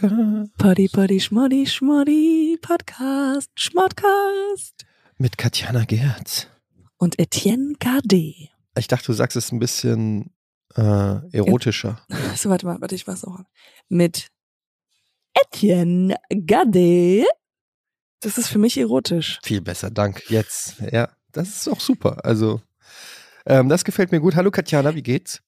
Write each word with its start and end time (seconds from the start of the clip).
Podcast. 0.00 0.56
Poddy, 0.58 0.88
Poddy, 0.88 1.20
Schmoddy, 1.20 1.66
Schmoddy, 1.66 2.58
Podcast, 2.60 3.48
Schmodcast. 3.54 4.84
Mit 5.16 5.38
Katjana 5.38 5.84
Gerz. 5.84 6.48
Und 6.98 7.18
Etienne 7.18 7.72
Gade. 7.78 8.50
Ich 8.76 8.88
dachte, 8.88 9.06
du 9.06 9.12
sagst 9.14 9.38
es 9.38 9.52
ein 9.52 9.58
bisschen 9.58 10.34
äh, 10.74 10.82
erotischer. 11.32 11.98
So, 12.36 12.50
warte 12.50 12.66
mal, 12.66 12.78
warte, 12.80 12.94
ich 12.94 13.06
mach's 13.06 13.24
auch. 13.24 13.40
Mit 13.88 14.28
Etienne 15.32 16.16
Gade. 16.28 17.24
Das 18.20 18.36
ist 18.36 18.48
für 18.48 18.58
mich 18.58 18.76
erotisch. 18.76 19.38
Viel 19.44 19.62
besser, 19.62 19.90
dank. 19.90 20.28
Jetzt. 20.28 20.74
Ja, 20.92 21.08
das 21.32 21.48
ist 21.48 21.68
auch 21.68 21.80
super. 21.80 22.22
Also, 22.22 22.60
ähm, 23.46 23.70
das 23.70 23.82
gefällt 23.82 24.12
mir 24.12 24.20
gut. 24.20 24.36
Hallo 24.36 24.50
Katjana, 24.50 24.94
wie 24.94 25.02
geht's? 25.02 25.40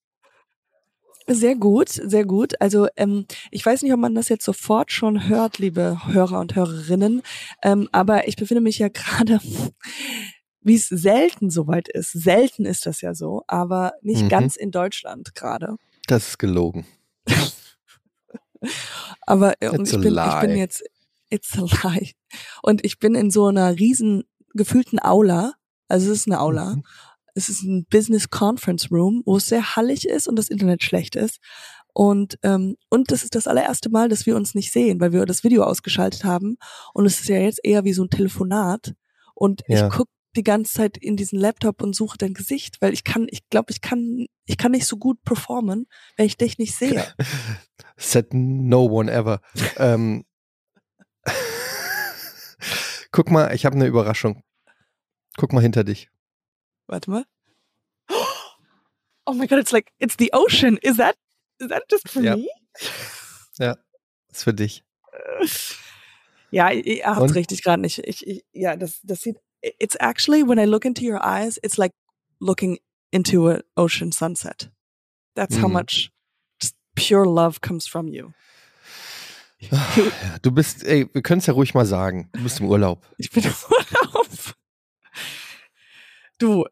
Sehr 1.31 1.57
gut, 1.57 1.91
sehr 1.91 2.25
gut. 2.25 2.61
Also 2.61 2.89
ähm, 2.97 3.27
ich 3.51 3.65
weiß 3.65 3.83
nicht, 3.83 3.93
ob 3.93 4.01
man 4.01 4.15
das 4.15 4.29
jetzt 4.31 4.45
sofort 4.45 4.91
schon 4.93 5.29
hört, 5.29 5.59
liebe 5.59 5.99
Hörer 6.07 6.41
und 6.41 6.55
Hörerinnen, 6.57 7.23
ähm, 7.63 7.89
aber 7.93 8.27
ich 8.29 8.37
befinde 8.37 8.63
mich 8.63 8.79
ja 8.79 8.89
gerade, 8.93 9.39
wie 10.63 10.75
es 10.75 10.89
selten 10.89 11.51
soweit 11.51 11.89
ist. 11.89 12.13
Selten 12.13 12.65
ist 12.65 12.87
das 12.87 13.03
ja 13.03 13.15
so, 13.15 13.43
aber 13.47 13.93
nicht 14.01 14.23
Mhm. 14.25 14.29
ganz 14.31 14.57
in 14.57 14.71
Deutschland 14.71 15.35
gerade. 15.35 15.77
Das 16.07 16.29
ist 16.29 16.39
gelogen. 16.39 16.87
Aber 19.21 19.55
äh, 19.61 19.69
und 19.69 19.87
ich 19.87 20.01
bin, 20.01 20.17
ich 20.19 20.41
bin 20.41 20.57
jetzt, 20.57 20.83
it's 21.31 21.57
a 21.57 21.65
lie. 21.89 22.13
Und 22.63 22.85
ich 22.85 22.99
bin 22.99 23.15
in 23.15 23.31
so 23.31 23.47
einer 23.47 23.79
riesen 23.79 24.25
gefühlten 24.55 24.99
Aula. 25.01 25.53
Also 25.87 26.11
es 26.11 26.21
ist 26.21 26.27
eine 26.27 26.41
Aula. 26.41 26.77
Mhm. 26.77 26.85
Es 27.39 27.49
ist 27.49 27.63
ein 27.63 27.87
Business 27.89 28.29
Conference 28.31 28.91
Room, 28.91 29.23
wo 29.25 29.37
es 29.37 29.47
sehr 29.47 29.77
hallig 29.77 30.07
ist 30.09 30.27
und 30.29 30.37
das 30.37 30.49
Internet 30.49 30.83
schlecht 30.83 31.15
ist. 31.17 31.39
Und, 31.95 32.39
ähm, 32.43 32.77
und 32.91 33.11
das 33.11 33.23
ist 33.25 33.35
das 33.35 33.47
allererste 33.47 33.91
Mal, 33.91 34.09
dass 34.09 34.27
wir 34.27 34.37
uns 34.37 34.55
nicht 34.55 34.73
sehen, 34.73 35.01
weil 35.01 35.13
wir 35.13 35.25
das 35.25 35.45
Video 35.45 35.63
ausgeschaltet 35.65 36.25
haben. 36.25 36.57
Und 36.95 37.07
es 37.07 37.21
ist 37.21 37.29
ja 37.29 37.39
jetzt 37.39 37.61
eher 37.65 37.85
wie 37.85 37.93
so 37.93 38.03
ein 38.05 38.11
Telefonat. 38.11 38.95
Und 39.35 39.63
Ja. 39.69 39.87
ich 39.87 39.93
guck 39.93 40.09
die 40.37 40.43
ganze 40.45 40.73
Zeit 40.75 40.97
in 40.99 41.17
diesen 41.17 41.39
Laptop 41.39 41.83
und 41.83 41.97
suche 41.97 42.19
dein 42.19 42.35
Gesicht, 42.35 42.77
weil 42.81 42.93
ich 42.93 43.03
kann, 43.05 43.27
ich 43.31 43.49
glaube, 43.51 43.71
ich 43.73 43.81
kann, 43.81 44.27
ich 44.45 44.59
kann 44.59 44.73
nicht 44.73 44.87
so 44.87 44.97
gut 44.97 45.23
performen, 45.25 45.87
wenn 46.17 46.27
ich 46.27 46.37
dich 46.37 46.59
nicht 46.59 46.75
sehe. 46.77 47.05
Said 47.97 48.35
no 48.35 48.85
one 48.85 49.11
ever. 49.11 49.41
ähm, 49.79 50.25
Guck 53.11 53.31
mal, 53.31 53.55
ich 53.55 53.65
habe 53.65 53.77
eine 53.77 53.87
Überraschung. 53.87 54.43
Guck 55.37 55.53
mal 55.53 55.63
hinter 55.63 55.85
dich. 55.85 56.09
Warte 56.89 57.11
mal. 57.11 57.25
Oh 59.27 59.35
my 59.35 59.47
god, 59.47 59.59
it's 59.59 59.73
like 59.73 59.93
it's 60.01 60.17
the 60.17 60.31
ocean. 60.33 60.79
Is 60.83 60.97
that 60.97 61.15
is 61.61 61.69
that 61.69 61.83
just 61.91 62.09
for 62.09 62.23
Ja. 62.23 62.35
me? 62.37 62.49
ist 64.31 64.43
für 64.45 64.55
dich. 64.55 64.83
Ja, 66.51 66.71
ihr 66.71 67.05
habt's 67.05 67.21
Und? 67.21 67.35
richtig 67.35 67.63
gerade 67.63 67.83
nicht. 67.83 67.99
Ich, 68.07 68.27
ich, 68.27 68.43
ja, 68.53 68.75
das, 68.75 69.01
das 69.03 69.21
sieht. 69.21 69.37
It's 69.61 69.97
actually 69.97 70.43
when 70.49 70.59
I 70.59 70.65
look 70.65 70.87
into 70.87 71.03
your 71.03 71.21
eyes, 71.23 71.59
it's 71.63 71.77
like 71.77 71.93
looking 72.41 72.79
into 73.11 73.49
an 73.49 73.61
ocean 73.77 74.13
sunset. 74.13 74.71
That's 75.35 75.57
how 75.61 75.69
Mhm. 75.69 75.75
much 75.75 76.11
pure 76.95 77.27
love 77.27 77.61
comes 77.61 77.87
from 77.87 78.09
you. 78.09 78.33
Ja, 79.59 80.39
Du 80.41 80.51
bist, 80.51 80.85
ey, 80.85 81.07
wir 81.13 81.21
können 81.21 81.41
es 81.41 81.47
ja 81.47 81.53
ruhig 81.53 81.75
mal 81.75 81.85
sagen. 81.85 82.31
Du 82.33 82.43
bist 82.45 82.61
im 82.61 82.67
Urlaub. 82.67 83.05
Ich 83.19 83.31
bin 83.31 83.45
im 83.45 83.53
Urlaub. 83.71 84.29
Du, 86.39 86.65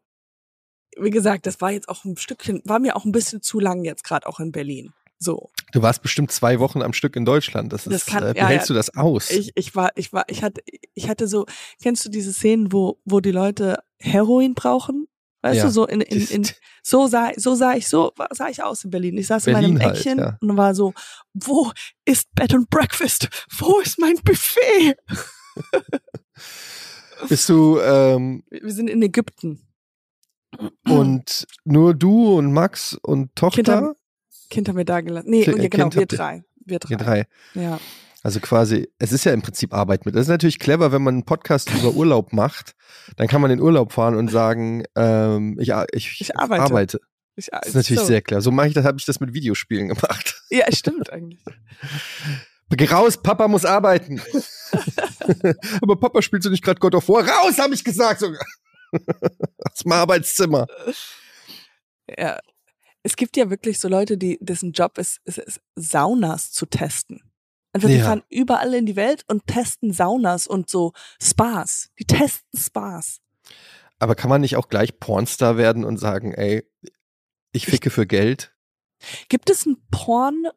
wie 0.99 1.09
gesagt, 1.09 1.45
das 1.45 1.61
war 1.61 1.71
jetzt 1.71 1.89
auch 1.89 2.05
ein 2.05 2.17
Stückchen, 2.17 2.61
war 2.65 2.79
mir 2.79 2.95
auch 2.95 3.05
ein 3.05 3.11
bisschen 3.11 3.41
zu 3.41 3.59
lang 3.59 3.83
jetzt 3.83 4.03
gerade 4.03 4.27
auch 4.27 4.39
in 4.39 4.51
Berlin. 4.51 4.93
So. 5.19 5.49
Du 5.71 5.81
warst 5.81 6.03
bestimmt 6.03 6.31
zwei 6.31 6.59
Wochen 6.59 6.81
am 6.83 6.93
Stück 6.93 7.15
in 7.15 7.25
Deutschland. 7.25 7.73
Das 7.73 7.87
ist, 7.87 7.93
Das 7.93 8.05
kann- 8.05 8.23
äh, 8.23 8.33
wie 8.35 8.39
ja, 8.39 8.47
hältst 8.47 8.69
ja. 8.69 8.73
du 8.73 8.77
das 8.77 8.95
aus? 8.95 9.31
Ich, 9.31 9.51
ich 9.55 9.75
war, 9.75 9.91
ich 9.95 10.13
war, 10.13 10.25
ich 10.27 10.43
hatte, 10.43 10.61
ich 10.93 11.09
hatte 11.09 11.27
so, 11.27 11.45
kennst 11.81 12.05
du 12.05 12.09
diese 12.09 12.31
Szenen, 12.31 12.71
wo, 12.71 12.99
wo 13.03 13.19
die 13.19 13.31
Leute 13.31 13.79
Heroin 13.99 14.53
brauchen? 14.53 15.07
Weißt 15.41 15.57
Ja. 15.57 15.65
du, 15.65 15.71
so 15.71 15.87
in, 15.87 16.01
in, 16.01 16.27
in, 16.27 16.47
so 16.83 17.07
sah, 17.07 17.31
so 17.35 17.55
sah 17.55 17.73
ich, 17.75 17.87
so 17.87 18.11
sah 18.31 18.49
ich 18.49 18.61
aus 18.63 18.83
in 18.83 18.89
Berlin. 18.91 19.17
Ich 19.17 19.27
saß 19.27 19.47
in 19.47 19.53
Berlin 19.53 19.73
meinem 19.75 19.85
halt, 19.87 19.97
Eckchen 19.97 20.17
ja. 20.19 20.37
und 20.41 20.57
war 20.57 20.75
so, 20.75 20.93
wo 21.33 21.71
ist 22.05 22.27
Bed 22.35 22.53
and 22.53 22.69
Breakfast? 22.69 23.27
Wo 23.57 23.79
ist 23.79 23.97
mein 23.99 24.15
Buffet? 24.23 24.95
Bist 27.29 27.49
du 27.49 27.79
ähm, 27.79 28.43
wir 28.51 28.71
sind 28.71 28.89
in 28.89 29.01
Ägypten. 29.01 29.66
Und 30.87 31.47
nur 31.65 31.93
du 31.93 32.37
und 32.37 32.53
Max 32.53 32.97
und 33.01 33.35
Tochter? 33.35 33.55
Kind 33.55 33.69
haben, 33.69 33.93
kind 34.49 34.69
haben 34.69 34.77
wir 34.77 34.85
da 34.85 35.01
gelassen. 35.01 35.29
Nee, 35.29 35.49
und 35.49 35.61
ja, 35.61 35.67
genau, 35.69 35.93
wir 35.93 36.05
drei. 36.05 36.43
Wir 36.65 36.79
drei. 36.79 36.91
Ihr 36.91 36.97
drei. 36.97 37.27
Ja. 37.53 37.79
Also 38.23 38.39
quasi, 38.39 38.89
es 38.99 39.11
ist 39.11 39.23
ja 39.23 39.31
im 39.31 39.41
Prinzip 39.41 39.73
Arbeit 39.73 40.05
mit. 40.05 40.15
Das 40.15 40.23
ist 40.23 40.27
natürlich 40.27 40.59
clever, 40.59 40.91
wenn 40.91 41.01
man 41.01 41.15
einen 41.15 41.25
Podcast 41.25 41.71
über 41.73 41.93
Urlaub 41.93 42.33
macht. 42.33 42.75
Dann 43.15 43.27
kann 43.27 43.41
man 43.41 43.51
in 43.51 43.61
Urlaub 43.61 43.93
fahren 43.93 44.15
und 44.15 44.29
sagen, 44.29 44.83
ähm, 44.95 45.57
ich, 45.59 45.71
ich, 45.93 46.21
Ich 46.21 46.35
arbeite. 46.37 46.99
Ich, 47.35 47.47
Das 47.51 47.67
ist 47.67 47.75
natürlich 47.75 48.01
so. 48.01 48.07
sehr 48.07 48.21
clever. 48.21 48.41
So 48.41 48.51
mache 48.51 48.67
ich 48.67 48.73
das, 48.73 48.83
habe 48.83 48.97
ich 48.97 49.05
das 49.05 49.19
mit 49.19 49.33
Videospielen 49.33 49.87
gemacht. 49.89 50.41
Ja, 50.49 50.65
stimmt 50.73 51.11
eigentlich. 51.11 51.41
Geh 52.69 52.85
raus, 52.85 53.21
Papa 53.21 53.47
muss 53.47 53.63
arbeiten. 53.63 54.21
Aber 55.81 55.97
Papa 55.97 56.21
spielt 56.21 56.43
so 56.43 56.49
nicht 56.49 56.63
gerade 56.63 56.79
God 56.79 56.95
of 56.95 57.07
War. 57.07 57.25
Raus, 57.27 57.57
habe 57.59 57.73
ich 57.73 57.83
gesagt 57.83 58.19
sogar. 58.19 58.43
Aus 59.71 59.79
dem 59.83 59.91
Arbeitszimmer. 59.91 60.67
Ja. 62.17 62.39
Es 63.03 63.15
gibt 63.15 63.37
ja 63.37 63.49
wirklich 63.49 63.79
so 63.79 63.87
Leute, 63.87 64.17
die, 64.17 64.37
dessen 64.41 64.71
Job 64.73 64.97
ist, 64.97 65.19
ist, 65.23 65.37
ist 65.37 65.61
Saunas 65.75 66.51
zu 66.51 66.65
testen. 66.65 67.21
Einfach, 67.73 67.89
die 67.89 67.95
Ja. 67.97 68.05
fahren 68.05 68.23
überall 68.29 68.73
in 68.73 68.85
die 68.85 68.95
Welt 68.95 69.23
und 69.27 69.45
testen 69.47 69.93
Saunas 69.93 70.47
und 70.47 70.69
so 70.69 70.93
Spas. 71.21 71.89
Die 71.99 72.05
testen 72.05 72.59
Spas. 72.59 73.19
Aber 73.99 74.15
kann 74.15 74.29
man 74.29 74.41
nicht 74.41 74.55
auch 74.57 74.67
gleich 74.69 74.99
Pornstar 74.99 75.57
werden 75.57 75.83
und 75.85 75.97
sagen, 75.97 76.33
ey, 76.33 76.63
ich 77.51 77.65
ficke 77.65 77.89
für 77.89 78.05
Geld? 78.05 78.53
Gibt 79.29 79.49
es 79.49 79.65
einen 79.65 79.77
Porn, 79.89 80.47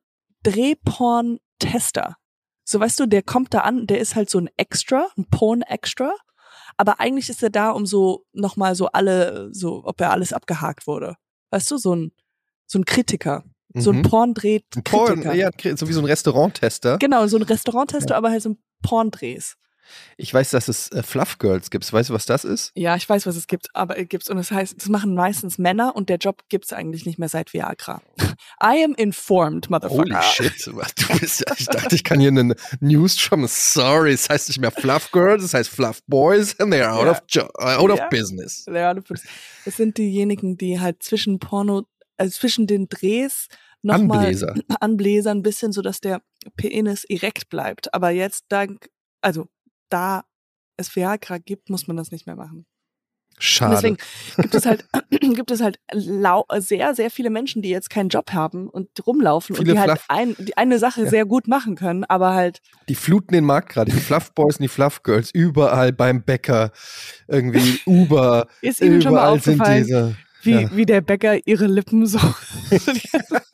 Drehporn-Tester? 0.42 2.16
So 2.64 2.80
weißt 2.80 3.00
du, 3.00 3.06
der 3.06 3.22
kommt 3.22 3.52
da 3.54 3.60
an, 3.60 3.86
der 3.86 3.98
ist 4.00 4.14
halt 4.14 4.30
so 4.30 4.38
ein 4.38 4.48
Extra, 4.56 5.08
ein 5.16 5.26
Porn-Extra. 5.28 6.14
Aber 6.80 6.98
eigentlich 6.98 7.28
ist 7.28 7.42
er 7.42 7.50
da, 7.50 7.72
um 7.72 7.84
so 7.84 8.24
nochmal 8.32 8.74
so 8.74 8.86
alle, 8.86 9.50
so, 9.52 9.82
ob 9.84 10.00
er 10.00 10.12
alles 10.12 10.32
abgehakt 10.32 10.86
wurde. 10.86 11.16
Weißt 11.50 11.70
du, 11.70 11.76
so 11.76 11.94
ein, 11.94 12.12
so 12.66 12.78
ein 12.78 12.86
Kritiker. 12.86 13.44
So 13.74 13.90
ein 13.90 13.98
Mhm. 13.98 14.02
Porn-Dreht-Kritiker. 14.02 15.22
Porn, 15.22 15.36
ja, 15.36 15.50
so 15.76 15.86
wie 15.88 15.92
so 15.92 16.00
ein 16.00 16.06
Restauranttester. 16.06 16.96
Genau, 16.96 17.26
so 17.26 17.36
ein 17.36 17.42
Restauranttester, 17.42 18.16
aber 18.16 18.30
halt 18.30 18.40
so 18.42 18.48
ein 18.50 18.58
Porndrehs. 18.82 19.56
Ich 20.16 20.32
weiß, 20.32 20.50
dass 20.50 20.68
es 20.68 20.90
äh, 20.92 21.02
Fluff 21.02 21.38
Girls 21.38 21.70
gibt. 21.70 21.90
Weißt 21.92 22.10
du, 22.10 22.14
was 22.14 22.26
das 22.26 22.44
ist? 22.44 22.72
Ja, 22.74 22.96
ich 22.96 23.08
weiß, 23.08 23.26
was 23.26 23.36
es 23.36 23.46
gibt, 23.46 23.68
aber 23.74 23.98
es 23.98 24.08
gibt's 24.08 24.28
und 24.30 24.36
das 24.36 24.50
heißt, 24.50 24.74
das 24.76 24.88
machen 24.88 25.14
meistens 25.14 25.58
Männer 25.58 25.94
und 25.96 26.08
der 26.08 26.18
Job 26.18 26.42
gibt's 26.48 26.72
eigentlich 26.72 27.06
nicht 27.06 27.18
mehr 27.18 27.28
seit 27.28 27.52
Viagra. 27.52 28.02
I 28.62 28.84
am 28.84 28.94
informed, 28.94 29.70
motherfucker. 29.70 30.02
Holy 30.02 30.22
shit. 30.22 30.66
Du 30.66 31.18
bist 31.18 31.44
ja, 31.46 31.54
ich 31.58 31.66
dachte, 31.66 31.94
ich 31.94 32.04
kann 32.04 32.20
hier 32.20 32.28
eine 32.28 32.54
News 32.80 33.18
schon. 33.18 33.46
Sorry, 33.48 34.12
es 34.12 34.28
heißt 34.28 34.48
nicht 34.48 34.60
mehr 34.60 34.70
Fluff 34.70 35.10
Girls, 35.12 35.42
es 35.44 35.54
heißt 35.54 35.70
Fluff 35.70 36.00
Boys 36.06 36.58
and 36.60 36.72
they're 36.72 36.88
out, 36.90 37.04
Ja. 37.06 37.44
of, 37.46 37.54
uh, 37.58 37.82
out 37.82 37.96
Ja. 37.98 38.04
of 38.04 38.10
business. 38.10 38.64
Ja, 38.70 38.94
du 38.94 39.02
bist- 39.02 39.24
Es 39.64 39.76
sind 39.76 39.98
diejenigen, 39.98 40.56
die 40.56 40.80
halt 40.80 41.02
zwischen 41.02 41.38
Porno, 41.38 41.84
also 42.16 42.38
zwischen 42.38 42.66
den 42.66 42.88
Drehs 42.88 43.48
nochmal 43.82 44.18
Anbläser. 44.26 44.54
anbläsern, 44.80 45.38
ein 45.38 45.42
bisschen, 45.42 45.72
so 45.72 45.80
dass 45.82 46.00
der 46.00 46.20
Penis 46.56 47.04
erekt 47.04 47.48
bleibt. 47.48 47.94
Aber 47.94 48.10
jetzt 48.10 48.44
dank, 48.48 48.88
also 49.22 49.46
da 49.90 50.24
es 50.76 50.94
Viagra 50.96 51.38
gibt, 51.38 51.70
muss 51.70 51.86
man 51.86 51.96
das 51.96 52.10
nicht 52.10 52.26
mehr 52.26 52.36
machen. 52.36 52.66
Und 53.36 53.44
Schade. 53.44 53.74
deswegen 53.74 53.96
gibt 54.36 54.54
es 54.54 54.66
halt, 54.66 54.84
gibt 55.10 55.50
es 55.50 55.62
halt 55.62 55.78
sehr, 56.58 56.94
sehr 56.94 57.10
viele 57.10 57.30
Menschen, 57.30 57.62
die 57.62 57.70
jetzt 57.70 57.88
keinen 57.88 58.10
Job 58.10 58.32
haben 58.32 58.68
und 58.68 58.88
rumlaufen 59.06 59.56
Viele 59.56 59.70
und 59.70 59.74
die 59.74 59.80
halt 59.80 59.90
Fluff- 59.92 60.04
ein, 60.08 60.36
die 60.38 60.56
eine 60.58 60.78
Sache 60.78 61.08
sehr 61.08 61.24
gut 61.24 61.48
machen 61.48 61.74
können, 61.74 62.04
aber 62.04 62.34
halt, 62.34 62.60
die 62.88 62.94
fluten 62.94 63.32
den 63.32 63.44
Markt 63.44 63.70
gerade. 63.70 63.90
Die 63.90 64.00
Fluff 64.00 64.32
Boys 64.34 64.56
und 64.56 64.62
die 64.62 64.68
Fluff 64.68 65.02
Girls. 65.02 65.30
Überall 65.32 65.92
beim 65.92 66.22
Bäcker. 66.22 66.70
Irgendwie 67.28 67.80
Uber. 67.86 68.46
ist 68.60 68.80
Ihnen 68.82 69.00
schon 69.00 69.12
mal 69.12 69.20
überall 69.20 69.40
sind 69.40 69.60
aufgefallen, 69.60 69.84
diese. 69.84 70.16
wie, 70.42 70.62
ja. 70.62 70.76
wie 70.76 70.86
der 70.86 71.00
Bäcker 71.00 71.46
ihre 71.46 71.66
Lippen 71.66 72.06
so. 72.06 72.18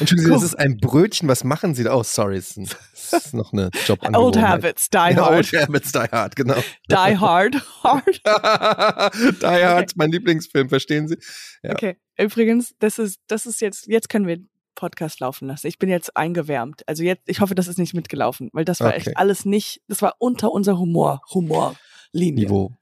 Entschuldigen 0.00 0.26
Sie, 0.26 0.30
das 0.30 0.40
Cool. 0.40 0.44
ist 0.46 0.58
ein 0.58 0.76
Brötchen. 0.78 1.28
Was 1.28 1.44
machen 1.44 1.74
Sie 1.74 1.84
da? 1.84 1.94
Oh, 1.94 2.02
sorry, 2.02 2.36
es 2.36 2.56
ist, 2.56 3.34
noch 3.34 3.52
eine 3.52 3.64
Old 3.66 3.88
Jobangewohnheit. 3.88 4.44
habits, 4.48 4.90
die 4.90 4.96
Ja, 4.96 5.16
hard. 5.16 5.30
Old 5.32 5.52
Habits, 5.52 5.92
Die 5.92 5.98
Hard, 5.98 6.36
genau. 6.36 6.54
Die 6.90 6.94
hard, 6.96 7.56
hard. 7.84 8.22
die 9.42 9.46
Hard, 9.46 9.92
mein 9.96 10.10
Lieblingsfilm, 10.10 10.68
verstehen 10.68 11.08
Sie? 11.08 11.18
Ja. 11.62 11.72
Okay, 11.72 11.96
übrigens, 12.18 12.74
das 12.78 12.98
ist, 12.98 13.18
das 13.26 13.46
ist 13.46 13.60
jetzt, 13.60 13.86
jetzt 13.86 14.08
können 14.08 14.26
wir 14.26 14.36
den 14.38 14.48
Podcast 14.74 15.20
laufen 15.20 15.46
lassen. 15.48 15.66
Ich 15.68 15.78
bin 15.78 15.88
jetzt 15.88 16.16
eingewärmt. 16.16 16.82
Also 16.88 17.02
jetzt, 17.04 17.22
ich 17.28 17.40
hoffe, 17.40 17.54
das 17.54 17.68
ist 17.68 17.78
nicht 17.78 17.94
mitgelaufen, 17.94 18.50
weil 18.52 18.64
das 18.64 18.80
war 18.80 18.88
Okay. 18.88 18.96
echt 18.98 19.16
alles 19.16 19.44
nicht, 19.44 19.82
das 19.88 20.02
war 20.02 20.14
unter 20.18 20.50
unser 20.50 20.78
Humor, 20.78 21.22
Humorlinie. 21.32 21.76
Niveau. 22.12 22.72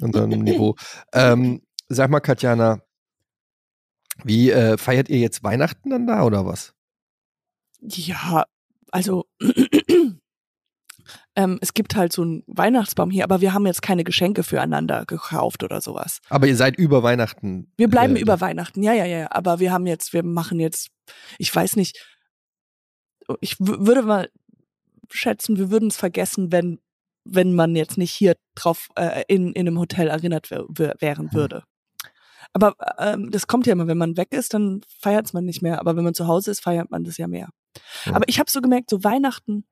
Unter 0.00 0.22
einem 0.24 0.40
Niveau. 0.42 0.76
Ähm, 1.12 1.62
sag 1.88 2.08
mal, 2.10 2.20
Katjana, 2.20 2.80
wie 4.24 4.50
äh, 4.50 4.76
feiert 4.78 5.08
ihr 5.08 5.18
jetzt 5.18 5.42
Weihnachten 5.42 5.90
dann 5.90 6.06
da 6.06 6.24
oder 6.24 6.44
was? 6.46 6.74
Ja, 7.80 8.44
also 8.90 9.26
ähm, 11.36 11.58
es 11.60 11.74
gibt 11.74 11.96
halt 11.96 12.12
so 12.12 12.22
einen 12.22 12.42
Weihnachtsbaum 12.46 13.10
hier, 13.10 13.24
aber 13.24 13.40
wir 13.40 13.52
haben 13.54 13.66
jetzt 13.66 13.82
keine 13.82 14.04
Geschenke 14.04 14.42
füreinander 14.42 15.04
gekauft 15.06 15.62
oder 15.64 15.80
sowas. 15.80 16.20
Aber 16.28 16.46
ihr 16.46 16.56
seid 16.56 16.76
über 16.76 17.02
Weihnachten. 17.02 17.72
Wir 17.76 17.88
bleiben 17.88 18.16
äh, 18.16 18.20
über 18.20 18.40
Weihnachten, 18.40 18.82
ja, 18.82 18.92
ja, 18.92 19.06
ja. 19.06 19.28
Aber 19.30 19.58
wir 19.58 19.72
haben 19.72 19.86
jetzt, 19.86 20.12
wir 20.12 20.22
machen 20.22 20.60
jetzt, 20.60 20.88
ich 21.38 21.54
weiß 21.54 21.76
nicht, 21.76 21.98
ich 23.40 23.58
w- 23.58 23.86
würde 23.86 24.02
mal 24.02 24.30
schätzen, 25.10 25.56
wir 25.58 25.70
würden 25.70 25.88
es 25.88 25.96
vergessen, 25.96 26.52
wenn, 26.52 26.80
wenn 27.24 27.54
man 27.54 27.74
jetzt 27.76 27.98
nicht 27.98 28.12
hier 28.12 28.36
drauf 28.54 28.88
äh, 28.96 29.22
in, 29.28 29.52
in 29.52 29.66
einem 29.66 29.78
Hotel 29.78 30.08
erinnert 30.08 30.50
wär, 30.50 30.64
wär, 30.68 30.94
wären 31.00 31.30
Hm. 31.30 31.34
würde. 31.34 31.64
Aber 32.52 32.74
ähm, 32.98 33.30
das 33.30 33.46
kommt 33.46 33.66
ja 33.66 33.72
immer, 33.72 33.86
wenn 33.86 33.98
man 33.98 34.16
weg 34.16 34.28
ist, 34.32 34.54
dann 34.54 34.80
feiert 35.00 35.32
man 35.34 35.44
nicht 35.44 35.62
mehr. 35.62 35.80
Aber 35.80 35.96
wenn 35.96 36.04
man 36.04 36.14
zu 36.14 36.26
Hause 36.26 36.50
ist, 36.50 36.60
feiert 36.62 36.90
man 36.90 37.04
das 37.04 37.16
ja 37.18 37.26
mehr. 37.28 37.48
Ja. 38.06 38.14
Aber 38.14 38.28
ich 38.28 38.38
habe 38.38 38.50
so 38.50 38.60
gemerkt, 38.60 38.90
so 38.90 39.02
Weihnachten, 39.04 39.64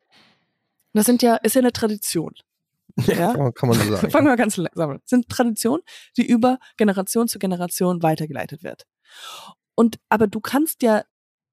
das 0.92 1.06
sind 1.06 1.22
ja, 1.22 1.36
ist 1.36 1.54
ja 1.54 1.60
eine 1.60 1.72
Tradition. 1.72 2.34
Ja? 3.06 3.32
Kann 3.32 3.38
man- 3.42 3.54
kann 3.54 3.68
man 3.68 3.78
so 3.78 3.84
sagen. 3.96 4.10
Fangen 4.10 4.26
wir 4.26 4.36
ganz 4.36 4.56
langsam 4.56 4.90
an. 4.90 5.00
Sind 5.04 5.28
Traditionen, 5.28 5.82
die 6.16 6.26
über 6.26 6.58
Generation 6.76 7.28
zu 7.28 7.38
Generation 7.38 8.02
weitergeleitet 8.02 8.62
wird. 8.64 8.86
Und 9.76 9.98
aber 10.08 10.26
du 10.26 10.40
kannst 10.40 10.82
ja, 10.82 11.04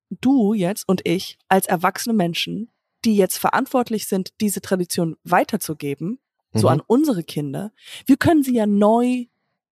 du 0.09 0.53
jetzt 0.53 0.87
und 0.87 1.01
ich 1.07 1.37
als 1.47 1.67
erwachsene 1.67 2.13
Menschen, 2.15 2.69
die 3.05 3.15
jetzt 3.15 3.37
verantwortlich 3.37 4.07
sind, 4.07 4.31
diese 4.41 4.61
Tradition 4.61 5.15
weiterzugeben, 5.23 6.19
so 6.53 6.67
Mhm. 6.67 6.73
an 6.73 6.81
unsere 6.87 7.23
Kinder, 7.23 7.71
wir 8.07 8.17
können 8.17 8.41
sie 8.41 8.55
ja 8.55 8.65
neu, 8.65 9.25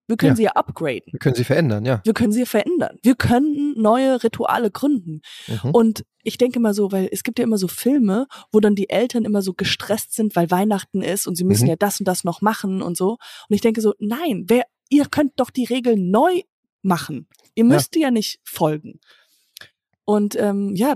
wir 0.07 0.18
können 0.18 0.31
Ja. 0.31 0.36
sie 0.36 0.44
ja 0.44 0.52
upgraden. 0.52 1.12
Wir 1.13 1.19
können 1.19 1.36
sie 1.36 1.44
verändern, 1.44 1.86
ja. 1.86 2.02
Wir 2.04 2.13
können 2.13 2.31
sie 2.31 2.46
verändern. 2.46 2.98
Wir 3.02 3.16
können 3.16 3.74
neue 3.78 4.24
Rituale 4.24 4.69
gründen. 4.72 5.22
Mhm. 5.48 5.72
Und 5.72 6.06
ich 6.24 6.38
denke 6.38 6.60
mal 6.60 6.74
so, 6.74 6.92
weil 6.92 7.10
es 7.12 7.24
gibt 7.24 7.40
ja 7.40 7.44
immer 7.44 7.57
so 7.57 7.68
Filme, 7.68 8.28
wo 8.52 8.60
dann 8.60 8.75
die 8.75 8.90
Eltern 8.90 9.25
immer 9.25 9.42
so 9.42 9.54
gestresst 9.54 10.13
sind, 10.13 10.36
weil 10.36 10.50
Weihnachten 10.52 11.02
ist 11.02 11.28
und 11.28 11.36
sie 11.36 11.44
müssen 11.44 11.63
Mhm. 11.63 11.69
ja 11.72 11.75
das 11.75 12.00
und 12.00 12.07
das 12.07 12.24
noch 12.24 12.42
machen 12.42 12.81
und 12.81 12.98
so. 12.98 13.12
Und 13.50 13.56
ich 13.56 13.62
denke 13.62 13.81
so, 13.81 13.94
nein, 14.00 14.46
wer, 14.48 14.63
ihr 14.90 15.06
könnt 15.06 15.34
doch 15.40 15.50
die 15.50 15.66
Regeln 15.66 16.10
neu 16.12 16.42
machen. 16.81 17.28
Ihr 17.56 17.63
Ja. 17.66 17.69
müsst 17.74 17.96
ja 17.96 18.12
nicht 18.12 18.40
folgen. 18.44 19.00
Und 20.04 20.36
ähm, 20.40 20.75
ja, 20.75 20.96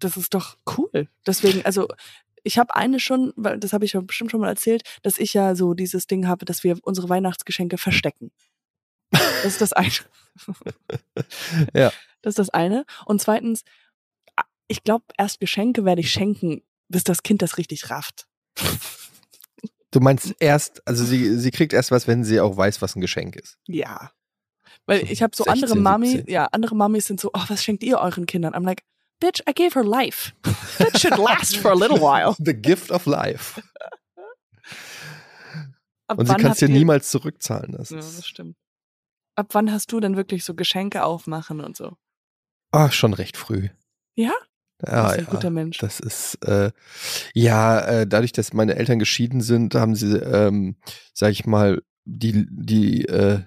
das 0.00 0.16
ist 0.16 0.34
doch 0.34 0.56
cool. 0.76 1.08
Deswegen, 1.26 1.64
also 1.64 1.86
ich 2.44 2.58
habe 2.58 2.74
eine 2.74 3.00
schon, 3.00 3.32
weil 3.36 3.58
das 3.58 3.72
habe 3.72 3.84
ich 3.84 3.92
ja 3.92 4.00
bestimmt 4.00 4.30
schon 4.30 4.40
mal 4.40 4.48
erzählt, 4.48 4.82
dass 5.02 5.18
ich 5.18 5.34
ja 5.34 5.54
so 5.54 5.74
dieses 5.74 6.06
Ding 6.06 6.26
habe, 6.26 6.44
dass 6.44 6.64
wir 6.64 6.78
unsere 6.82 7.08
Weihnachtsgeschenke 7.08 7.78
verstecken. 7.78 8.30
Das 9.10 9.44
ist 9.44 9.60
das 9.60 9.72
eine. 9.72 9.90
Ja. 11.74 11.92
Das 12.22 12.32
ist 12.32 12.38
das 12.38 12.50
eine. 12.50 12.84
Und 13.06 13.20
zweitens, 13.20 13.64
ich 14.68 14.84
glaube, 14.84 15.04
erst 15.16 15.40
Geschenke 15.40 15.84
werde 15.84 16.00
ich 16.00 16.12
schenken, 16.12 16.62
bis 16.88 17.04
das 17.04 17.22
Kind 17.22 17.42
das 17.42 17.58
richtig 17.58 17.90
rafft. 17.90 18.26
Du 19.90 20.00
meinst 20.00 20.34
erst, 20.38 20.86
also 20.86 21.04
sie, 21.04 21.38
sie 21.38 21.50
kriegt 21.50 21.72
erst 21.72 21.90
was, 21.90 22.06
wenn 22.06 22.22
sie 22.22 22.40
auch 22.40 22.56
weiß, 22.56 22.82
was 22.82 22.94
ein 22.94 23.00
Geschenk 23.00 23.36
ist. 23.36 23.58
Ja. 23.66 24.12
Weil 24.86 25.00
So 25.00 25.06
ich 25.06 25.22
habe 25.22 25.34
so 25.34 25.44
16, 25.44 25.64
andere 25.64 25.78
Mami, 25.78 26.08
17. 26.08 26.32
ja, 26.32 26.46
andere 26.52 26.76
Mamis 26.76 27.06
sind 27.06 27.20
so, 27.20 27.30
oh, 27.32 27.44
was 27.48 27.64
schenkt 27.64 27.82
ihr 27.82 27.98
euren 27.98 28.26
Kindern? 28.26 28.54
I'm 28.54 28.64
like, 28.64 28.84
bitch, 29.20 29.40
I 29.48 29.52
gave 29.52 29.74
her 29.74 29.84
life. 29.84 30.32
That 30.78 30.98
should 30.98 31.18
last 31.18 31.56
for 31.56 31.70
a 31.70 31.74
little 31.74 31.98
while. 31.98 32.36
The 32.38 32.54
gift 32.54 32.90
of 32.90 33.06
life. 33.06 33.60
Ab 36.06 36.18
Und 36.18 36.26
sie 36.26 36.34
kann 36.36 36.52
es 36.52 36.58
dir 36.58 36.68
niemals 36.68 37.10
zurückzahlen. 37.10 37.72
Das 37.72 37.90
Ja, 37.90 37.96
das 37.96 38.26
stimmt. 38.26 38.56
Ab 39.34 39.48
wann 39.52 39.70
hast 39.70 39.92
du 39.92 40.00
denn 40.00 40.16
wirklich 40.16 40.44
so 40.44 40.54
Geschenke 40.54 41.04
aufmachen 41.04 41.60
und 41.60 41.76
so? 41.76 41.96
ah, 42.72 42.90
schon 42.90 43.14
recht 43.14 43.36
früh. 43.36 43.68
Ja? 44.14 44.32
Ja, 44.86 45.02
das 45.02 45.12
ist 45.12 45.18
ein 45.18 45.24
ja. 45.24 45.30
guter 45.30 45.50
Mensch. 45.50 45.78
Das 45.78 46.00
ist, 46.00 46.36
äh, 46.44 46.70
ja, 47.34 47.80
äh, 47.80 48.06
dadurch, 48.06 48.32
dass 48.32 48.52
meine 48.52 48.76
Eltern 48.76 48.98
geschieden 48.98 49.40
sind, 49.40 49.74
haben 49.74 49.94
sie, 49.94 50.16
ähm, 50.16 50.76
sag 51.12 51.32
ich 51.32 51.46
mal, 51.46 51.82
die, 52.04 52.46
die, 52.48 53.04
äh, 53.06 53.42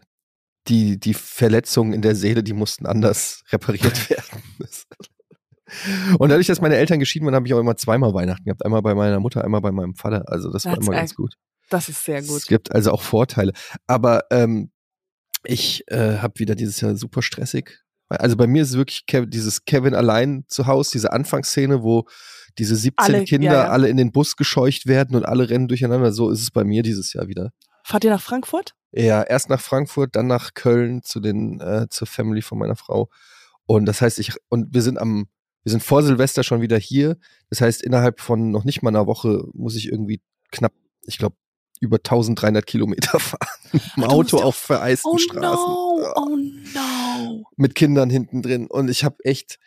die, 0.67 0.99
die 0.99 1.13
Verletzungen 1.13 1.93
in 1.93 2.01
der 2.01 2.15
Seele, 2.15 2.43
die 2.43 2.53
mussten 2.53 2.85
anders 2.85 3.43
repariert 3.51 4.09
werden. 4.09 4.43
Das- 5.71 6.15
Und 6.17 6.29
dadurch, 6.29 6.47
dass 6.47 6.61
meine 6.61 6.75
Eltern 6.75 6.99
geschieden 6.99 7.25
waren, 7.25 7.35
habe 7.35 7.47
ich 7.47 7.53
auch 7.53 7.59
immer 7.59 7.75
zweimal 7.77 8.13
Weihnachten 8.13 8.43
gehabt. 8.43 8.65
Einmal 8.65 8.81
bei 8.81 8.93
meiner 8.95 9.19
Mutter, 9.19 9.43
einmal 9.43 9.61
bei 9.61 9.71
meinem 9.71 9.95
Vater. 9.95 10.23
Also 10.27 10.51
das 10.51 10.65
war 10.65 10.73
That's 10.75 10.87
immer 10.87 10.95
ganz 10.95 11.15
gut. 11.15 11.35
Das 11.69 11.87
ist 11.89 12.03
sehr 12.03 12.19
Es 12.19 12.27
gut. 12.27 12.47
gibt 12.47 12.73
also 12.75 12.91
auch 12.91 13.01
Vorteile. 13.01 13.53
Aber 13.87 14.25
ähm, 14.31 14.71
ich 15.43 15.83
äh, 15.87 16.17
habe 16.17 16.39
wieder 16.39 16.55
dieses 16.55 16.81
Jahr 16.81 16.95
super 16.95 17.21
stressig. 17.21 17.79
Also 18.09 18.35
bei 18.35 18.45
mir 18.45 18.63
ist 18.63 18.71
es 18.71 18.75
wirklich 18.77 19.05
Kev 19.05 19.27
dieses 19.27 19.63
Kevin 19.63 19.95
allein 19.95 20.43
zu 20.49 20.67
Hause, 20.67 20.91
diese 20.91 21.13
Anfangsszene, 21.13 21.81
wo 21.81 22.05
diese 22.57 22.75
17 22.75 22.93
Alle, 23.15 23.23
Kinder 23.23 23.45
ja, 23.47 23.53
ja. 23.53 23.69
alle 23.69 23.87
in 23.87 23.95
den 23.95 24.11
Bus 24.11 24.35
gescheucht 24.35 24.85
werden 24.85 25.15
und 25.15 25.23
alle 25.25 25.49
rennen 25.49 25.69
durcheinander. 25.69 26.11
So 26.11 26.29
ist 26.29 26.41
es 26.41 26.51
bei 26.51 26.65
mir 26.65 26.83
dieses 26.83 27.13
Jahr 27.13 27.27
wieder. 27.27 27.51
Fahrt 27.85 28.03
ihr 28.03 28.09
nach 28.09 28.21
Frankfurt? 28.21 28.73
Ja, 28.91 29.23
erst 29.23 29.49
nach 29.49 29.61
Frankfurt, 29.61 30.17
dann 30.17 30.27
nach 30.27 30.53
Köln 30.53 31.01
zu 31.03 31.21
den 31.21 31.61
äh, 31.61 31.87
zur 31.89 32.05
Family 32.05 32.41
von 32.41 32.57
meiner 32.59 32.75
Frau. 32.75 33.09
Und 33.65 33.85
das 33.85 34.01
heißt, 34.01 34.19
ich 34.19 34.33
und 34.49 34.73
wir 34.73 34.81
sind 34.81 34.99
am 34.99 35.27
wir 35.63 35.71
sind 35.71 35.83
vor 35.83 36.03
Silvester 36.03 36.43
schon 36.43 36.61
wieder 36.61 36.77
hier. 36.77 37.17
Das 37.49 37.61
heißt, 37.61 37.83
innerhalb 37.83 38.19
von 38.19 38.51
noch 38.51 38.63
nicht 38.63 38.81
mal 38.81 38.89
einer 38.89 39.07
Woche 39.07 39.43
muss 39.53 39.75
ich 39.75 39.87
irgendwie 39.87 40.21
knapp, 40.51 40.73
ich 41.05 41.17
glaube, 41.17 41.35
über 41.79 41.97
1300 41.97 42.65
Kilometer 42.65 43.19
fahren 43.19 43.81
im 43.97 44.03
Auto 44.03 44.37
auf 44.37 44.55
vereisten 44.55 45.11
Oh 45.11 45.17
Straßen 45.17 45.41
no, 45.41 46.13
oh 46.15 46.37
no. 46.73 47.43
mit 47.57 47.75
Kindern 47.75 48.09
hinten 48.09 48.41
drin. 48.41 48.67
Und 48.67 48.89
ich 48.89 49.03
habe 49.03 49.17
echt, 49.23 49.59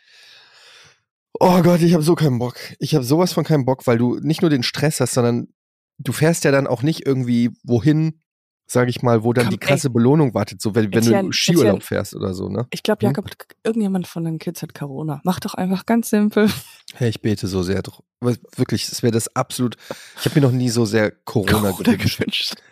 oh 1.33 1.61
Gott, 1.61 1.81
ich 1.81 1.93
habe 1.93 2.03
so 2.03 2.15
keinen 2.15 2.39
Bock. 2.39 2.57
Ich 2.79 2.95
habe 2.95 3.03
sowas 3.03 3.33
von 3.33 3.43
keinen 3.43 3.65
Bock, 3.65 3.85
weil 3.87 3.97
du 3.97 4.17
nicht 4.19 4.41
nur 4.41 4.49
den 4.49 4.63
Stress 4.63 4.99
hast, 5.01 5.13
sondern 5.13 5.49
du 5.97 6.11
fährst 6.13 6.43
ja 6.45 6.51
dann 6.51 6.67
auch 6.67 6.83
nicht 6.83 7.05
irgendwie 7.05 7.51
wohin, 7.63 8.19
sage 8.67 8.89
ich 8.89 9.01
mal, 9.03 9.23
wo 9.23 9.31
dann 9.33 9.45
Komm, 9.45 9.51
die 9.51 9.57
krasse 9.59 9.89
Belohnung 9.89 10.33
wartet, 10.33 10.61
so 10.61 10.73
wenn, 10.75 10.85
wenn 10.85 10.91
du 10.91 10.97
Etienne, 11.11 11.27
in 11.27 11.33
Skiurlaub 11.33 11.65
Etienne. 11.65 11.81
fährst 11.81 12.15
oder 12.15 12.33
so, 12.33 12.49
ne? 12.49 12.67
Ich 12.71 12.81
glaube, 12.83 13.01
Hm? 13.05 13.09
Jakob, 13.13 13.29
irgendjemand 13.63 14.07
von 14.07 14.23
deinen 14.23 14.39
Kids 14.39 14.61
hat 14.61 14.73
Corona. 14.73 15.21
Mach 15.23 15.39
doch 15.39 15.53
einfach 15.53 15.85
ganz 15.85 16.09
simpel. 16.09 16.49
Hey, 16.93 17.09
ich 17.09 17.21
bete 17.21 17.47
so 17.47 17.61
sehr. 17.63 17.81
Wirklich, 18.21 18.87
es 18.87 19.03
wäre 19.03 19.11
das 19.11 19.35
absolut. 19.35 19.75
Ich 20.19 20.25
habe 20.25 20.39
mir 20.39 20.47
noch 20.47 20.53
nie 20.53 20.69
so 20.69 20.85
sehr 20.85 21.11
Corona, 21.11 21.71
Corona 21.71 21.95
gewünscht. 21.95 22.55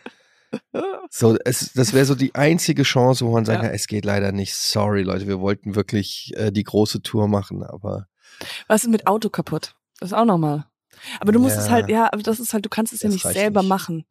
So, 1.10 1.36
es, 1.46 1.74
das 1.74 1.94
wäre 1.94 2.06
so 2.06 2.14
die 2.14 2.36
einzige 2.36 2.84
Chance, 2.84 3.26
wo 3.26 3.32
man 3.32 3.44
sagen 3.44 3.64
Ja. 3.64 3.70
es 3.72 3.88
geht 3.88 4.06
leider 4.06 4.32
nicht. 4.32 4.54
Sorry, 4.54 5.02
Leute, 5.02 5.28
wir 5.28 5.40
wollten 5.40 5.74
wirklich 5.76 6.32
äh, 6.36 6.52
die 6.52 6.64
große 6.64 7.02
Tour 7.02 7.28
machen, 7.28 7.64
aber 7.64 8.08
Was 8.68 8.84
ist 8.84 8.90
mit 8.92 9.08
Auto 9.08 9.30
kaputt? 9.30 9.74
Das 10.00 10.10
ist 10.12 10.14
auch 10.14 10.26
nochmal. 10.26 10.66
Aber 11.20 11.32
du 11.32 11.40
musst 11.40 11.58
es 11.58 11.66
Ja. 11.66 11.72
halt, 11.72 11.90
ja, 11.90 12.06
aber 12.14 12.22
das 12.22 12.40
ist 12.40 12.54
halt, 12.54 12.66
du 12.66 12.70
kannst 12.70 12.94
es 12.94 13.02
ja 13.02 13.10
nicht 13.10 13.24
selber 13.24 13.62
nicht. 13.62 13.70
machen. 13.70 14.06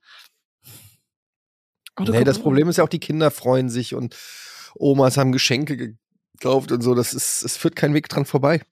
Auto 1.96 2.12
nee, 2.12 2.25
das. 2.25 2.38
Problem 2.38 2.68
ist 2.68 2.78
ja 2.78 2.84
auch, 2.84 2.88
die 2.88 3.00
Kinder 3.00 3.30
freuen 3.30 3.68
sich 3.68 3.94
und 3.94 4.16
Omas 4.75 5.16
haben 5.16 5.32
Geschenke 5.32 5.96
gekauft 6.37 6.72
und 6.72 6.82
so. 6.82 6.94
Das 6.94 7.12
ist, 7.14 7.42
es 7.42 7.56
führt 7.56 7.76
kein 7.76 7.94
Weg 7.94 8.08
dran 8.08 8.25
vorbei. 8.25 8.62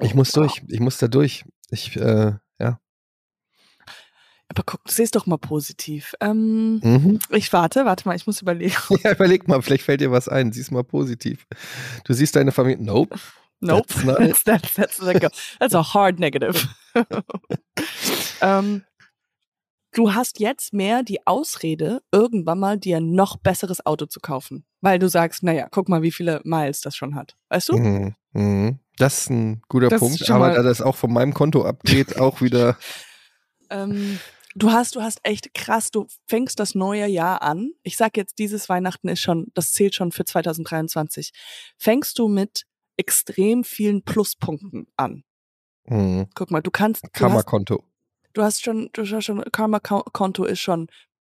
Ich 0.00 0.12
Oh, 0.12 0.16
muss 0.16 0.32
durch. 0.32 0.62
Ich 0.68 0.80
muss 0.80 0.98
da 0.98 1.06
durch. 1.08 1.44
Ich, 1.70 1.96
äh, 1.96 2.32
ja. 2.58 2.80
Aber 4.48 4.62
guck, 4.66 4.80
seh 4.86 5.02
es 5.04 5.10
doch 5.10 5.26
mal 5.26 5.38
positiv. 5.38 6.14
Ähm, 6.20 6.80
Mhm. 6.82 7.18
ich 7.30 7.52
warte, 7.52 7.84
warte 7.86 8.06
mal, 8.06 8.16
ich 8.16 8.26
muss 8.26 8.42
überlegen. 8.42 8.74
Ja, 9.04 9.12
überleg 9.12 9.48
mal, 9.48 9.62
vielleicht 9.62 9.84
fällt 9.84 10.00
dir 10.00 10.10
was 10.10 10.28
ein. 10.28 10.52
Sieh's 10.52 10.70
mal 10.70 10.84
positiv. 10.84 11.46
Du 12.04 12.12
siehst 12.12 12.36
deine 12.36 12.52
Familie. 12.52 12.84
Nope. 12.84 13.16
Nope. 13.60 13.86
That's 13.88 14.04
not 14.04 14.16
That's, 14.18 14.44
that's, 14.44 14.74
that's, 14.74 14.98
like 14.98 15.24
a, 15.24 15.30
that's 15.60 15.74
a 15.74 15.82
hard 15.94 16.18
negative. 16.18 16.68
ähm, 18.42 18.82
du 19.92 20.14
hast 20.14 20.40
jetzt 20.40 20.72
mehr 20.72 21.02
die 21.02 21.26
Ausrede, 21.26 22.02
irgendwann 22.10 22.58
mal 22.58 22.78
dir 22.78 22.98
ein 22.98 23.12
noch 23.12 23.36
besseres 23.36 23.84
Auto 23.84 24.06
zu 24.06 24.20
kaufen. 24.20 24.64
Weil 24.80 24.98
du 24.98 25.08
sagst, 25.08 25.42
naja, 25.42 25.68
guck 25.70 25.88
mal, 25.88 26.02
wie 26.02 26.12
viele 26.12 26.40
Miles 26.44 26.80
das 26.80 26.96
schon 26.96 27.14
hat. 27.14 27.36
Weißt 27.48 27.68
du? 27.68 27.76
Mhm. 27.76 28.14
Mhm. 28.32 28.78
Das 28.98 29.22
ist 29.22 29.30
ein 29.30 29.62
guter 29.68 29.88
Das 29.88 30.00
Punkt, 30.00 30.30
aber 30.30 30.50
da 30.54 30.62
das 30.62 30.80
auch 30.80 30.96
von 30.96 31.12
meinem 31.12 31.34
Konto 31.34 31.64
abgeht, 31.64 32.16
auch 32.20 32.40
wieder. 32.40 32.76
Ähm, 33.70 34.18
du 34.54 34.70
hast, 34.70 34.96
du 34.96 35.02
hast 35.02 35.20
echt 35.22 35.54
krass, 35.54 35.90
du 35.90 36.06
fängst 36.26 36.60
das 36.60 36.74
neue 36.74 37.06
Jahr 37.06 37.42
an. 37.42 37.72
Ich 37.82 37.96
sag 37.96 38.16
jetzt, 38.16 38.38
dieses 38.38 38.68
Weihnachten 38.68 39.08
ist 39.08 39.20
schon, 39.20 39.46
das 39.54 39.72
zählt 39.72 39.94
schon 39.94 40.12
für 40.12 40.24
2023. 40.24 41.32
Fängst 41.78 42.18
du 42.18 42.28
mit 42.28 42.64
extrem 42.96 43.64
vielen 43.64 44.02
Pluspunkten 44.02 44.86
an. 44.96 45.24
Mhm. 45.86 46.28
Guck 46.34 46.50
mal, 46.50 46.60
du 46.60 46.70
kannst, 46.70 47.02
du 47.02 47.08
hast, 47.08 47.12
Karma-Konto. 47.12 47.82
Du 48.32 48.42
hast 48.42 48.62
schon, 48.62 48.90
du 48.92 49.02
hast 49.02 49.24
schon, 49.24 49.42
Karma-Konto 49.52 50.44
ist 50.44 50.60
schon 50.60 50.88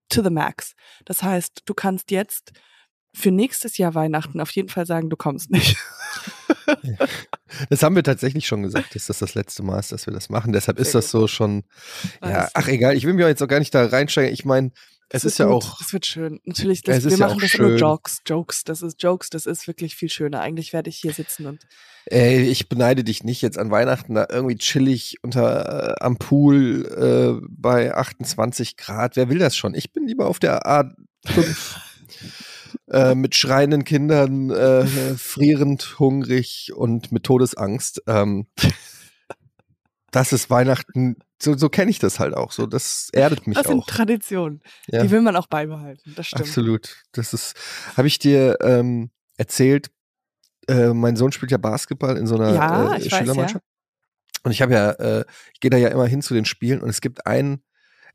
to 0.08 0.22
the 0.22 0.30
max. 0.30 0.74
Das 1.04 1.22
heißt, 1.22 1.62
du 1.64 1.74
kannst 1.74 2.10
jetzt 2.10 2.52
für 3.14 3.30
nächstes 3.30 3.78
Jahr 3.78 3.94
Weihnachten 3.94 4.40
auf 4.40 4.50
jeden 4.50 4.68
Fall 4.68 4.86
sagen, 4.86 5.08
du 5.10 5.16
kommst 5.16 5.50
nicht. 5.50 5.76
Das 7.70 7.82
haben 7.82 7.94
wir 7.94 8.02
tatsächlich 8.02 8.46
schon 8.46 8.62
gesagt, 8.62 8.94
dass 8.94 9.06
das 9.06 9.20
das 9.20 9.34
letzte 9.34 9.62
Mal 9.62 9.78
ist, 9.78 9.92
dass 9.92 10.06
wir 10.06 10.12
das 10.12 10.28
machen. 10.28 10.52
Deshalb 10.52 10.78
ist 10.78 10.94
das 10.94 11.10
so 11.10 11.28
schon. 11.28 11.62
Ja, 12.22 12.48
ach 12.54 12.68
egal, 12.68 12.96
ich 12.96 13.04
will 13.04 13.14
mir 13.14 13.28
jetzt 13.28 13.42
auch 13.42 13.48
gar 13.48 13.60
nicht 13.60 13.74
da 13.74 13.86
reinsteigen. 13.86 14.32
Ich 14.32 14.44
meine, 14.44 14.72
Es 15.08 15.25
ist 15.25 15.38
wird 15.38 15.48
ja 15.48 15.54
gut, 15.54 15.64
auch, 15.64 15.78
Das 15.78 15.92
wird 15.92 16.06
schön. 16.06 16.40
Natürlich, 16.44 16.82
das, 16.82 16.98
Es 16.98 17.04
wir 17.04 17.12
ja 17.12 17.18
machen 17.18 17.36
auch 17.36 17.40
das 17.40 17.56
nur 17.58 17.68
schön. 17.70 17.78
Jokes. 17.78 18.22
Jokes, 18.26 18.64
das 18.64 18.82
ist 18.82 19.00
Jokes, 19.02 19.30
das 19.30 19.46
ist 19.46 19.68
wirklich 19.68 19.94
viel 19.94 20.08
schöner. 20.08 20.40
Eigentlich 20.40 20.72
werde 20.72 20.90
ich 20.90 20.96
hier 20.96 21.12
sitzen 21.12 21.46
und 21.46 21.60
ey, 22.06 22.42
ich 22.42 22.68
beneide 22.68 23.04
dich 23.04 23.22
nicht 23.22 23.40
jetzt 23.40 23.58
an 23.58 23.70
Weihnachten 23.70 24.14
da 24.14 24.26
irgendwie 24.28 24.56
chillig 24.56 25.18
unter 25.22 25.92
äh, 25.92 26.04
am 26.04 26.16
Pool 26.16 27.38
äh, 27.40 27.46
bei 27.48 27.94
28 27.94 28.76
Grad. 28.76 29.16
Wer 29.16 29.28
will 29.28 29.38
das 29.38 29.56
schon? 29.56 29.75
Ich 29.75 29.92
bin 29.92 30.06
lieber 30.08 30.26
auf 30.26 30.40
der 30.40 30.66
A5 30.66 30.94
äh, 32.90 33.14
mit 33.14 33.36
schreienden 33.36 33.84
Kindern, 33.84 34.50
äh, 34.50 34.86
frierend, 35.16 36.00
hungrig 36.00 36.72
und 36.75 37.12
mit 37.12 37.22
Todesangst. 37.22 38.02
Ähm, 38.08 38.46
das 40.10 40.32
ist 40.32 40.50
Weihnachten, 40.50 41.16
so, 41.40 41.56
so 41.56 41.68
kenne 41.68 41.90
ich 41.90 41.98
das 41.98 42.18
halt 42.18 42.34
auch. 42.34 42.52
So, 42.52 42.66
das 42.66 43.10
erdet 43.12 43.46
mich 43.46 43.56
das 43.56 43.66
sind 43.66 43.80
auch. 43.80 43.86
Traditionen. 43.86 44.62
Ja. 44.86 45.02
Die 45.02 45.10
will 45.10 45.20
man 45.20 45.36
auch 45.36 45.46
beibehalten. 45.46 46.14
Das 46.16 46.28
stimmt. 46.28 46.42
Absolut. 46.42 46.96
Das 47.12 47.34
ist, 47.34 47.54
habe 47.96 48.08
ich 48.08 48.18
dir 48.18 48.56
ähm, 48.62 49.10
erzählt, 49.36 49.90
äh, 50.68 50.88
mein 50.88 51.16
Sohn 51.16 51.32
spielt 51.32 51.52
ja 51.52 51.58
Basketball 51.58 52.16
in 52.16 52.26
so 52.26 52.36
einer 52.36 52.54
Ja, 52.54 52.94
äh, 52.94 52.98
ich 52.98 53.12
weiß, 53.12 53.18
Schülermannschaft. 53.18 53.64
Und 54.42 54.52
ich 54.52 54.62
habe 54.62 54.72
ja, 54.72 54.90
äh, 54.92 55.25
ich 55.52 55.60
gehe 55.60 55.70
da 55.70 55.76
ja 55.76 55.88
immer 55.88 56.06
hin 56.06 56.22
zu 56.22 56.32
den 56.32 56.44
Spielen 56.44 56.80
und 56.80 56.88
es 56.88 57.00
gibt 57.00 57.26
einen, 57.26 57.62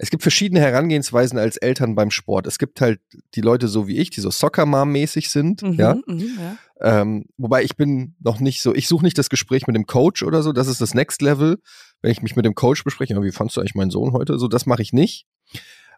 es 0.03 0.09
gibt 0.09 0.23
verschiedene 0.23 0.59
Herangehensweisen 0.59 1.37
als 1.37 1.57
Eltern 1.57 1.93
beim 1.93 2.09
Sport. 2.09 2.47
Es 2.47 2.57
gibt 2.57 2.81
halt 2.81 2.99
die 3.35 3.41
Leute 3.41 3.67
so 3.67 3.87
wie 3.87 3.97
ich, 3.97 4.09
die 4.09 4.19
so 4.19 4.31
Soccer-Mom-mäßig 4.31 5.29
sind, 5.29 5.61
Mhm, 5.61 5.73
ja. 5.73 5.95
mhm, 6.07 6.37
ja. 6.39 6.57
Ähm, 7.01 7.25
wobei 7.37 7.63
ich 7.63 7.75
bin 7.77 8.15
noch 8.19 8.39
nicht 8.39 8.63
so, 8.63 8.73
ich 8.73 8.87
suche 8.87 9.05
nicht 9.05 9.19
das 9.19 9.29
Gespräch 9.29 9.67
mit 9.67 9.75
dem 9.75 9.85
Coach 9.85 10.23
oder 10.23 10.41
so, 10.41 10.53
das 10.53 10.67
ist 10.67 10.81
das 10.81 10.95
Next 10.95 11.21
Level. 11.21 11.59
Wenn 12.01 12.11
ich 12.11 12.23
mich 12.23 12.35
mit 12.35 12.45
dem 12.45 12.55
Coach 12.55 12.83
bespreche, 12.83 13.13
ja, 13.13 13.21
wie 13.21 13.31
fandst 13.31 13.55
du 13.55 13.61
eigentlich 13.61 13.75
meinen 13.75 13.91
Sohn 13.91 14.13
heute? 14.13 14.39
So, 14.39 14.47
das 14.47 14.65
mache 14.65 14.81
ich 14.81 14.91
nicht. 14.91 15.27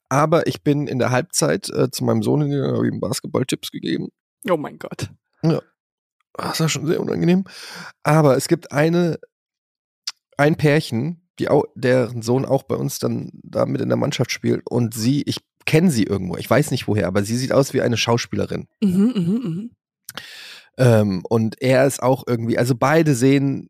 Aber 0.09 0.47
ich 0.47 0.63
bin 0.63 0.87
in 0.87 0.99
der 0.99 1.11
Halbzeit 1.11 1.69
äh, 1.69 1.89
zu 1.89 2.03
meinem 2.03 2.23
Sohn 2.23 2.41
hingegangen, 2.41 2.75
habe 2.75 2.87
ihm 2.87 2.99
Basketball-Tipps 2.99 3.71
gegeben. 3.71 4.09
Oh 4.49 4.57
mein 4.57 4.77
Gott. 4.79 5.09
Das 6.33 6.59
war 6.59 6.67
schon 6.67 6.87
sehr 6.87 6.99
unangenehm. 6.99 7.45
Aber 8.03 8.35
es 8.35 8.49
gibt 8.49 8.73
eine, 8.73 9.17
ein 10.35 10.55
Pärchen, 10.57 11.22
die 11.43 11.49
auch, 11.49 11.65
deren 11.75 12.21
Sohn 12.21 12.45
auch 12.45 12.63
bei 12.63 12.75
uns 12.75 12.99
dann 12.99 13.29
da 13.43 13.65
mit 13.65 13.81
in 13.81 13.89
der 13.89 13.97
Mannschaft 13.97 14.31
spielt. 14.31 14.63
Und 14.65 14.93
sie, 14.93 15.23
ich 15.25 15.37
kenne 15.65 15.91
sie 15.91 16.03
irgendwo, 16.03 16.37
ich 16.37 16.49
weiß 16.49 16.71
nicht 16.71 16.87
woher, 16.87 17.07
aber 17.07 17.23
sie 17.23 17.37
sieht 17.37 17.51
aus 17.51 17.73
wie 17.73 17.81
eine 17.81 17.97
Schauspielerin. 17.97 18.67
Mhm, 18.81 19.13
mhm, 19.15 19.41
mhm. 19.43 19.71
Ähm, 20.77 21.23
und 21.29 21.61
er 21.61 21.85
ist 21.85 22.01
auch 22.01 22.23
irgendwie, 22.25 22.57
also 22.57 22.75
beide 22.75 23.13
sehen 23.13 23.69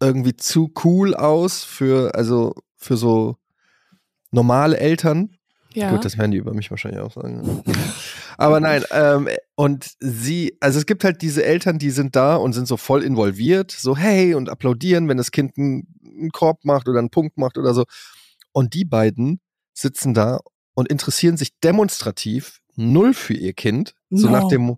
irgendwie 0.00 0.36
zu 0.36 0.72
cool 0.84 1.14
aus 1.14 1.64
für, 1.64 2.14
also 2.14 2.54
für 2.76 2.96
so 2.96 3.36
normale 4.30 4.78
Eltern. 4.78 5.36
Ja. 5.72 5.90
Gut, 5.90 6.04
das 6.04 6.18
werden 6.18 6.30
die 6.30 6.38
über 6.38 6.54
mich 6.54 6.70
wahrscheinlich 6.70 7.00
auch 7.00 7.12
sagen. 7.12 7.62
Aber 8.36 8.60
nein, 8.60 8.84
ähm, 8.92 9.28
und 9.56 9.92
sie, 10.00 10.56
also 10.60 10.78
es 10.78 10.86
gibt 10.86 11.04
halt 11.04 11.22
diese 11.22 11.44
Eltern, 11.44 11.78
die 11.78 11.90
sind 11.90 12.14
da 12.14 12.36
und 12.36 12.52
sind 12.52 12.68
so 12.68 12.76
voll 12.76 13.02
involviert, 13.02 13.72
so 13.72 13.96
hey 13.96 14.34
und 14.34 14.48
applaudieren, 14.48 15.08
wenn 15.08 15.16
das 15.16 15.30
Kind 15.30 15.56
einen, 15.56 15.93
einen 16.18 16.30
Korb 16.30 16.64
macht 16.64 16.88
oder 16.88 16.98
einen 16.98 17.10
Punkt 17.10 17.36
macht 17.36 17.58
oder 17.58 17.74
so. 17.74 17.84
Und 18.52 18.74
die 18.74 18.84
beiden 18.84 19.40
sitzen 19.72 20.14
da 20.14 20.40
und 20.74 20.88
interessieren 20.88 21.36
sich 21.36 21.50
demonstrativ 21.60 22.60
null 22.76 23.14
für 23.14 23.34
ihr 23.34 23.52
Kind, 23.52 23.94
so 24.10 24.26
No. 24.28 24.32
nach 24.32 24.48
dem, 24.48 24.76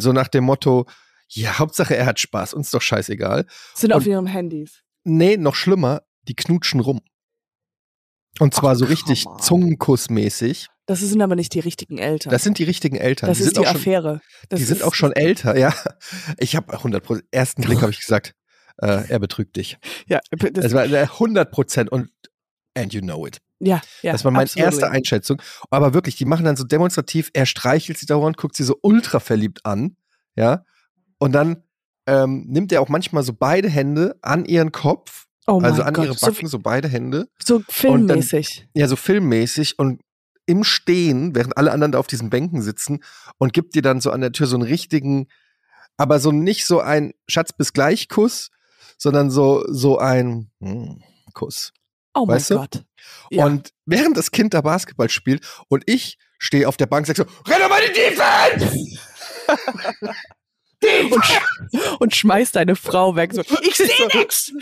so 0.00 0.12
nach 0.12 0.28
dem 0.28 0.44
Motto, 0.44 0.86
ja, 1.28 1.58
Hauptsache 1.58 1.96
er 1.96 2.06
hat 2.06 2.20
Spaß, 2.20 2.54
uns 2.54 2.70
doch 2.70 2.82
scheißegal. 2.82 3.46
Sind 3.74 3.92
auf 3.92 4.02
und- 4.04 4.10
ihren 4.10 4.26
Handys. 4.26 4.82
Nee, 5.04 5.36
noch 5.36 5.54
schlimmer, 5.54 6.02
die 6.28 6.34
knutschen 6.34 6.80
rum. 6.80 7.00
Und 8.38 8.54
zwar 8.54 8.72
Ach, 8.72 8.76
so 8.78 8.84
richtig. 8.84 9.24
Zungenkussmäßig. 9.40 10.68
Das 10.86 11.00
sind 11.00 11.20
aber 11.22 11.34
nicht 11.36 11.52
die 11.54 11.60
richtigen 11.60 11.98
Eltern. 11.98 12.30
Das 12.30 12.42
sind 12.44 12.58
die 12.58 12.64
richtigen 12.64 12.96
Eltern. 12.96 13.28
das 13.28 13.38
die 13.38 13.44
ist 13.44 13.54
sind 13.54 13.56
die 13.64 13.66
auch 13.66 13.72
schon, 13.72 13.80
Affäre. 13.80 14.20
Das 14.48 14.58
die 14.60 14.64
sind 14.66 14.82
auch 14.82 14.94
schon 14.94 15.12
älter, 15.12 15.56
ja. 15.56 15.74
Ich 16.38 16.54
habe 16.54 16.72
100 16.72 17.02
Prozent, 17.02 17.26
ersten 17.32 17.62
Blick 17.62 17.80
habe 17.82 17.90
ich 17.90 17.98
gesagt, 18.00 18.34
äh, 18.78 19.08
er 19.08 19.18
betrügt 19.18 19.56
dich. 19.56 19.78
Ja, 20.06 20.20
das, 20.30 20.50
Das 20.52 20.74
war 20.74 20.84
äh, 20.86 21.02
100 21.02 21.50
Prozent 21.50 21.90
und 21.90 22.10
and 22.74 22.92
you 22.92 23.00
know 23.00 23.26
it. 23.26 23.38
ja, 23.58 23.80
ja. 24.02 24.12
das 24.12 24.24
war 24.24 24.30
meine 24.32 24.44
absolutely. 24.44 24.74
erste 24.74 24.90
Einschätzung. 24.90 25.42
Aber 25.70 25.94
wirklich, 25.94 26.16
die 26.16 26.26
machen 26.26 26.44
dann 26.44 26.56
so 26.56 26.64
demonstrativ, 26.64 27.30
er 27.32 27.46
streichelt 27.46 27.98
sie 27.98 28.06
dauernd, 28.06 28.36
guckt 28.36 28.56
sie 28.56 28.64
so 28.64 28.78
ultra 28.82 29.20
verliebt 29.20 29.64
an, 29.64 29.96
ja. 30.34 30.64
Und 31.18 31.32
dann 31.32 31.62
ähm, 32.06 32.44
nimmt 32.46 32.70
er 32.72 32.82
auch 32.82 32.88
manchmal 32.88 33.22
so 33.22 33.32
beide 33.32 33.68
Hände 33.68 34.16
an 34.20 34.44
ihren 34.44 34.72
Kopf, 34.72 35.26
Oh 35.46 35.60
also 35.60 35.82
an 35.82 35.94
Gott. 35.94 36.06
ihre 36.06 36.14
Backen, 36.16 36.48
so 36.48 36.58
beide 36.58 36.88
Hände. 36.88 37.28
So, 37.38 37.58
so 37.58 37.64
filmmäßig. 37.68 38.66
ja, 38.74 38.88
so 38.88 38.96
filmmäßig 38.96 39.78
und 39.78 40.00
im 40.44 40.64
Stehen, 40.64 41.34
während 41.34 41.56
alle 41.56 41.72
anderen 41.72 41.92
da 41.92 41.98
auf 41.98 42.06
diesen 42.06 42.30
Bänken 42.30 42.62
sitzen 42.62 43.00
und 43.38 43.52
gibt 43.52 43.74
dir 43.74 43.82
dann 43.82 44.00
so 44.00 44.10
an 44.10 44.20
der 44.20 44.32
Tür 44.32 44.46
so 44.46 44.56
einen 44.56 44.64
richtigen, 44.64 45.28
aber 45.96 46.18
so 46.18 46.32
nicht 46.32 46.66
so 46.66 46.80
ein 46.80 47.12
Schatz 47.28 47.52
bis 47.52 47.72
gleich 47.72 48.08
Kuss, 48.08 48.50
sondern 48.96 49.30
so, 49.30 49.64
so 49.68 49.98
ein 49.98 50.50
hm, 50.60 51.02
Kuss. 51.34 51.72
oh 52.14 52.26
mein 52.26 52.36
weißt 52.36 52.50
du? 52.50 52.54
Gott. 52.56 52.84
Ja. 53.30 53.44
Und 53.44 53.70
während 53.84 54.16
das 54.16 54.30
Kind 54.30 54.54
da 54.54 54.60
Basketball 54.60 55.08
spielt 55.08 55.46
und 55.68 55.82
ich 55.86 56.18
stehe 56.38 56.68
auf 56.68 56.76
der 56.76 56.86
Bank, 56.86 57.06
sag 57.06 57.16
so, 57.16 57.24
renn 57.46 57.60
doch 57.60 57.68
mal 57.68 57.80
die 57.86 57.92
Defense! 57.92 59.00
und, 61.10 61.24
sch- 61.24 61.96
und 61.98 62.14
schmeißt 62.14 62.56
deine 62.56 62.76
Frau 62.76 63.16
weg. 63.16 63.32
So, 63.32 63.42
ich 63.62 63.76
sehe 63.76 63.88
nix. 64.14 64.52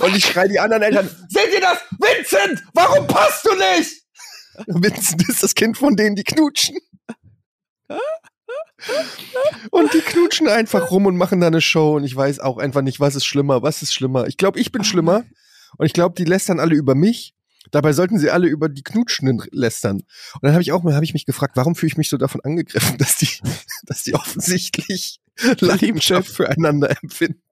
Und 0.00 0.16
ich 0.16 0.24
schreie 0.26 0.48
die 0.48 0.60
anderen 0.60 0.82
Eltern, 0.82 1.08
seht 1.28 1.52
ihr 1.52 1.60
das? 1.60 1.78
Vincent, 1.98 2.62
warum 2.72 3.06
passt 3.06 3.44
du 3.44 3.50
nicht? 3.54 4.02
Vincent 4.66 5.28
ist 5.28 5.42
das 5.42 5.54
Kind 5.54 5.76
von 5.76 5.96
denen, 5.96 6.16
die 6.16 6.24
knutschen. 6.24 6.78
Und 9.70 9.92
die 9.94 10.00
knutschen 10.00 10.48
einfach 10.48 10.90
rum 10.90 11.06
und 11.06 11.16
machen 11.16 11.40
da 11.40 11.46
eine 11.46 11.60
Show 11.60 11.96
und 11.96 12.04
ich 12.04 12.14
weiß 12.14 12.40
auch 12.40 12.58
einfach 12.58 12.82
nicht, 12.82 13.00
was 13.00 13.14
ist 13.14 13.24
schlimmer, 13.24 13.62
was 13.62 13.82
ist 13.82 13.94
schlimmer. 13.94 14.26
Ich 14.26 14.36
glaube, 14.36 14.58
ich 14.58 14.72
bin 14.72 14.84
schlimmer 14.84 15.24
und 15.78 15.86
ich 15.86 15.92
glaube, 15.92 16.14
die 16.16 16.24
lästern 16.24 16.60
alle 16.60 16.74
über 16.74 16.94
mich. 16.94 17.34
Dabei 17.70 17.92
sollten 17.92 18.18
sie 18.18 18.30
alle 18.30 18.46
über 18.46 18.68
die 18.68 18.82
Knutschenden 18.82 19.42
lästern. 19.50 19.96
Und 19.96 20.42
dann 20.42 20.52
habe 20.52 20.62
ich 20.62 20.72
auch 20.72 20.82
mal, 20.82 20.94
habe 20.94 21.04
ich 21.04 21.14
mich 21.14 21.24
gefragt, 21.24 21.56
warum 21.56 21.74
fühle 21.74 21.92
ich 21.92 21.96
mich 21.96 22.10
so 22.10 22.16
davon 22.16 22.40
angegriffen, 22.42 22.98
dass 22.98 23.16
die, 23.16 23.28
dass 23.84 24.02
die 24.02 24.14
offensichtlich 24.14 25.20
Leidenschaft 25.60 26.28
füreinander 26.28 26.90
empfinden. 27.02 27.42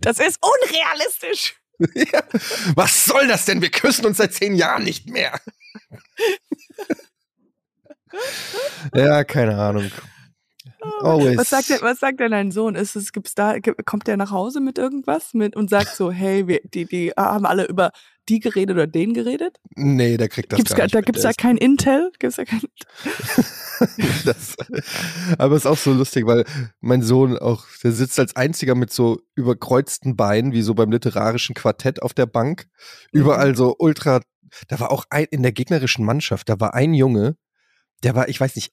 Das 0.00 0.18
ist 0.18 0.38
unrealistisch. 0.40 1.56
Ja. 1.94 2.22
Was 2.76 3.06
soll 3.06 3.26
das 3.26 3.44
denn? 3.44 3.60
Wir 3.60 3.70
küssen 3.70 4.06
uns 4.06 4.18
seit 4.18 4.32
zehn 4.32 4.54
Jahren 4.54 4.84
nicht 4.84 5.08
mehr. 5.08 5.40
ja, 8.94 9.24
keine 9.24 9.56
Ahnung. 9.58 9.90
Always. 11.00 11.36
Was 11.38 11.50
sagt, 11.50 11.82
was 11.82 12.00
sagt 12.00 12.20
denn 12.20 12.30
dein 12.32 12.50
Sohn? 12.50 12.74
Ist 12.74 12.96
es, 12.96 13.12
gibt's 13.12 13.34
da, 13.34 13.58
gibt- 13.58 13.84
kommt 13.86 14.06
der 14.06 14.16
nach 14.16 14.30
Hause 14.30 14.60
mit 14.60 14.78
irgendwas 14.78 15.34
mit 15.34 15.54
und 15.56 15.70
sagt 15.70 15.94
so, 15.96 16.10
hey, 16.10 16.46
wir, 16.48 16.60
die, 16.64 16.86
die 16.86 17.10
haben 17.16 17.46
alle 17.46 17.66
über 17.66 17.90
die 18.28 18.40
geredet 18.40 18.74
oder 18.74 18.86
den 18.86 19.12
geredet? 19.14 19.58
Nee, 19.74 20.16
der 20.16 20.28
kriegt 20.28 20.52
das 20.52 20.56
Gibt's 20.58 20.74
gar 20.74 20.84
nicht 20.84 20.94
da 20.94 21.00
Der 21.00 21.12
da 21.22 21.30
ist- 21.30 21.38
kein 21.38 21.56
Intel? 21.56 22.10
Gibt's 22.18 22.36
da 22.36 22.44
kein, 22.44 22.60
das, 24.24 24.56
aber 25.38 25.56
ist 25.56 25.66
auch 25.66 25.76
so 25.76 25.92
lustig, 25.92 26.26
weil 26.26 26.44
mein 26.80 27.02
Sohn 27.02 27.36
auch, 27.38 27.64
der 27.82 27.92
sitzt 27.92 28.18
als 28.18 28.36
einziger 28.36 28.74
mit 28.74 28.92
so 28.92 29.20
überkreuzten 29.34 30.16
Beinen, 30.16 30.52
wie 30.52 30.62
so 30.62 30.74
beim 30.74 30.90
literarischen 30.90 31.54
Quartett 31.54 32.02
auf 32.02 32.14
der 32.14 32.26
Bank. 32.26 32.66
Überall 33.12 33.56
so 33.56 33.74
ultra, 33.78 34.20
da 34.68 34.78
war 34.80 34.90
auch 34.90 35.04
ein, 35.10 35.26
in 35.30 35.42
der 35.42 35.52
gegnerischen 35.52 36.04
Mannschaft, 36.04 36.48
da 36.48 36.60
war 36.60 36.74
ein 36.74 36.94
Junge, 36.94 37.36
der 38.02 38.14
war, 38.14 38.28
ich 38.28 38.40
weiß 38.40 38.56
nicht, 38.56 38.72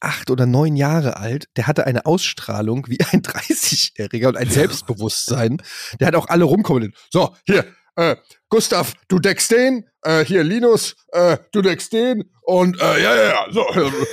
acht 0.00 0.30
oder 0.30 0.46
neun 0.46 0.76
Jahre 0.76 1.16
alt, 1.16 1.48
der 1.56 1.66
hatte 1.66 1.86
eine 1.86 2.06
Ausstrahlung 2.06 2.86
wie 2.88 2.98
ein 3.12 3.22
30-Jähriger 3.22 4.28
und 4.28 4.36
ein 4.36 4.50
Selbstbewusstsein. 4.50 5.62
Der 5.98 6.08
hat 6.08 6.14
auch 6.14 6.28
alle 6.28 6.44
rumkommen. 6.44 6.94
So, 7.10 7.36
hier, 7.44 7.66
äh, 7.96 8.16
Gustav, 8.48 8.94
du 9.08 9.18
deckst 9.18 9.50
den, 9.50 9.86
äh, 10.02 10.24
hier 10.24 10.42
Linus, 10.42 10.96
äh, 11.12 11.36
du 11.52 11.62
deckst 11.62 11.92
den 11.92 12.30
und 12.42 12.80
äh, 12.80 13.02
ja, 13.02 13.14
ja, 13.14 13.24
ja, 13.24 13.46
so. 13.50 13.66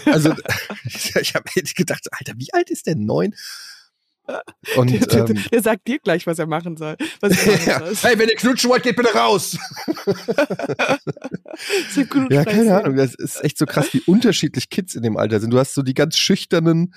Also 0.11 0.35
ich 0.83 1.35
habe 1.35 1.49
gedacht, 1.53 2.07
Alter, 2.11 2.33
wie 2.37 2.53
alt 2.53 2.69
ist 2.69 2.87
der? 2.87 2.95
Neun? 2.95 3.33
Und 4.77 4.91
der, 4.91 4.99
der, 4.99 5.29
ähm, 5.29 5.43
der 5.51 5.61
sagt 5.61 5.87
dir 5.87 5.99
gleich, 5.99 6.27
was 6.27 6.39
er 6.39 6.47
machen 6.47 6.77
soll. 6.77 6.95
Was 7.21 7.31
er 7.45 7.51
machen 7.51 7.67
ja, 7.67 8.09
hey, 8.09 8.19
wenn 8.19 8.29
ihr 8.29 8.35
knutschen 8.35 8.69
wollt, 8.69 8.83
geht 8.83 8.95
bitte 8.95 9.13
raus. 9.13 9.57
Ja, 12.29 12.45
keine 12.45 12.77
Ahnung. 12.77 12.97
Das 12.97 13.15
ist 13.15 13.43
echt 13.43 13.57
so 13.57 13.65
krass, 13.65 13.91
wie 13.93 14.01
unterschiedlich 14.05 14.69
Kids 14.69 14.93
in 14.95 15.01
dem 15.01 15.17
Alter 15.17 15.39
sind. 15.39 15.51
Du 15.51 15.57
hast 15.57 15.73
so 15.73 15.81
die 15.81 15.95
ganz 15.95 16.17
schüchternen, 16.17 16.93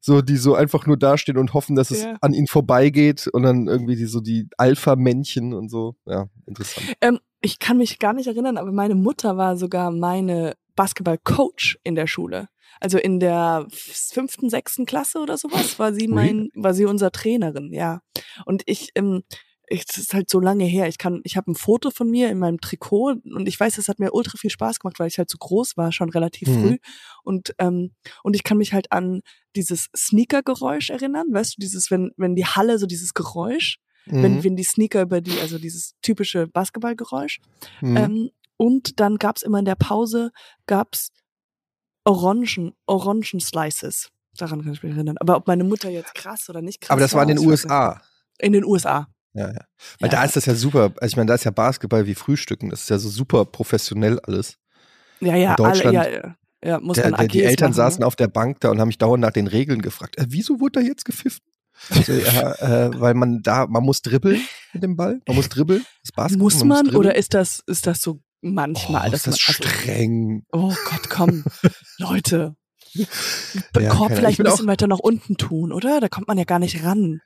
so 0.00 0.22
die 0.22 0.36
so 0.36 0.54
einfach 0.54 0.86
nur 0.86 0.96
dastehen 0.96 1.36
und 1.38 1.52
hoffen, 1.54 1.74
dass 1.74 1.90
es 1.90 2.04
Ja. 2.04 2.16
an 2.20 2.32
ihnen 2.32 2.46
vorbeigeht 2.46 3.26
und 3.28 3.42
dann 3.42 3.66
irgendwie 3.66 3.96
die 3.96 4.06
so 4.06 4.20
die 4.20 4.48
Alpha-Männchen 4.56 5.52
und 5.52 5.68
so. 5.68 5.96
Ja, 6.06 6.26
interessant. 6.46 6.94
Ähm, 7.00 7.18
ich 7.40 7.58
kann 7.58 7.76
mich 7.78 7.98
gar 7.98 8.12
nicht 8.12 8.26
erinnern, 8.26 8.56
aber 8.56 8.72
meine 8.72 8.94
Mutter 8.94 9.36
war 9.36 9.56
sogar 9.56 9.90
meine 9.90 10.54
Basketball-Coach 10.76 11.78
in 11.82 11.94
der 11.94 12.06
Schule. 12.06 12.48
Also 12.84 12.98
in 12.98 13.18
der 13.18 13.66
fünften, 13.70 14.50
sechsten 14.50 14.84
Klasse 14.84 15.18
oder 15.20 15.38
sowas 15.38 15.78
war 15.78 15.92
sie 15.94 16.06
mein, 16.06 16.50
war 16.54 16.74
sie 16.74 16.84
unser 16.84 17.10
Trainerin, 17.10 17.72
ja. 17.72 18.00
Und 18.44 18.62
ich, 18.66 18.90
ähm, 18.94 19.22
ich, 19.66 19.86
das 19.86 19.96
ist 19.96 20.12
halt 20.12 20.28
so 20.28 20.38
lange 20.40 20.64
her. 20.66 20.86
Ich 20.88 20.98
kann, 20.98 21.22
ich 21.24 21.38
habe 21.38 21.50
ein 21.50 21.54
Foto 21.54 21.90
von 21.90 22.10
mir 22.10 22.28
in 22.28 22.38
meinem 22.38 22.60
Trikot 22.60 23.14
und 23.24 23.48
ich 23.48 23.58
weiß, 23.58 23.78
es 23.78 23.88
hat 23.88 23.98
mir 23.98 24.12
ultra 24.12 24.36
viel 24.36 24.50
Spaß 24.50 24.78
gemacht, 24.80 24.98
weil 24.98 25.08
ich 25.08 25.16
halt 25.16 25.30
so 25.30 25.38
groß 25.38 25.78
war, 25.78 25.90
schon 25.92 26.10
relativ 26.10 26.48
Mhm. 26.48 26.60
früh. 26.60 26.76
Und, 27.22 27.54
ähm, 27.58 27.94
und 28.22 28.36
ich 28.36 28.44
kann 28.44 28.58
mich 28.58 28.74
halt 28.74 28.92
an 28.92 29.22
dieses 29.56 29.88
Sneaker-Geräusch 29.96 30.90
erinnern, 30.90 31.28
weißt 31.32 31.54
du, 31.56 31.60
dieses, 31.62 31.90
wenn, 31.90 32.10
wenn 32.18 32.34
die 32.36 32.44
Halle 32.44 32.78
so 32.78 32.84
dieses 32.86 33.14
Geräusch, 33.14 33.78
wenn, 34.04 34.34
Mhm. 34.34 34.44
wenn 34.44 34.56
die 34.56 34.64
Sneaker 34.64 35.00
über 35.00 35.22
die, 35.22 35.40
also 35.40 35.58
dieses 35.58 35.94
typische 36.02 36.46
Basketballgeräusch. 36.46 37.40
Mhm. 37.80 37.96
Ähm, 37.96 38.30
und 38.58 39.00
dann 39.00 39.16
gab's 39.16 39.40
immer 39.42 39.58
in 39.60 39.64
der 39.64 39.76
Pause, 39.76 40.30
gab's 40.66 41.08
Orangen, 42.04 42.74
Orangen-Slices. 42.86 44.10
Daran 44.36 44.62
kann 44.62 44.72
ich 44.72 44.82
mich 44.82 44.92
erinnern. 44.94 45.16
Aber 45.18 45.36
ob 45.36 45.46
meine 45.46 45.64
Mutter 45.64 45.88
jetzt 45.90 46.14
krass 46.14 46.48
oder 46.50 46.60
nicht 46.60 46.80
krass 46.80 46.90
Aber 46.90 47.00
das 47.00 47.14
war 47.14 47.22
in 47.22 47.28
den. 47.28 47.38
USA. 47.38 48.00
In 48.38 48.52
den 48.52 48.64
USA. 48.64 49.08
Ja, 49.32 49.48
ja. 49.48 49.60
Weil 50.00 50.10
Ja. 50.10 50.16
da 50.18 50.24
ist 50.24 50.36
das 50.36 50.46
ja 50.46 50.54
super. 50.54 50.92
Also 51.00 51.06
ich 51.12 51.16
meine, 51.16 51.28
da 51.28 51.34
ist 51.34 51.44
ja 51.44 51.50
Basketball 51.50 52.06
wie 52.06 52.14
Frühstücken. 52.14 52.70
Das 52.70 52.82
ist 52.82 52.90
ja 52.90 52.98
so 52.98 53.08
super 53.08 53.44
professionell 53.44 54.18
alles. 54.20 54.58
Ja, 55.20 55.36
ja, 55.36 55.54
In 55.54 55.64
alle, 55.64 55.72
Deutschland, 55.72 55.94
ja, 55.94 56.08
ja. 56.08 56.36
ja 56.64 56.80
muss 56.80 56.96
Der, 56.96 57.10
man 57.10 57.20
der, 57.20 57.28
die 57.28 57.42
Eltern 57.42 57.70
machen, 57.70 57.76
saßen 57.76 58.00
ne? 58.00 58.06
auf 58.06 58.16
der 58.16 58.28
Bank 58.28 58.60
da 58.60 58.70
und 58.70 58.80
haben 58.80 58.88
mich 58.88 58.98
dauernd 58.98 59.22
nach 59.22 59.32
den 59.32 59.46
Regeln 59.46 59.80
gefragt. 59.82 60.18
Äh, 60.18 60.26
wieso 60.28 60.60
wurde 60.60 60.80
da 60.80 60.86
jetzt 60.86 61.04
gepfiffen? 61.04 61.40
So, 61.90 62.12
ja, 62.12 62.52
äh, 62.86 63.00
weil 63.00 63.14
man 63.14 63.42
da, 63.42 63.66
man 63.66 63.82
muss 63.82 64.00
dribbeln 64.02 64.40
mit 64.72 64.82
dem 64.84 64.94
Ball. 64.96 65.20
Man 65.26 65.36
muss 65.36 65.48
dribbeln. 65.48 65.84
Das 66.02 66.12
Basketball, 66.12 66.42
Muss 66.44 66.62
man 66.64 66.84
dribbeln. 66.84 66.96
oder 66.96 67.14
ist 67.16 67.34
das, 67.34 67.62
ist 67.66 67.86
das 67.88 68.00
so 68.00 68.20
manchmal? 68.52 69.08
oh, 69.08 69.10
dass 69.10 69.26
ist 69.26 69.40
das 69.40 69.60
man, 69.60 69.66
also, 69.66 69.78
streng. 69.78 70.42
oh 70.52 70.74
Gott, 70.90 71.10
komm. 71.10 71.44
Leute. 71.98 72.56
Ja, 72.92 73.88
Korb 73.88 74.12
vielleicht 74.14 74.38
ein 74.40 74.44
bisschen 74.44 74.68
weiter 74.68 74.86
nach 74.86 75.00
unten 75.00 75.36
tun, 75.36 75.72
oder? 75.72 76.00
Da 76.00 76.08
kommt 76.08 76.28
man 76.28 76.38
ja 76.38 76.44
gar 76.44 76.60
nicht 76.60 76.84
ran. 76.84 77.20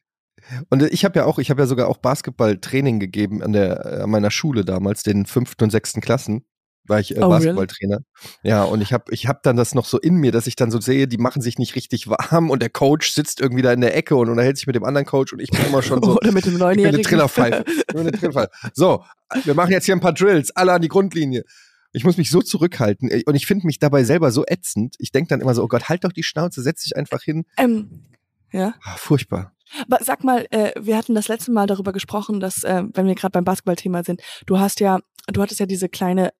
Und 0.70 0.82
ich 0.82 1.04
habe 1.04 1.18
ja 1.18 1.26
auch, 1.26 1.38
ich 1.38 1.50
habe 1.50 1.62
ja 1.62 1.66
sogar 1.66 1.88
auch 1.88 1.98
Basketballtraining 1.98 3.00
gegeben 3.00 3.42
an 3.42 3.52
der 3.52 3.84
äh, 3.84 4.02
an 4.02 4.10
meiner 4.10 4.30
Schule 4.30 4.64
damals, 4.64 5.02
den 5.02 5.26
fünften 5.26 5.64
und 5.64 5.70
sechsten 5.70 6.00
Klassen, 6.00 6.44
war 6.88 7.00
ich 7.00 7.16
äh, 7.16 7.20
Oh, 7.20 7.28
really? 7.28 7.46
Basketballtrainer. 7.54 7.98
Ja, 8.42 8.64
und 8.64 8.80
ich 8.80 8.92
habe 8.92 9.04
ich 9.12 9.26
habe 9.26 9.40
dann 9.42 9.56
das 9.56 9.74
noch 9.74 9.84
so 9.86 9.98
in 9.98 10.16
mir, 10.16 10.32
dass 10.32 10.46
ich 10.46 10.56
dann 10.56 10.70
so 10.70 10.80
sehe, 10.80 11.08
die 11.08 11.18
machen 11.18 11.42
sich 11.42 11.58
nicht 11.58 11.74
richtig 11.76 12.08
warm 12.08 12.50
und 12.50 12.60
der 12.62 12.70
Coach 12.70 13.10
sitzt 13.12 13.40
irgendwie 13.40 13.62
da 13.62 13.72
in 13.72 13.80
der 13.80 13.96
Ecke 13.96 14.16
und 14.16 14.28
unterhält 14.28 14.56
sich 14.56 14.66
mit 14.66 14.76
dem 14.76 14.84
anderen 14.84 15.06
Coach 15.06 15.32
und 15.32 15.40
ich 15.40 15.50
bin 15.50 15.64
immer 15.66 15.82
schon 15.82 16.02
so 16.02 16.16
Oder 16.16 16.32
mit 16.32 16.44
dem 16.46 16.54
ich 16.54 16.58
bin 16.58 16.62
eine. 16.62 17.02
Trillerpfeife. 17.02 17.64
Eine 17.94 18.12
Trillerpfeife. 18.12 18.50
So, 18.74 19.04
wir 19.44 19.54
machen 19.54 19.72
jetzt 19.72 19.84
hier 19.86 19.94
ein 19.96 20.00
paar 20.00 20.12
Drills, 20.12 20.50
alle 20.56 20.72
an 20.72 20.82
die 20.82 20.88
Grundlinie. 20.88 21.44
Ich 21.92 22.04
muss 22.04 22.16
mich 22.18 22.30
so 22.30 22.42
zurückhalten 22.42 23.10
und 23.26 23.34
ich 23.34 23.46
finde 23.46 23.66
mich 23.66 23.78
dabei 23.78 24.04
selber 24.04 24.30
so 24.30 24.44
ätzend. 24.46 24.94
Ich 24.98 25.10
denke 25.10 25.28
dann 25.28 25.40
immer 25.40 25.54
so, 25.54 25.62
oh 25.62 25.68
Gott, 25.68 25.88
halt 25.88 26.04
doch 26.04 26.12
die 26.12 26.22
Schnauze, 26.22 26.62
setz 26.62 26.82
dich 26.82 26.96
einfach 26.96 27.22
hin. 27.22 27.44
ähm, 27.56 28.04
ja. 28.52 28.74
Ah, 28.82 28.96
furchtbar. 28.96 29.52
Aber 29.86 30.02
sag 30.02 30.24
mal, 30.24 30.46
äh, 30.50 30.72
wir 30.80 30.96
hatten 30.96 31.14
das 31.14 31.28
letzte 31.28 31.50
Mal 31.52 31.66
darüber 31.66 31.92
gesprochen, 31.92 32.40
dass, 32.40 32.64
äh, 32.64 32.84
wenn 32.94 33.06
wir 33.06 33.14
gerade 33.14 33.32
beim 33.32 33.44
Basketballthema 33.44 34.02
sind, 34.04 34.22
du 34.46 34.58
hast 34.58 34.80
ja, 34.80 35.00
du 35.26 35.42
hattest 35.42 35.60
ja 35.60 35.66
diese 35.66 35.88
kleine 35.90 36.30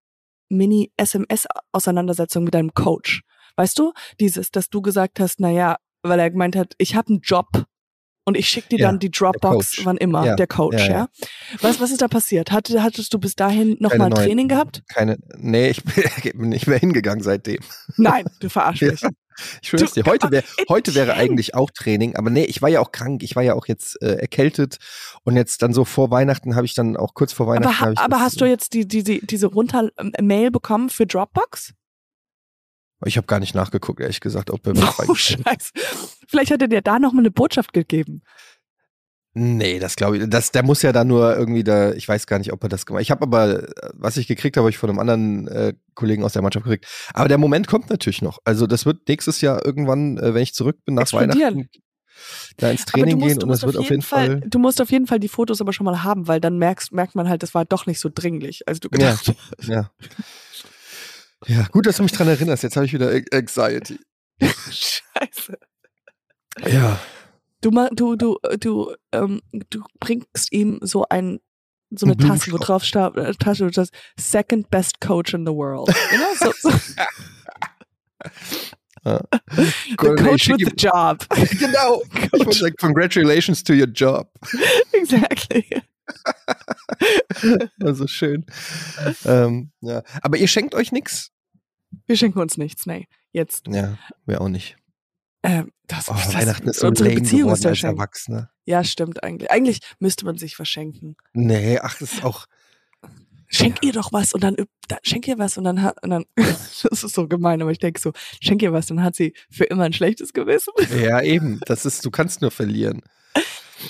Mini-SMS-Auseinandersetzung 0.49 2.45
mit 2.45 2.55
deinem 2.55 2.75
Coach. 2.75 3.23
Weißt 3.57 3.79
du? 3.79 3.93
Dieses, 4.21 4.51
dass 4.51 4.69
du 4.71 4.83
gesagt 4.83 5.21
hast, 5.21 5.41
na 5.41 5.51
ja, 5.51 5.77
weil 6.03 6.21
er 6.21 6.31
gemeint 6.31 6.57
hat, 6.57 6.75
ich 6.79 6.95
habe 6.95 7.09
einen 7.09 7.21
Job 7.21 7.49
und 8.25 8.37
ich 8.37 8.49
schicke 8.49 8.69
dir 8.69 8.79
Ja, 8.81 8.87
dann 8.89 8.99
die 8.99 9.11
Dropbox, 9.11 9.85
wann 9.85 9.97
immer, 9.97 10.25
Ja, 10.27 10.37
der 10.37 10.47
Coach, 10.47 10.87
ja, 10.87 10.93
ja. 10.93 11.09
Was, 11.61 11.81
was 11.81 11.91
ist 11.91 12.03
da 12.03 12.09
passiert? 12.09 12.53
Hatte, 12.53 12.83
hattest 12.83 13.13
du 13.15 13.19
bis 13.19 13.35
dahin 13.35 13.77
noch 13.81 13.91
Keine 13.91 13.99
mal 14.01 14.07
ein 14.07 14.11
neuen- 14.13 14.27
Training 14.27 14.49
gehabt? 14.49 14.83
Keine, 14.89 15.19
nee, 15.39 15.71
ich 15.71 15.83
bin 15.83 15.95
nicht 16.51 16.67
mehr 16.67 16.79
hingegangen 16.79 17.23
seitdem. 17.25 17.61
Nein, 17.97 18.27
du 18.41 18.49
verarsch 18.51 18.81
Ja. 18.83 18.91
mich. 18.93 19.03
Ich 19.63 19.69
schwör's 19.69 19.93
dir, 19.93 20.05
heute, 20.05 20.31
wär, 20.31 20.43
heute 20.69 20.95
wäre 20.95 21.15
eigentlich 21.15 21.55
auch 21.55 21.71
Training, 21.71 22.17
aber 22.17 22.31
nee, 22.31 22.45
ich 22.45 22.61
war 22.63 22.69
ja 22.69 22.81
auch 22.81 22.93
krank, 22.93 23.23
ich 23.23 23.37
war 23.37 23.43
ja 23.43 23.55
auch 23.55 23.67
jetzt 23.67 24.01
äh, 24.03 24.15
erkältet 24.17 24.79
und 25.25 25.37
jetzt 25.37 25.63
dann 25.63 25.73
so 25.73 25.85
vor 25.85 26.11
Weihnachten 26.11 26.55
habe 26.57 26.67
ich 26.67 26.75
dann 26.75 26.97
auch 26.97 27.15
kurz 27.15 27.33
vor 27.33 27.47
Weihnachten. 27.47 27.83
Aber, 27.83 27.95
ha- 27.97 28.05
aber 28.05 28.17
das, 28.17 28.21
hast 28.25 28.41
du 28.41 28.45
jetzt 28.47 28.73
die, 28.75 28.87
die, 28.87 29.03
die, 29.03 29.25
diese 29.27 29.47
runter 29.47 29.89
ähm, 29.99 30.13
Mail 30.21 30.51
bekommen 30.51 30.91
für 30.91 31.07
Dropbox? 31.07 31.75
Ich 33.05 33.17
habe 33.17 33.27
gar 33.29 33.39
nicht 33.39 33.55
nachgeguckt, 33.55 34.01
ehrlich 34.01 34.21
gesagt, 34.21 34.51
ob 34.51 34.67
er 34.67 34.75
Oh, 35.07 35.15
Scheiße. 35.15 35.73
Vielleicht 36.27 36.51
hat 36.51 36.63
er 36.63 36.69
dir 36.69 36.83
da 36.83 36.99
noch 36.99 37.13
mal 37.13 37.21
eine 37.21 37.31
Botschaft 37.31 37.73
gegeben. 37.73 38.23
Nee, 39.39 39.79
das 39.79 39.95
glaube 39.95 40.19
ich. 40.19 40.29
Das, 40.29 40.51
der 40.51 40.65
muss 40.65 40.83
ja 40.83 40.93
da 40.93 41.05
nur 41.05 41.37
irgendwie 41.37 41.63
da, 41.63 41.93
ich 41.93 42.09
weiß 42.09 42.27
gar 42.27 42.39
nicht, 42.39 42.53
ob 42.53 42.63
er 42.65 42.69
das 42.69 42.87
gemacht 42.87 43.01
hat. 43.01 43.03
Ich 43.03 43.11
habe 43.11 43.23
aber, 43.23 43.69
was 43.95 44.17
ich 44.17 44.27
gekriegt 44.27 44.57
habe, 44.57 44.65
habe 44.65 44.71
ich 44.71 44.79
von 44.79 44.91
einem 44.91 44.99
anderen 44.99 45.47
äh, 45.49 45.75
Kollegen 45.95 46.25
aus 46.25 46.33
der 46.33 46.43
Mannschaft 46.43 46.65
gekriegt. 46.65 46.87
Aber 47.15 47.29
der 47.29 47.39
Moment 47.39 47.69
kommt 47.69 47.89
natürlich 47.89 48.21
noch. 48.21 48.39
Also 48.45 48.67
das 48.67 48.85
wird 48.85 49.09
nächstes 49.09 49.41
Jahr 49.41 49.65
irgendwann, 49.65 50.19
äh, 50.19 50.35
wenn 50.35 50.43
ich 50.43 50.55
zurück 50.55 50.85
bin 50.85 50.97
nach. 50.97 51.13
Weihnachten, 51.13 51.69
da 52.57 52.71
ins 52.71 52.85
Training 52.85 53.19
musst, 53.19 53.29
gehen 53.29 53.39
du 53.39 53.45
und 53.45 53.51
musst 53.51 53.63
das 53.63 53.69
wird 53.69 53.77
auf 53.79 53.91
jeden 53.91 54.03
Fall. 54.03 54.41
Du 54.41 54.59
musst 54.59 54.81
auf 54.81 54.91
jeden 54.91 55.07
Fall 55.07 55.21
die 55.21 55.29
Fotos 55.29 55.61
aber 55.61 55.73
schon 55.73 55.85
mal 55.85 56.03
haben, 56.03 56.27
weil 56.27 56.41
dann 56.41 56.59
merkst, 56.59 56.93
merkt 56.93 57.15
man 57.15 57.29
halt, 57.29 57.43
das 57.43 57.55
war 57.55 57.65
doch 57.65 57.87
nicht 57.87 58.01
so 58.01 58.11
dringlich, 58.13 58.67
als 58.67 58.81
du 58.81 58.89
Ja. 58.93 59.13
gedacht 59.17 59.35
Ja. 59.63 59.91
Ja, 61.47 61.67
gut, 61.71 61.87
dass 61.87 61.99
du 61.99 62.03
mich 62.03 62.13
dran 62.13 62.27
erinnerst. 62.27 62.65
Jetzt 62.65 62.75
habe 62.75 62.87
ich 62.87 62.93
wieder 62.93 63.13
Anxiety. 63.33 64.01
Scheiße. 64.41 65.59
Ja. 66.67 66.99
Du, 67.61 67.71
du, 67.71 68.17
du, 68.17 68.39
äh, 68.43 68.59
du, 68.59 68.95
ähm, 69.13 69.41
du 69.71 69.83
bringst 69.99 70.53
ihm 70.53 70.79
so 70.83 71.05
ein, 71.09 71.41
so 71.91 72.07
eine 72.07 72.15
Ein 72.15 72.19
Tasse, 72.19 72.53
wo 72.53 72.59
drauf 72.59 72.85
steht, 72.85 73.17
äh, 73.17 73.35
Tasche, 73.35 73.67
wo 73.67 73.71
steht, 73.71 73.91
second 74.17 74.71
best 74.71 75.01
coach 75.01 75.35
in 75.35 75.45
the 75.45 75.53
world. 75.53 75.89
You 76.13 76.19
know? 76.19 76.35
so, 76.35 76.53
so, 76.53 76.71
ja. 79.05 79.21
the 79.51 80.17
coach 80.19 80.49
with 80.49 80.59
the 80.59 80.75
job. 80.77 81.27
genau. 81.59 82.03
Ich 82.15 82.33
wollte 82.33 82.53
sagen, 82.53 82.77
congratulations 82.79 83.63
to 83.63 83.73
your 83.73 83.87
job. 83.87 84.29
exactly. 84.93 85.65
Also 87.83 88.07
schön. 88.07 88.47
ähm, 89.25 89.71
ja. 89.81 90.03
Aber 90.23 90.37
ihr 90.37 90.49
schenkt 90.49 90.75
euch 90.75 90.93
nix? 90.93 91.31
Wir 92.07 92.17
schenken 92.17 92.39
uns 92.41 92.57
nichts, 92.57 92.87
nee. 92.87 93.09
Jetzt. 93.33 93.67
Ja, 93.69 93.99
wir 94.27 94.41
auch 94.41 94.49
nicht. 94.49 94.77
Ähm, 95.43 95.73
das, 95.87 96.09
Oh, 96.09 96.15
das, 96.15 96.35
Weihnachten 96.35 96.69
ist 96.69 96.81
so 96.81 96.89
unsere 96.89 97.09
lame 97.11 97.21
Beziehung 97.21 97.51
geworden 97.51 97.67
als 97.67 97.79
Schenk. 97.79 97.93
Erwachsener. 97.99 98.51
Ja, 98.65 98.83
stimmt 98.85 99.23
eigentlich. 99.23 99.51
Eigentlich 99.51 99.81
müsste 100.01 100.25
man 100.25 100.37
sich 100.37 100.57
verschenken. 100.57 101.17
Nee, 101.33 101.79
ach, 101.79 101.97
das 101.99 102.13
ist 102.15 102.25
auch. 102.25 102.47
Schenk 103.51 103.79
ihr 103.83 103.93
doch 103.93 104.13
was 104.13 104.35
und 104.35 104.43
dann, 104.45 104.57
üb- 104.57 104.69
da, 104.89 104.99
schenk 105.03 105.27
ihr 105.27 105.39
was 105.39 105.57
und 105.57 105.65
dann 105.65 105.81
hat, 105.81 106.03
und 106.03 106.11
dann, 106.11 106.25
das 106.37 106.85
ist 106.85 107.15
so 107.15 107.27
gemein, 107.29 107.63
aber 107.63 107.71
ich 107.71 107.79
denke 107.79 107.99
so, 107.99 108.13
schenk 108.43 108.61
ihr 108.63 108.73
was, 108.75 108.87
dann 108.87 109.03
hat 109.03 109.17
sie 109.17 109.33
für 109.51 109.65
immer 109.65 109.85
ein 109.85 109.93
schlechtes 109.95 110.33
Gewissen. 110.35 110.73
Ja, 111.03 111.23
eben. 111.23 111.61
Das 111.67 111.87
ist, 111.87 112.05
du 112.05 112.11
kannst 112.11 112.43
nur 112.43 112.51
verlieren. 112.51 113.01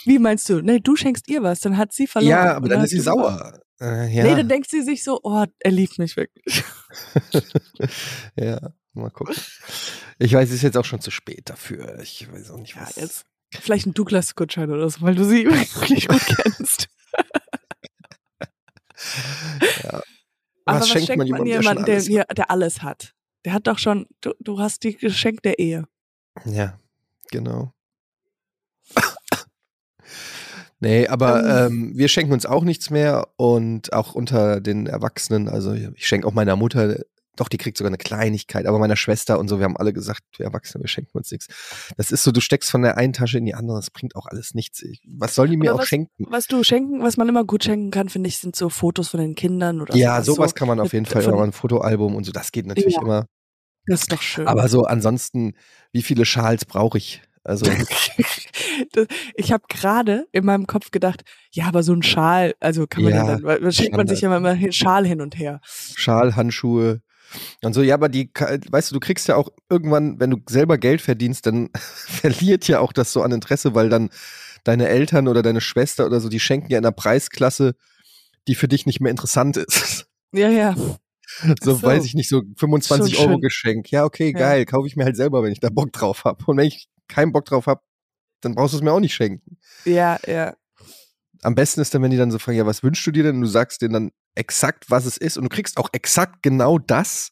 Wie 0.04 0.18
meinst 0.18 0.48
du? 0.48 0.60
Nee, 0.60 0.78
du 0.80 0.94
schenkst 0.94 1.28
ihr 1.28 1.42
was, 1.42 1.60
dann 1.60 1.76
hat 1.76 1.92
sie 1.92 2.06
verloren. 2.06 2.30
Ja, 2.30 2.54
aber 2.54 2.68
dann 2.68 2.84
ist 2.84 2.90
sie 2.90 3.00
sauer. 3.00 3.58
Äh, 3.80 4.14
ja. 4.14 4.24
Nee, 4.24 4.36
dann 4.36 4.48
denkt 4.48 4.70
sie 4.70 4.82
sich 4.82 5.02
so, 5.02 5.18
oh, 5.22 5.44
er 5.58 5.70
liebt 5.70 5.98
mich 5.98 6.16
wirklich. 6.16 6.62
ja, 8.36 8.58
mal 8.98 9.10
gucken. 9.10 9.34
Ich 10.18 10.32
weiß, 10.32 10.48
es 10.48 10.56
ist 10.56 10.62
jetzt 10.62 10.76
auch 10.76 10.84
schon 10.84 11.00
zu 11.00 11.10
spät 11.10 11.48
dafür. 11.48 11.98
Ich 12.00 12.30
weiß 12.30 12.50
auch 12.50 12.58
nicht, 12.58 12.74
Ja, 12.74 12.82
was. 12.82 12.96
jetzt. 12.96 13.24
Vielleicht 13.50 13.86
ein 13.86 13.94
Douglas-Gutschein 13.94 14.70
oder 14.70 14.90
so, 14.90 15.00
weil 15.00 15.14
du 15.14 15.24
sie 15.24 15.46
wirklich 15.80 16.08
gut 16.08 16.20
kennst. 16.26 16.88
Ja. 19.84 20.02
Aber 20.64 20.80
was 20.80 20.88
schenkt 20.88 21.16
man 21.16 21.26
jemandem, 21.26 21.46
der 21.46 21.60
jemandem, 21.60 21.84
der, 21.86 21.94
alles 21.94 22.06
hier, 22.06 22.24
der 22.24 22.50
alles 22.50 22.82
hat? 22.82 23.14
Der 23.44 23.52
hat 23.52 23.66
doch 23.66 23.78
schon, 23.78 24.06
du, 24.20 24.32
du 24.40 24.58
hast 24.58 24.82
die 24.82 24.96
Geschenk 24.96 25.42
der 25.42 25.58
Ehe. 25.58 25.84
Ja, 26.44 26.78
genau. 27.30 27.72
nee, 30.80 31.06
aber 31.06 31.66
ähm, 31.66 31.92
wir 31.94 32.08
schenken 32.08 32.32
uns 32.32 32.44
auch 32.44 32.64
nichts 32.64 32.90
mehr 32.90 33.28
und 33.36 33.92
auch 33.92 34.14
unter 34.14 34.60
den 34.60 34.86
Erwachsenen, 34.86 35.48
also 35.48 35.72
ich 35.72 36.06
schenke 36.06 36.26
auch 36.26 36.34
meiner 36.34 36.56
Mutter, 36.56 37.04
doch, 37.40 37.48
die 37.48 37.56
kriegt 37.58 37.76
sogar 37.78 37.88
eine 37.90 37.98
Kleinigkeit, 37.98 38.66
aber 38.66 38.78
meiner 38.78 38.96
Schwester 38.96 39.38
und 39.38 39.48
so, 39.48 39.58
wir 39.58 39.64
haben 39.64 39.76
alle 39.76 39.92
gesagt, 39.92 40.22
wir 40.36 40.46
Erwachsene, 40.46 40.82
wir 40.84 40.88
schenken 40.88 41.16
uns 41.16 41.30
nichts. 41.30 41.46
Das 41.96 42.10
ist 42.10 42.22
so, 42.22 42.30
du 42.32 42.40
steckst 42.40 42.70
von 42.70 42.82
der 42.82 42.96
einen 42.96 43.12
Tasche 43.12 43.38
in 43.38 43.46
die 43.46 43.54
andere, 43.54 43.78
das 43.78 43.90
bringt 43.90 44.16
auch 44.16 44.26
alles 44.26 44.54
nichts. 44.54 44.82
Ich- 44.82 45.00
Was 45.06 45.34
sollen 45.34 45.50
die 45.50 45.56
mir 45.56 45.70
Aber 45.72 45.82
auch 45.82 45.86
schenken? 45.86 46.26
Was 46.28 46.46
du 46.46 46.62
schenken, 46.64 47.02
was 47.02 47.16
man 47.16 47.28
immer 47.28 47.44
gut 47.44 47.64
schenken 47.64 47.90
kann, 47.90 48.08
finde 48.08 48.28
ich, 48.28 48.38
sind 48.38 48.56
so 48.56 48.68
Fotos 48.68 49.08
von 49.08 49.20
den 49.20 49.34
Kindern 49.34 49.80
oder 49.80 49.94
Ja, 49.96 50.14
sowas. 50.22 50.26
sowas 50.36 50.50
so, 50.50 50.54
kann 50.54 50.68
man 50.68 50.80
auf 50.80 50.92
jeden 50.92 51.06
Fall, 51.06 51.24
oder 51.26 51.42
ein 51.42 51.52
Fotoalbum 51.52 52.14
und 52.16 52.24
so, 52.24 52.32
das 52.32 52.52
geht 52.52 52.66
natürlich 52.66 52.94
Ja. 52.96 53.02
immer. 53.02 53.26
Das 53.86 54.02
ist 54.02 54.12
doch 54.12 54.20
schön. 54.20 54.46
Aber 54.46 54.68
so 54.68 54.82
ansonsten, 54.84 55.54
wie 55.92 56.02
viele 56.02 56.24
Schals 56.26 56.64
brauche 56.66 56.98
ich? 56.98 57.22
Also, 57.44 57.64
ich 59.34 59.52
habe 59.52 59.64
gerade 59.68 60.26
in 60.32 60.44
meinem 60.44 60.66
Kopf 60.66 60.90
gedacht, 60.90 61.22
ja, 61.52 61.66
aber 61.66 61.82
so 61.82 61.92
ein 61.94 62.02
Schal, 62.02 62.54
also 62.60 62.86
kann 62.86 63.02
man 63.04 63.12
ja, 63.14 63.26
Ja, 63.38 63.58
dann, 63.58 63.72
schickt 63.72 63.96
man 63.96 64.06
sich 64.06 64.20
ja 64.20 64.36
immer 64.36 64.56
Schal 64.72 65.06
hin 65.06 65.20
und 65.20 65.38
her. 65.38 65.60
Schal, 65.94 66.36
Handschuhe 66.36 67.00
und 67.62 67.72
so. 67.74 67.82
Ja, 67.82 67.94
aber 67.94 68.08
die, 68.08 68.30
weißt 68.34 68.90
du, 68.90 68.94
du 68.94 69.00
kriegst 69.00 69.28
ja 69.28 69.36
auch 69.36 69.48
irgendwann, 69.68 70.18
wenn 70.20 70.30
du 70.30 70.38
selber 70.48 70.78
Geld 70.78 71.00
verdienst, 71.00 71.46
dann 71.46 71.70
verliert 71.74 72.68
ja 72.68 72.80
auch 72.80 72.92
das 72.92 73.12
so 73.12 73.22
an 73.22 73.32
Interesse, 73.32 73.74
weil 73.74 73.88
dann 73.88 74.10
deine 74.64 74.88
Eltern 74.88 75.28
oder 75.28 75.42
deine 75.42 75.60
Schwester 75.60 76.06
oder 76.06 76.20
so, 76.20 76.28
die 76.28 76.40
schenken 76.40 76.70
ja 76.72 76.78
in 76.78 76.84
einer 76.84 76.92
Preisklasse, 76.92 77.74
die 78.48 78.54
für 78.54 78.68
dich 78.68 78.86
nicht 78.86 79.00
mehr 79.00 79.10
interessant 79.10 79.56
ist. 79.56 80.06
Ja, 80.30 80.50
ja. 80.50 80.74
So, 81.62 81.72
so. 81.74 81.82
weiß 81.82 82.04
ich 82.04 82.12
nicht, 82.12 82.28
so 82.28 82.42
25 82.56 83.14
Schon 83.14 83.22
Euro 83.24 83.32
schön. 83.36 83.40
Geschenk. 83.40 83.90
Ja, 83.90 84.04
okay, 84.04 84.26
Ja. 84.32 84.38
geil, 84.38 84.66
kaufe 84.66 84.86
ich 84.86 84.94
mir 84.94 85.04
halt 85.04 85.16
selber, 85.16 85.42
wenn 85.42 85.52
ich 85.52 85.60
da 85.60 85.70
Bock 85.70 85.90
drauf 85.90 86.24
habe. 86.24 86.44
Und 86.44 86.58
wenn 86.58 86.66
ich 86.66 86.86
keinen 87.08 87.32
Bock 87.32 87.46
drauf 87.46 87.66
habe, 87.66 87.80
dann 88.42 88.54
brauchst 88.54 88.74
du 88.74 88.76
es 88.76 88.82
mir 88.82 88.92
auch 88.92 89.00
nicht 89.00 89.14
schenken. 89.14 89.56
Ja, 89.86 90.18
ja. 90.26 90.54
Am 91.42 91.54
besten 91.54 91.80
ist 91.80 91.94
dann, 91.94 92.02
wenn 92.02 92.10
die 92.10 92.16
dann 92.16 92.30
so 92.30 92.38
fragen, 92.38 92.58
ja, 92.58 92.66
was 92.66 92.82
wünschst 92.82 93.06
du 93.06 93.10
dir 93.10 93.22
denn? 93.22 93.36
Und 93.36 93.42
du 93.42 93.46
sagst 93.48 93.82
denen 93.82 93.92
dann 93.92 94.10
exakt, 94.34 94.90
was 94.90 95.04
es 95.04 95.16
ist 95.16 95.36
und 95.36 95.44
du 95.44 95.48
kriegst 95.48 95.78
auch 95.78 95.88
exakt 95.92 96.42
genau 96.42 96.78
das. 96.78 97.30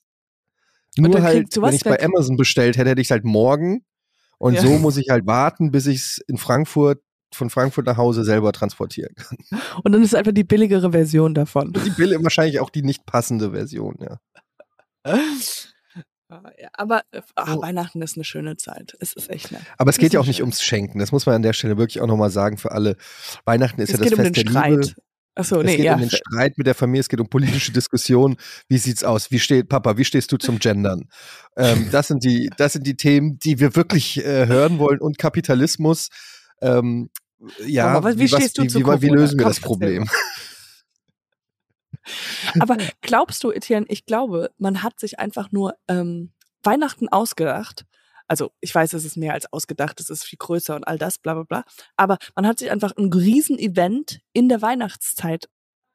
Nur 0.99 1.23
halt, 1.23 1.55
wenn 1.57 1.63
was 1.63 1.75
ich 1.75 1.85
bei 1.85 1.91
weg? 1.93 2.05
Amazon 2.05 2.37
bestellt 2.37 2.77
hätte, 2.79 2.91
hätte 2.91 3.01
ich 3.01 3.09
es 3.09 3.11
halt 3.11 3.25
morgen. 3.25 3.85
Und 4.39 4.55
Ja. 4.55 4.61
so 4.63 4.79
muss 4.79 4.97
ich 4.97 5.09
halt 5.11 5.27
warten, 5.27 5.71
bis 5.71 5.87
ich 5.87 5.99
es 5.99 6.19
in 6.27 6.37
Frankfurt, 6.39 7.01
von 7.33 7.51
Frankfurt 7.51 7.87
nach 7.87 7.97
Hause 7.97 8.25
selber 8.25 8.53
transportieren 8.53 9.15
kann. 9.15 9.39
Und 9.83 9.93
dann 9.93 10.03
ist 10.03 10.09
es 10.09 10.15
einfach 10.15 10.33
die 10.33 10.45
billigere 10.45 10.93
Version 10.93 11.35
davon. 11.35 11.73
Die 11.73 11.91
Bille 11.91 12.23
wahrscheinlich 12.23 12.61
auch 12.61 12.71
die 12.71 12.83
nicht 12.83 13.05
passende 13.07 13.51
Version, 13.51 13.97
ja. 14.01 14.19
Ah, 16.29 16.43
Aber 16.73 17.03
äh, 17.13 17.21
ah, 17.37 17.55
Oh. 17.55 17.63
Weihnachten 17.63 18.03
ist 18.03 18.17
eine 18.17 18.25
schöne 18.25 18.57
Zeit. 18.57 18.97
Es 19.01 19.13
ist 19.13 19.31
echt 19.31 19.53
nett. 19.53 19.63
Aber 19.79 19.91
es 19.91 19.99
geht 19.99 20.13
ja 20.13 20.21
auch 20.21 20.25
schön. 20.25 20.31
nicht 20.31 20.41
ums 20.41 20.61
Schenken. 20.63 20.99
Das 20.99 21.13
muss 21.13 21.25
man 21.27 21.37
an 21.37 21.43
der 21.43 21.53
Stelle 21.53 21.77
wirklich 21.79 22.01
auch 22.01 22.07
nochmal 22.09 22.31
sagen 22.31 22.59
für 22.59 22.73
alle. 22.73 22.97
Weihnachten 23.45 23.81
ist 23.81 23.91
Es 23.91 23.93
ja 23.93 23.99
das 23.99 24.09
geht 24.11 24.19
um 24.19 24.25
Fest 24.25 24.37
den 24.37 24.53
der 24.53 24.69
Liebe. 24.69 24.83
Streit. 24.85 24.97
Achso, 25.39 25.61
Es 25.61 25.67
nee, 25.67 25.77
geht 25.77 25.85
ja. 25.85 25.95
um 25.95 26.01
den 26.01 26.11
Streit 26.11 26.57
mit 26.57 26.67
der 26.67 26.75
Familie, 26.75 27.01
es 27.03 27.09
geht 27.11 27.21
um 27.21 27.29
politische 27.29 27.71
Diskussionen. 27.71 28.37
Wie 28.69 28.79
sieht's 28.79 29.05
aus? 29.05 29.31
Wie 29.31 29.39
steht 29.39 29.69
Papa? 29.69 29.99
Wie 29.99 30.05
stehst 30.07 30.33
du 30.33 30.39
zum 30.39 30.59
Gendern? 30.59 31.11
Ähm, 31.57 31.89
das 31.93 32.09
sind 32.09 32.25
die, 32.25 32.51
das 32.57 32.73
sind 32.73 32.87
die 32.87 32.97
Themen, 32.97 33.39
die 33.39 33.61
wir 33.61 33.77
wirklich 33.77 34.25
äh, 34.25 34.47
hören 34.47 34.79
wollen. 34.79 34.99
Und 34.99 35.19
Kapitalismus. 35.19 36.09
Ähm, 36.63 37.11
ja, 37.67 38.03
was- 38.03 38.17
wie 38.19 38.33
was- 38.33 38.41
stehst 38.41 38.57
du 38.59 38.63
wie, 38.63 38.69
zu 38.69 38.81
wie, 38.81 39.03
wie 39.03 39.09
lösen 39.11 39.39
wir 39.39 39.45
das 39.47 39.61
Problem? 39.61 40.09
Aber 42.61 42.77
glaubst 43.01 43.43
du, 43.45 43.51
Etienne, 43.51 43.87
ich 43.89 44.07
glaube, 44.07 44.51
man 44.59 44.83
hat 44.83 44.99
sich 45.01 45.19
einfach 45.19 45.53
nur 45.53 45.75
ähm, 45.89 46.33
Weihnachten 46.63 47.09
ausgedacht. 47.09 47.85
Also 48.29 48.51
ich 48.61 48.75
weiß, 48.75 48.93
es 48.95 49.05
ist 49.05 49.17
mehr 49.17 49.35
als 49.35 49.53
ausgedacht, 49.53 50.01
es 50.01 50.11
ist 50.11 50.25
viel 50.25 50.39
größer 50.39 50.75
und 50.75 50.85
all 50.85 50.99
das, 50.99 51.19
bla 51.19 51.35
bla 51.35 51.45
bla. 51.45 51.65
Aber 51.97 52.19
man 52.35 52.47
hat 52.47 52.59
sich 52.59 52.71
einfach 52.71 52.93
ein 52.97 53.13
Riesen-Event 53.13 54.21
in 54.33 54.49
der 54.49 54.63
Weihnachtszeit, 54.63 55.49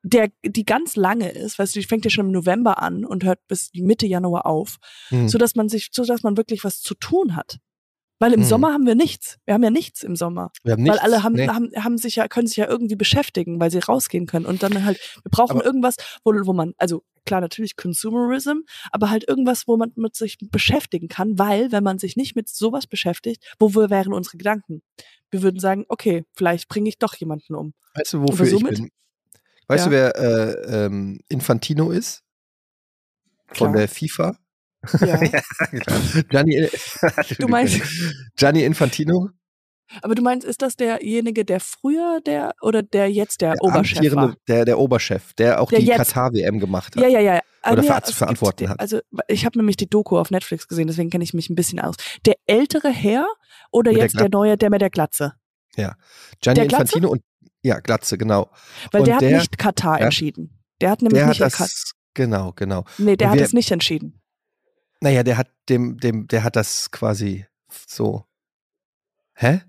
der, 0.03 0.29
die 0.43 0.65
ganz 0.65 0.95
lange 0.95 1.29
ist, 1.29 1.59
weißt 1.59 1.75
du, 1.75 1.79
die 1.79 1.85
fängt 1.85 2.05
ja 2.05 2.09
schon 2.09 2.27
im 2.27 2.31
November 2.31 2.81
an 2.81 3.05
und 3.05 3.23
hört 3.23 3.45
bis 3.47 3.69
Mitte 3.73 4.07
Januar 4.07 4.45
auf, 4.45 4.77
Hm. 5.09 5.27
so 5.27 5.37
dass 5.37 5.55
man 5.55 5.69
sich, 5.69 5.89
so 5.91 6.05
dass 6.05 6.23
man 6.23 6.37
wirklich 6.37 6.63
was 6.63 6.81
zu 6.81 6.95
tun 6.95 7.35
hat. 7.35 7.57
Weil 8.21 8.33
im 8.33 8.41
Hm. 8.41 8.47
Sommer 8.47 8.71
haben 8.71 8.85
wir 8.85 8.93
nichts. 8.93 9.39
Wir 9.45 9.55
haben 9.55 9.63
ja 9.63 9.71
nichts 9.71 10.03
im 10.03 10.15
Sommer. 10.15 10.51
Wir 10.63 10.73
haben 10.73 10.81
Weil 10.85 10.91
nichts. 10.91 10.99
alle 11.03 11.23
haben, 11.23 11.33
nee. 11.33 11.47
haben, 11.47 11.71
haben 11.75 11.97
sich 11.97 12.17
ja, 12.17 12.27
können 12.27 12.45
sich 12.45 12.57
ja 12.57 12.67
irgendwie 12.69 12.95
beschäftigen, 12.95 13.59
weil 13.59 13.71
sie 13.71 13.79
rausgehen 13.79 14.27
können. 14.27 14.45
Und 14.45 14.61
dann 14.61 14.85
halt, 14.85 14.99
wir 15.23 15.31
brauchen 15.31 15.57
Aber- 15.57 15.65
irgendwas, 15.65 15.95
wo, 16.23 16.31
wo 16.45 16.53
man, 16.53 16.73
also 16.77 17.03
klar, 17.25 17.41
natürlich 17.41 17.75
Consumerism, 17.75 18.59
aber 18.91 19.09
halt 19.09 19.27
irgendwas, 19.27 19.67
wo 19.67 19.75
man 19.75 19.91
mit 19.95 20.15
sich 20.15 20.37
beschäftigen 20.51 21.07
kann, 21.07 21.39
weil, 21.39 21.71
wenn 21.71 21.83
man 21.83 21.97
sich 21.97 22.15
nicht 22.15 22.35
mit 22.35 22.47
sowas 22.47 22.85
beschäftigt, 22.85 23.43
wo 23.59 23.73
wir 23.73 23.89
wären 23.89 24.13
unsere 24.13 24.37
Gedanken? 24.37 24.83
Wir 25.31 25.41
würden 25.41 25.59
sagen, 25.59 25.85
okay, 25.87 26.23
vielleicht 26.33 26.67
bringe 26.69 26.89
ich 26.89 26.99
doch 26.99 27.15
jemanden 27.15 27.55
um. 27.55 27.73
Weißt 27.95 28.13
du, 28.13 28.21
wofür 28.21 28.45
ich 28.45 28.63
bin? 28.63 28.91
Weißt 29.67 29.85
Ja. 29.85 29.89
du, 29.89 29.91
wer 29.91 30.15
äh, 30.15 30.85
ähm, 30.85 31.21
Infantino 31.27 31.89
ist? 31.89 32.21
Von 33.47 33.71
Klar. 33.71 33.73
der 33.73 33.87
FIFA? 33.89 34.37
Ja. 34.99 35.19
Gianni, 36.29 36.67
Du 37.39 37.47
meinst- 37.47 37.81
Gianni 38.35 38.63
Infantino? 38.63 39.29
aber 40.01 40.15
du 40.15 40.21
meinst, 40.21 40.47
ist 40.47 40.61
das 40.61 40.77
derjenige, 40.77 41.43
der 41.43 41.59
früher 41.59 42.21
der 42.25 42.53
oder 42.61 42.81
der 42.81 43.11
jetzt 43.11 43.41
der, 43.41 43.55
Der 43.55 43.61
Oberchef 43.63 44.15
war? 44.15 44.35
Der, 44.47 44.63
der 44.65 44.79
Oberchef, 44.79 45.33
der 45.33 45.59
auch 45.61 45.69
Der 45.69 45.79
die 45.79 45.87
Katar-WM 45.87 46.59
gemacht 46.61 46.95
hat. 46.95 47.03
Ja, 47.03 47.09
ja, 47.09 47.19
ja. 47.19 47.41
Ah, 47.61 47.73
Oder 47.73 47.81
nee, 47.81 47.87
ver- 47.89 48.01
zu 48.03 48.15
verantworten 48.15 48.57
gibt, 48.59 48.69
hat. 48.71 48.79
Also 48.79 49.01
ich 49.27 49.45
habe 49.45 49.59
nämlich 49.59 49.75
die 49.77 49.87
Doku 49.89 50.17
auf 50.17 50.31
Netflix 50.31 50.67
gesehen, 50.67 50.87
deswegen 50.87 51.09
kenne 51.09 51.23
ich 51.25 51.33
mich 51.33 51.49
ein 51.49 51.55
bisschen 51.55 51.79
aus. 51.79 51.95
Der 52.25 52.35
ältere 52.47 52.89
Herr 52.89 53.27
oder 53.71 53.91
Mit 53.91 53.97
der 53.99 54.05
jetzt 54.05 54.19
der, 54.19 54.29
neue, 54.29 54.57
der 54.57 54.69
mit 54.71 54.81
der 54.81 54.89
Glatze? 54.89 55.33
Gianni 55.75 55.93
Der 56.41 56.53
Glatze? 56.53 56.63
Infantino 56.95 57.09
und 57.09 57.21
ja, 57.61 57.79
Glatze, 57.79 58.17
genau. 58.17 58.49
Weil 58.91 59.01
Und 59.01 59.07
der 59.07 59.15
hat 59.15 59.21
der- 59.21 59.37
nicht 59.37 59.57
Katar 59.57 59.99
ja. 59.99 60.05
entschieden. 60.05 60.57
Der 60.79 60.89
hat 60.91 61.01
nämlich 61.01 61.17
Der 61.19 61.23
hat 61.27 61.29
nicht 61.31 61.39
Katar. 61.41 61.67
das, 61.67 61.91
genau, 62.15 62.53
genau. 62.55 62.85
Nee, 62.97 63.15
der 63.17 63.27
und 63.27 63.31
hat 63.33 63.39
wir- 63.39 63.45
es 63.45 63.53
nicht 63.53 63.69
entschieden. 63.71 64.20
Naja, 65.01 65.23
der 65.23 65.37
hat 65.37 65.49
dem, 65.67 65.97
dem, 65.97 66.27
der 66.27 66.43
hat 66.43 66.55
das 66.55 66.91
quasi 66.91 67.45
so. 67.87 68.25
Hä? 69.33 69.61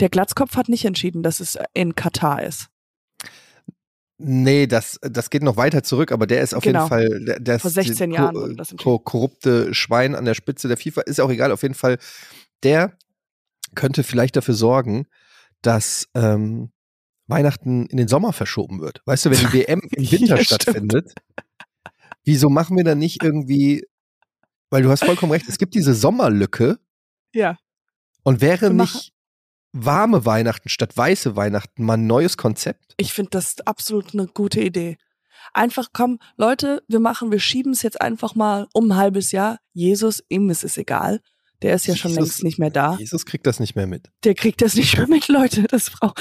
Der 0.00 0.08
Glatzkopf 0.08 0.56
hat 0.56 0.68
nicht 0.68 0.84
entschieden, 0.84 1.22
dass 1.22 1.40
es 1.40 1.56
in 1.74 1.94
Katar 1.94 2.42
ist. 2.42 2.68
Nee, 4.18 4.66
das, 4.66 4.98
das 5.00 5.30
geht 5.30 5.42
noch 5.42 5.56
weiter 5.56 5.82
zurück, 5.82 6.12
aber 6.12 6.26
der 6.26 6.42
ist 6.42 6.52
auf 6.54 6.62
Genau. 6.62 6.80
jeden 6.80 6.88
Fall 6.88 7.24
der, 7.24 7.40
der 7.40 7.58
Vor 7.58 7.68
ist 7.68 7.74
16 7.76 8.10
die 8.10 8.16
Jahren 8.16 8.34
wurde 8.34 8.54
das 8.54 8.74
ko 8.76 8.98
korrupte 8.98 9.72
Schwein 9.72 10.14
an 10.14 10.26
der 10.26 10.34
Spitze 10.34 10.68
der 10.68 10.76
FIFA. 10.76 11.02
Ist 11.02 11.20
auch 11.20 11.30
egal, 11.30 11.52
auf 11.52 11.62
jeden 11.62 11.74
Fall. 11.74 11.96
Der 12.62 12.92
könnte 13.74 14.02
vielleicht 14.02 14.36
dafür 14.36 14.52
sorgen, 14.54 15.06
dass 15.62 16.08
ähm, 16.14 16.70
Weihnachten 17.28 17.86
in 17.86 17.96
den 17.96 18.08
Sommer 18.08 18.34
verschoben 18.34 18.80
wird. 18.80 19.00
Weißt 19.06 19.24
du, 19.24 19.30
wenn 19.30 19.38
die 19.38 19.52
WM 19.54 19.80
im 19.92 20.10
Winter 20.10 20.36
stattfindet, 20.44 21.14
wieso 22.24 22.50
machen 22.50 22.76
wir 22.76 22.84
dann 22.84 22.98
nicht 22.98 23.22
irgendwie, 23.22 23.86
weil 24.70 24.82
du 24.82 24.90
hast 24.90 25.04
vollkommen 25.04 25.32
recht, 25.32 25.48
es 25.48 25.58
gibt 25.58 25.74
diese 25.74 25.94
Sommerlücke 25.94 26.78
Ja. 27.34 27.58
und 28.22 28.40
wäre 28.40 28.68
Wir 28.68 28.70
nicht 28.70 29.12
warme 29.72 30.24
Weihnachten 30.24 30.68
statt 30.68 30.96
weiße 30.96 31.36
Weihnachten 31.36 31.84
mal 31.84 31.94
ein 31.94 32.06
neues 32.06 32.36
Konzept? 32.36 32.94
Ich 32.96 33.12
finde 33.12 33.30
das 33.30 33.60
absolut 33.66 34.14
eine 34.14 34.26
gute 34.26 34.60
Idee. 34.60 34.96
Einfach 35.52 35.88
komm, 35.92 36.18
Leute, 36.36 36.82
wir 36.88 37.00
machen, 37.00 37.30
wir 37.32 37.40
schieben 37.40 37.72
es 37.72 37.82
jetzt 37.82 38.00
einfach 38.00 38.34
mal 38.34 38.66
um 38.72 38.90
ein 38.90 38.96
halbes 38.96 39.32
Jahr. 39.32 39.58
Jesus, 39.72 40.22
ihm 40.28 40.50
ist 40.50 40.64
es 40.64 40.76
egal. 40.76 41.20
Der 41.62 41.74
ist 41.74 41.86
ja 41.86 41.94
schon 41.96 42.10
Jesus- 42.12 42.24
längst 42.24 42.44
nicht 42.44 42.58
mehr 42.58 42.70
da. 42.70 42.96
Jesus 42.98 43.26
kriegt 43.26 43.46
das 43.46 43.60
nicht 43.60 43.74
mehr 43.74 43.86
mit. 43.86 44.10
Der 44.24 44.34
kriegt 44.34 44.60
das 44.62 44.74
nicht 44.74 44.96
mehr 44.96 45.06
mit, 45.08 45.28
Leute, 45.28 45.62
das 45.64 45.88
Frau. 45.88 46.12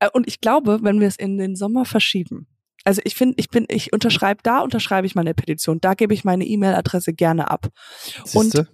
Äh, 0.00 0.08
Und 0.12 0.26
ich 0.28 0.40
glaube, 0.40 0.80
wenn 0.82 1.00
wir 1.00 1.08
es 1.08 1.16
in 1.16 1.38
den 1.38 1.56
Sommer 1.56 1.84
verschieben, 1.84 2.46
also 2.88 3.02
ich 3.04 3.14
finde, 3.14 3.34
ich 3.36 3.50
bin, 3.50 3.66
ich 3.68 3.92
unterschreibe, 3.92 4.40
da 4.42 4.60
unterschreibe 4.60 5.06
ich 5.06 5.14
meine 5.14 5.34
Petition, 5.34 5.78
da 5.78 5.92
gebe 5.92 6.14
ich 6.14 6.24
meine 6.24 6.46
E-Mail-Adresse 6.46 7.12
gerne 7.12 7.50
ab. 7.50 7.68
Und- 8.32 8.52
Siehste? 8.52 8.68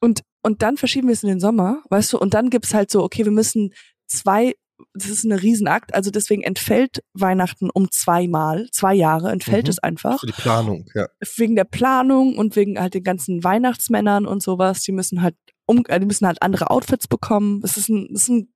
Und, 0.00 0.20
und 0.42 0.62
dann 0.62 0.76
verschieben 0.76 1.08
wir 1.08 1.14
es 1.14 1.24
in 1.24 1.28
den 1.30 1.40
Sommer, 1.40 1.82
weißt 1.90 2.12
du, 2.12 2.18
und 2.18 2.32
dann 2.34 2.48
gibt's 2.50 2.74
halt 2.74 2.90
so, 2.92 3.02
okay, 3.02 3.24
wir 3.24 3.32
müssen 3.32 3.72
zwei, 4.06 4.54
das 4.94 5.08
ist 5.10 5.24
eine 5.24 5.42
Riesenakt, 5.42 5.94
also 5.94 6.10
deswegen 6.12 6.42
entfällt 6.42 7.02
Weihnachten 7.14 7.70
um 7.70 7.90
zweimal, 7.90 8.68
zwei 8.70 8.94
Jahre 8.94 9.32
entfällt 9.32 9.64
Mhm. 9.64 9.70
es 9.70 9.78
einfach. 9.80 10.20
Für 10.20 10.26
die 10.26 10.32
Planung, 10.32 10.86
ja. 10.94 11.08
Wegen 11.36 11.56
der 11.56 11.64
Planung 11.64 12.36
und 12.38 12.54
wegen 12.54 12.78
halt 12.78 12.94
den 12.94 13.02
ganzen 13.02 13.42
Weihnachtsmännern 13.42 14.26
und 14.26 14.42
sowas, 14.44 14.82
die 14.82 14.92
müssen 14.92 15.22
halt 15.22 15.34
um, 15.66 15.82
äh, 15.88 15.98
die 15.98 16.06
müssen 16.06 16.26
halt 16.28 16.40
andere 16.42 16.70
Outfits 16.70 17.08
bekommen. 17.08 17.62
Es 17.64 17.76
ist 17.76 17.88
ein, 17.88 18.06
es 18.14 18.22
ist 18.24 18.28
ein, 18.28 18.54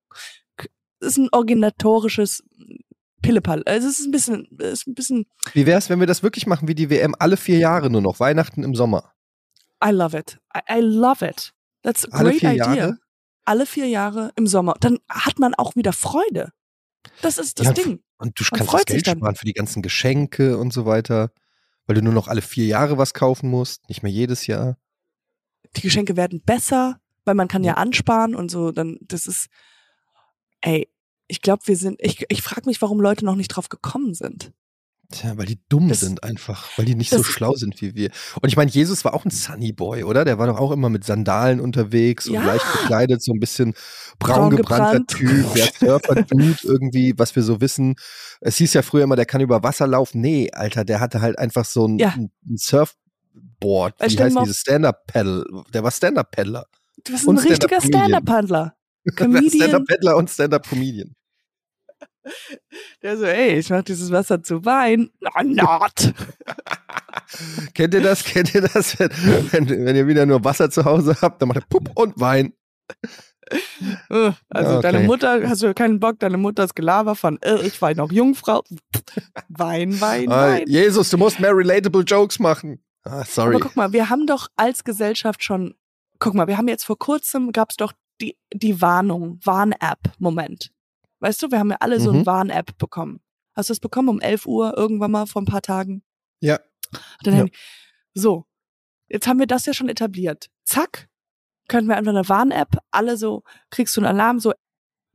es 1.01 1.07
ist 1.07 1.17
ein 1.17 1.29
organisatorisches 1.33 2.43
Pillepall. 3.21 3.63
Also 3.65 3.87
es 3.87 3.99
ist 3.99 4.05
ein 4.07 4.11
bisschen, 4.11 4.47
es 4.59 4.71
ist 4.81 4.87
ein 4.87 4.93
bisschen, 4.95 5.25
Wie 5.53 5.65
wär's, 5.65 5.89
wenn 5.89 5.99
wir 5.99 6.07
das 6.07 6.23
wirklich 6.23 6.47
machen 6.47 6.67
wie 6.67 6.75
die 6.75 6.89
WM 6.89 7.15
alle 7.19 7.37
vier 7.37 7.57
Jahre 7.57 7.89
nur 7.89 8.01
noch, 8.01 8.19
Weihnachten 8.19 8.63
im 8.63 8.75
Sommer? 8.75 9.13
I 9.83 9.89
love 9.89 10.17
it. 10.17 10.39
I, 10.55 10.77
I 10.77 10.79
love 10.81 11.25
it. 11.27 11.53
That's 11.83 12.05
a 12.05 12.17
Alle 12.17 12.29
great 12.29 12.39
vier 12.41 12.51
idea. 12.53 12.73
Jahre? 12.75 12.97
Alle 13.45 13.65
vier 13.65 13.87
Jahre 13.87 14.31
im 14.35 14.45
Sommer. 14.47 14.75
Dann 14.79 14.99
hat 15.09 15.39
man 15.39 15.53
auch 15.55 15.75
wieder 15.75 15.93
Freude. 15.93 16.51
Das 17.21 17.37
ist 17.39 17.59
das 17.59 17.67
Ja, 17.67 17.73
Ding. 17.73 18.03
Und 18.17 18.39
du 18.39 18.43
Man 18.51 18.59
kannst 18.59 18.73
das 18.73 18.85
Geld 18.85 19.07
dann. 19.07 19.17
sparen 19.17 19.35
für 19.35 19.45
die 19.45 19.53
ganzen 19.53 19.81
Geschenke 19.81 20.57
und 20.59 20.71
so 20.71 20.85
weiter, 20.85 21.31
weil 21.87 21.95
du 21.95 22.03
nur 22.03 22.13
noch 22.13 22.27
alle 22.27 22.43
vier 22.43 22.67
Jahre 22.67 22.99
was 22.99 23.15
kaufen 23.15 23.49
musst, 23.49 23.89
nicht 23.89 24.03
mehr 24.03 24.11
jedes 24.11 24.45
Jahr. 24.45 24.77
Die 25.75 25.81
Geschenke 25.81 26.15
werden 26.15 26.41
besser, 26.43 26.99
weil 27.25 27.33
man 27.33 27.47
kann 27.47 27.63
ja 27.63 27.71
Ja. 27.73 27.77
ansparen 27.77 28.35
und 28.35 28.51
so. 28.51 28.71
Dann, 28.71 28.97
das 29.01 29.25
ist, 29.25 29.47
ey, 30.61 30.87
ich 31.31 31.41
glaube, 31.41 31.63
wir 31.65 31.77
sind, 31.77 31.99
ich, 32.01 32.25
ich 32.29 32.41
frage 32.41 32.63
mich, 32.65 32.81
warum 32.81 32.99
Leute 33.01 33.25
noch 33.25 33.35
nicht 33.35 33.47
drauf 33.49 33.69
gekommen 33.69 34.13
sind. 34.13 34.51
Tja, 35.13 35.37
weil 35.37 35.45
die 35.45 35.59
dumm 35.67 35.89
Das- 35.89 35.99
sind 35.99 36.23
einfach, 36.23 36.69
weil 36.77 36.85
die 36.85 36.95
nicht 36.95 37.09
so 37.09 37.21
schlau 37.21 37.53
sind 37.55 37.81
wie 37.81 37.95
wir. 37.95 38.11
Und 38.41 38.47
ich 38.47 38.55
meine, 38.55 38.71
Jesus 38.71 39.03
war 39.03 39.13
auch 39.13 39.25
ein 39.25 39.29
Sunny 39.31 39.73
Boy, 39.73 40.03
oder? 40.05 40.23
Der 40.23 40.37
war 40.39 40.47
doch 40.47 40.57
auch 40.57 40.71
immer 40.71 40.87
mit 40.89 41.03
Sandalen 41.03 41.59
unterwegs 41.59 42.27
und 42.27 42.35
Ja. 42.35 42.45
leicht 42.45 42.65
bekleidet, 42.71 43.21
so 43.21 43.33
ein 43.33 43.39
bisschen 43.39 43.73
braun 44.19 44.49
Braun 44.51 44.55
gebrannter 44.57 44.99
gebrannt. 44.99 45.09
Typ, 45.09 45.53
der 45.53 45.65
Surfer-Dude 45.99 46.59
irgendwie, 46.63 47.13
was 47.17 47.35
wir 47.35 47.43
so 47.43 47.59
wissen. 47.59 47.95
Es 48.39 48.55
hieß 48.57 48.73
ja 48.73 48.83
früher 48.83 49.03
immer, 49.03 49.17
der 49.17 49.25
kann 49.25 49.41
über 49.41 49.63
Wasser 49.63 49.85
laufen. 49.85 50.21
Nee, 50.21 50.49
Alter, 50.53 50.85
der 50.85 51.01
hatte 51.01 51.19
halt 51.19 51.37
einfach 51.37 51.65
so 51.65 51.85
ein, 51.87 51.97
Ja. 51.99 52.13
ein 52.15 52.31
Surfboard. 52.55 53.95
Weil 53.99 54.11
Wie 54.11 54.17
heißt 54.17 54.37
dieses 54.41 54.57
Stand-Up-Paddle? 54.59 55.45
Der 55.73 55.83
war 55.83 55.91
Stand-Up-Paddler. 55.91 56.67
Du 57.03 57.11
bist 57.11 57.27
Und 57.27 57.37
ein 57.39 57.47
richtiger 57.47 57.79
Comedian. 59.17 59.49
Stand-Up-Paddler 59.49 60.15
und 60.17 60.29
Stand-Up-Comedian. 60.29 61.15
Der 63.01 63.17
so, 63.17 63.25
ey, 63.25 63.57
ich 63.57 63.69
mach 63.69 63.81
dieses 63.83 64.11
Wasser 64.11 64.43
zu 64.43 64.63
Wein. 64.65 65.09
Na, 65.19 65.43
not. 65.43 66.13
Kennt 67.73 67.93
ihr 67.93 68.01
das? 68.01 68.23
Kennt 68.23 68.53
ihr 68.53 68.61
das? 68.61 68.99
Wenn, 68.99 69.69
wenn, 69.69 69.95
ihr 69.95 70.07
wieder 70.07 70.25
nur 70.25 70.43
Wasser 70.43 70.69
zu 70.69 70.85
Hause 70.85 71.17
habt, 71.21 71.41
dann 71.41 71.47
macht 71.49 71.59
er 71.59 71.65
Pup 71.67 71.89
und 71.95 72.19
Wein. 72.19 72.53
Also 74.49 74.77
Okay. 74.77 74.81
deine 74.81 74.99
Mutter, 75.07 75.47
hast 75.49 75.61
du 75.63 75.73
keinen 75.73 75.99
Bock, 75.99 76.19
deine 76.19 76.37
Mutters 76.37 76.73
Gelaber 76.75 77.15
von, 77.15 77.41
äh, 77.41 77.65
ich 77.65 77.81
war 77.81 77.93
noch 77.95 78.11
Jungfrau. 78.11 78.63
Wein, 79.49 79.99
Wein, 79.99 80.31
Ah, 80.31 80.47
Wein. 80.47 80.63
Jesus, 80.67 81.09
du 81.09 81.17
musst 81.17 81.39
mehr 81.39 81.55
relatable 81.55 82.03
Jokes 82.03 82.39
machen. 82.39 82.83
Ah, 83.03 83.23
sorry. 83.25 83.55
Aber 83.55 83.65
guck 83.65 83.75
mal, 83.75 83.91
wir 83.93 84.09
haben 84.09 84.27
doch 84.27 84.47
als 84.55 84.83
Gesellschaft 84.83 85.43
schon, 85.43 85.73
guck 86.19 86.33
mal, 86.33 86.47
wir 86.47 86.57
haben 86.57 86.67
jetzt 86.67 86.85
vor 86.85 86.97
kurzem, 86.99 87.51
gab's 87.51 87.75
doch 87.75 87.93
die, 88.21 88.37
die 88.53 88.79
Warnung, 88.81 89.39
Warn-App, 89.43 89.99
Moment. 90.19 90.71
Weißt 91.21 91.41
du, 91.41 91.49
wir 91.51 91.59
haben 91.59 91.69
ja 91.71 91.77
alle 91.79 91.99
so 91.99 92.09
eine 92.09 92.19
Mhm. 92.19 92.25
Warn-App 92.25 92.77
bekommen. 92.77 93.21
Hast 93.53 93.69
du 93.69 93.73
es 93.73 93.79
bekommen 93.79 94.09
um 94.09 94.19
11 94.19 94.45
Uhr 94.45 94.75
irgendwann 94.77 95.11
mal 95.11 95.25
vor 95.27 95.41
ein 95.41 95.45
paar 95.45 95.61
Tagen? 95.61 96.03
Ja. 96.41 96.59
Ja. 97.23 97.31
Handy. 97.31 97.51
So, 98.13 98.45
jetzt 99.07 99.27
haben 99.27 99.39
wir 99.39 99.47
das 99.47 99.65
ja 99.65 99.73
schon 99.73 99.87
etabliert. 99.87 100.49
Zack, 100.65 101.07
können 101.67 101.87
wir 101.87 101.95
einfach 101.95 102.11
eine 102.11 102.27
Warn-App, 102.27 102.77
alle 102.91 103.15
so, 103.17 103.43
kriegst 103.69 103.95
du 103.95 104.01
einen 104.01 104.07
Alarm, 104.07 104.39
so 104.39 104.53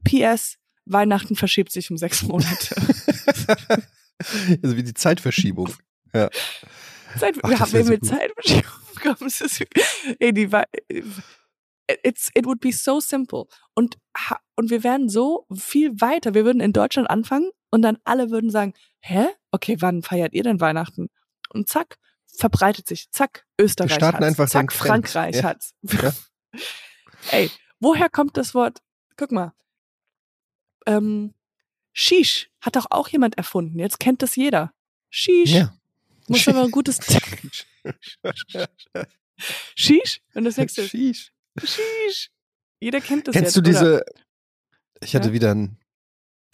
PS, 0.04 0.56
Weihnachten 0.86 1.34
verschiebt 1.36 1.72
sich 1.72 1.90
um 1.90 1.96
sechs 1.98 2.22
Monate. 2.22 2.74
also 4.62 4.76
wie 4.76 4.82
die 4.84 4.94
Zeitverschiebung. 4.94 5.74
Zeit, 6.12 7.36
Ach, 7.42 7.50
wir 7.50 7.56
das 7.58 7.74
haben 7.74 7.88
mit. 7.88 8.04
Zeitverschiebung 8.06 8.72
bekommen. 8.94 9.30
Ey, 10.20 10.32
die 10.32 10.50
it's, 12.02 12.30
it 12.34 12.46
would 12.46 12.60
be 12.60 12.72
so 12.72 13.00
simple. 13.00 13.44
Und, 13.74 13.98
und 14.56 14.70
wir 14.70 14.82
wären 14.82 15.08
so 15.08 15.46
viel 15.54 16.00
weiter. 16.00 16.34
Wir 16.34 16.44
würden 16.44 16.60
in 16.60 16.72
Deutschland 16.72 17.08
anfangen 17.10 17.50
und 17.70 17.82
dann 17.82 17.98
alle 18.04 18.30
würden 18.30 18.50
sagen, 18.50 18.74
hä? 19.00 19.26
Okay, 19.50 19.76
wann 19.80 20.02
feiert 20.02 20.32
ihr 20.34 20.42
denn 20.42 20.60
Weihnachten? 20.60 21.08
Und 21.50 21.68
zack, 21.68 21.98
verbreitet 22.26 22.86
sich. 22.86 23.10
Zack, 23.10 23.46
Österreich 23.60 23.90
Wir 23.90 23.96
starten 23.96 24.16
hat's. 24.18 24.26
einfach 24.26 24.48
Zack. 24.48 24.72
Frankreich 24.72 25.36
Ja. 25.36 25.42
hat's. 25.44 25.74
Ja. 25.82 26.12
Ey, 27.30 27.50
woher 27.80 28.08
kommt 28.08 28.36
das 28.36 28.54
Wort? 28.54 28.78
Guck 29.16 29.32
mal. 29.32 29.52
Ähm, 30.86 31.34
Shish 31.92 32.50
hat 32.60 32.76
doch 32.76 32.86
auch 32.90 33.08
jemand 33.08 33.36
erfunden. 33.38 33.78
Jetzt 33.78 33.98
kennt 33.98 34.22
das 34.22 34.36
jeder. 34.36 34.72
Shish. 35.08 35.50
Ja. 35.50 35.74
Muss 36.28 36.46
aber 36.48 36.62
ein 36.64 36.70
gutes 36.70 36.98
Shish. 39.74 40.20
Und 40.34 40.44
das 40.44 40.56
nächste 40.56 40.82
ist 40.82 41.32
Sheesh. 41.60 42.30
Jeder 42.80 43.00
kennt 43.00 43.26
das 43.28 43.32
Kennst 43.34 43.56
jetzt, 43.56 43.56
du 43.56 43.60
oder? 43.60 43.70
diese? 43.70 44.04
Ich 45.02 45.14
hatte 45.14 45.28
Ja? 45.28 45.32
wieder 45.34 45.50
einen. 45.52 45.78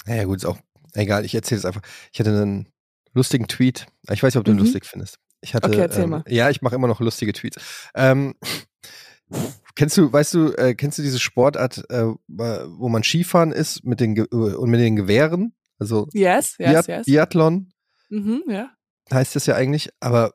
Naja, 0.07 0.25
gut, 0.25 0.38
ist 0.38 0.45
auch 0.45 0.59
egal. 0.95 1.25
Ich 1.25 1.35
erzähle 1.35 1.59
es 1.59 1.65
einfach. 1.65 1.83
Ich 2.12 2.21
hatte 2.21 2.31
einen 2.31 2.69
lustigen 3.12 3.47
Tweet. 3.49 3.87
Ich 4.11 4.23
weiß 4.23 4.35
nicht, 4.35 4.38
ob 4.38 4.45
du 4.45 4.53
ihn 4.53 4.57
Mhm. 4.59 4.65
lustig 4.65 4.85
findest. 4.87 5.19
Ich 5.41 5.55
hatte. 5.55 5.69
Okay, 5.69 5.81
erzähl 5.81 6.05
ähm, 6.05 6.11
mal. 6.11 6.25
Ja, 6.29 6.51
ich 6.51 6.62
mache 6.62 6.75
immer 6.75 6.88
noch 6.88 7.01
lustige 7.01 7.33
Tweets. 7.33 7.57
Ähm, 7.95 8.35
kennst 9.75 9.97
du, 9.97 10.12
weißt 10.12 10.35
du, 10.35 10.53
äh, 10.55 10.75
kennst 10.75 10.99
du 10.99 11.03
diese 11.03 11.19
Sportart, 11.19 11.85
äh, 11.91 12.05
wo 12.29 12.88
man 12.88 13.03
Skifahren 13.03 13.53
ist 13.53 13.85
mit 13.85 14.01
den 14.01 14.15
Ge 14.15 14.25
und 14.31 14.71
mit 14.71 14.81
den 14.81 14.97
Gewehren? 14.97 15.55
Also 15.79 16.09
Yes, 16.12 16.57
yes, 16.59 16.71
Biath 16.71 16.88
yes. 16.88 17.07
Biathlon 17.07 17.73
Mhm, 18.11 18.45
ja. 18.49 18.71
heißt 19.12 19.35
das 19.35 19.47
ja 19.47 19.55
eigentlich. 19.57 19.91
Aber 20.01 20.35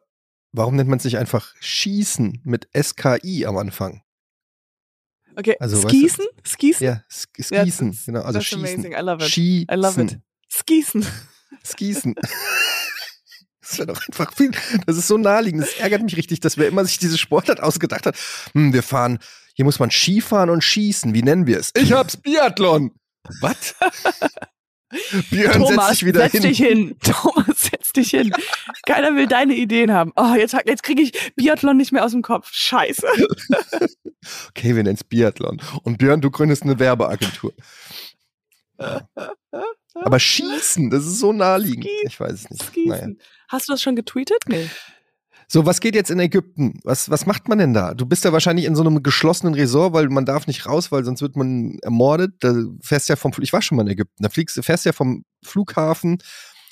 warum 0.51 0.75
nennt 0.75 0.89
man 0.89 0.97
es 0.99 1.05
nicht 1.05 1.17
einfach 1.17 1.53
Schießen 1.61 2.41
mit 2.43 2.67
SKI 2.75 3.45
am 3.45 3.57
Anfang? 3.57 4.01
Okay, 5.39 5.55
Also, 5.59 5.77
weißt 5.77 5.85
du- 5.85 5.89
Skießen? 5.89 6.25
Skießen? 6.43 6.85
Ja, 6.87 7.03
Sk 7.11 7.29
Ja, 7.51 7.61
Skießen, 7.63 7.91
that's- 7.91 8.05
genau. 8.07 8.21
Also 8.21 8.39
that's 8.39 8.45
Schießen. 8.47 8.59
amazing. 8.65 8.91
I 8.93 9.01
love 9.01 9.23
it. 9.23 9.29
Schießen. 9.29 9.67
I 9.71 9.75
love 9.75 10.01
it. 10.01 10.19
Skießen. 10.49 11.05
Skießen. 11.63 12.15
Das 13.69 13.79
wäre 13.79 13.87
doch 13.87 14.07
einfach 14.07 14.31
viel. 14.33 14.51
Das 14.85 14.95
ist 14.95 15.07
so 15.07 15.17
naheliegend. 15.17 15.61
Das 15.61 15.73
ärgert 15.73 16.01
mich 16.01 16.15
richtig, 16.15 16.39
dass 16.39 16.55
wer 16.57 16.69
immer 16.69 16.85
sich 16.85 16.99
diese 16.99 17.17
Sportart 17.17 17.61
ausgedacht 17.61 18.05
hat. 18.05 18.15
Hm, 18.53 18.71
wir 18.71 18.81
fahren, 18.81 19.19
hier 19.55 19.65
muss 19.65 19.77
man 19.77 19.91
Skifahren 19.91 20.49
und 20.49 20.63
schießen. 20.63 21.13
Wie 21.13 21.21
nennen 21.21 21.47
wir 21.47 21.59
es? 21.59 21.71
Ich 21.75 21.91
hab's 21.91 22.15
Biathlon. 22.15 22.91
Was? 23.41 23.75
Björn, 25.29 25.51
setz 25.51 25.69
Thomas, 25.69 25.89
dich 25.89 26.05
wieder 26.05 26.19
setz 26.21 26.31
hin. 26.31 26.41
dich 26.41 26.57
hin. 26.57 26.95
Thomas, 27.03 27.61
setz 27.61 27.91
dich 27.93 28.09
hin. 28.11 28.31
Keiner 28.85 29.15
will 29.15 29.27
deine 29.27 29.53
Ideen 29.55 29.91
haben. 29.91 30.13
Oh, 30.15 30.33
jetzt, 30.35 30.55
jetzt 30.65 30.83
kriege 30.83 31.01
ich 31.01 31.33
Biathlon 31.35 31.75
nicht 31.77 31.91
mehr 31.91 32.05
aus 32.05 32.11
dem 32.11 32.21
Kopf. 32.21 32.49
Scheiße. 32.51 33.05
Okay, 34.49 34.75
wir 34.75 34.83
nennen 34.83 34.95
es 34.95 35.05
Biathlon. 35.05 35.61
Und 35.83 35.99
Björn, 35.99 36.19
du 36.19 36.29
gründest 36.29 36.63
eine 36.63 36.79
Werbeagentur. 36.79 37.53
Aber 39.93 40.19
Schießen, 40.19 40.89
das 40.89 41.05
ist 41.05 41.19
so 41.19 41.31
naheliegend. 41.31 41.85
Skießen. 41.85 42.07
Ich 42.07 42.19
weiß 42.19 42.33
es 42.33 42.49
nicht. 42.49 42.87
Naja. 42.87 43.07
Hast 43.47 43.69
du 43.69 43.73
das 43.73 43.81
schon 43.81 43.95
getweetet? 43.95 44.39
Nee. 44.47 44.69
So, 45.49 45.65
was 45.65 45.79
geht 45.79 45.95
jetzt 45.95 46.11
in 46.11 46.19
Ägypten? 46.19 46.79
Was, 46.83 47.09
was 47.09 47.25
macht 47.25 47.47
man 47.47 47.57
denn 47.57 47.73
da? 47.73 47.93
Du 47.93 48.05
bist 48.05 48.25
ja 48.25 48.33
wahrscheinlich 48.33 48.65
in 48.65 48.75
so 48.75 48.81
einem 48.81 49.01
geschlossenen 49.01 49.53
Resort, 49.53 49.93
weil 49.93 50.09
man 50.09 50.25
darf 50.25 50.45
nicht 50.45 50.65
raus, 50.65 50.91
weil 50.91 51.05
sonst 51.05 51.21
wird 51.21 51.37
man 51.37 51.79
ermordet. 51.83 52.33
Da 52.41 52.53
fährst 52.81 53.07
ja 53.07 53.15
vom, 53.15 53.31
ich 53.39 53.53
war 53.53 53.61
schon 53.61 53.77
mal 53.77 53.83
in 53.83 53.93
Ägypten, 53.93 54.23
da 54.23 54.29
fliegst, 54.29 54.61
fährst 54.63 54.83
ja 54.83 54.91
vom 54.91 55.23
Flughafen 55.43 56.17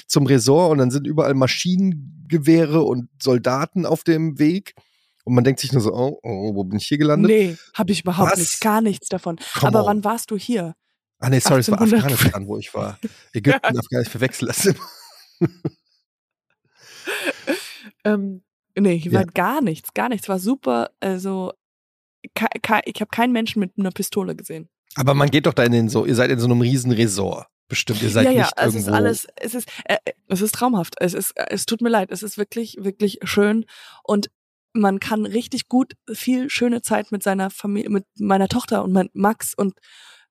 zum 0.08 0.26
Resort 0.26 0.74
und 0.74 0.80
dann 0.80 0.92
sind 0.92 1.08
überall 1.08 1.36
Maschinengewehre 1.36 2.84
und 2.84 3.08
Soldaten 3.22 3.86
auf 3.86 4.04
dem 4.04 4.40
Weg. 4.40 4.74
Und 5.24 5.36
man 5.36 5.46
denkt 5.46 5.62
sich 5.62 5.72
nur 5.72 5.82
so, 5.82 5.94
oh, 5.94 6.20
oh 6.22 6.54
wo 6.54 6.66
bin 6.66 6.78
ich 6.78 6.88
hier 6.88 6.98
gelandet? 6.98 7.32
Nee, 7.32 7.58
habe 7.74 7.94
ich 7.94 8.02
überhaupt 8.02 8.34
Was? 8.34 8.40
nicht. 8.40 8.60
Gar 8.60 8.82
nichts 8.82 9.08
davon. 9.08 9.38
Come 9.58 9.68
Aber 9.70 9.82
on. 9.82 9.86
wann 9.88 10.04
warst 10.04 10.32
du 10.32 10.38
hier? 10.38 10.76
Ah, 11.20 11.30
nee, 11.30 11.40
sorry, 11.40 11.62
es 11.62 11.72
war 11.72 11.80
1800. 11.80 12.12
Afghanistan, 12.14 12.48
wo 12.48 12.58
ich 12.58 12.74
war. 12.74 13.00
Ägypten, 13.34 13.66
Afghanistan, 13.66 14.02
ich 14.02 14.10
verwechsel 14.10 14.48
das 14.50 14.66
immer. 14.66 14.86
Ähm, 18.06 18.44
nee, 18.78 18.98
hier 18.98 19.12
Ja. 19.12 19.20
war 19.20 19.26
gar 19.26 19.62
nichts, 19.62 19.94
gar 19.94 20.10
nichts. 20.10 20.28
War 20.30 20.40
super. 20.40 20.92
Also, 21.00 21.54
ich 22.22 22.32
habe 22.42 23.10
keinen 23.12 23.32
Menschen 23.34 23.60
mit 23.60 23.74
einer 23.78 23.92
Pistole 23.92 24.36
gesehen. 24.36 24.70
Aber 24.96 25.14
man 25.14 25.30
geht 25.30 25.46
doch 25.46 25.54
da 25.54 25.64
in 25.64 25.72
den 25.72 25.90
so, 25.90 26.06
ihr 26.06 26.16
seid 26.16 26.32
in 26.32 26.40
so 26.40 26.46
einem 26.46 26.62
riesen 26.62 26.92
Resort. 26.92 27.48
Bestimmt, 27.68 28.02
ihr 28.04 28.10
seid 28.10 28.26
ja, 28.26 28.32
ja, 28.32 28.42
nicht 28.42 28.54
es 28.58 28.64
irgendwo. 28.76 28.90
ist 28.92 28.96
alles, 28.96 29.28
es 29.38 29.56
ist, 29.56 29.70
äh, 29.86 29.98
es 30.28 30.42
ist 30.42 30.54
traumhaft. 30.54 30.96
Es 31.00 31.14
ist, 31.16 31.32
äh, 31.32 31.48
es 31.50 31.66
tut 31.66 31.82
mir 31.82 31.90
leid. 31.90 32.12
Es 32.12 32.22
ist 32.22 32.38
wirklich, 32.38 32.78
wirklich 32.80 33.20
schön 33.24 33.66
und 34.04 34.30
man 34.74 35.00
kann 35.00 35.26
richtig 35.26 35.68
gut 35.68 35.94
viel 36.14 36.50
schöne 36.50 36.82
Zeit 36.82 37.12
mit 37.12 37.24
seiner 37.24 37.50
Familie, 37.50 37.90
mit 37.90 38.06
meiner 38.20 38.50
Tochter 38.50 38.84
und 38.84 38.92
mein 38.94 39.10
Max 39.14 39.54
und 39.56 39.74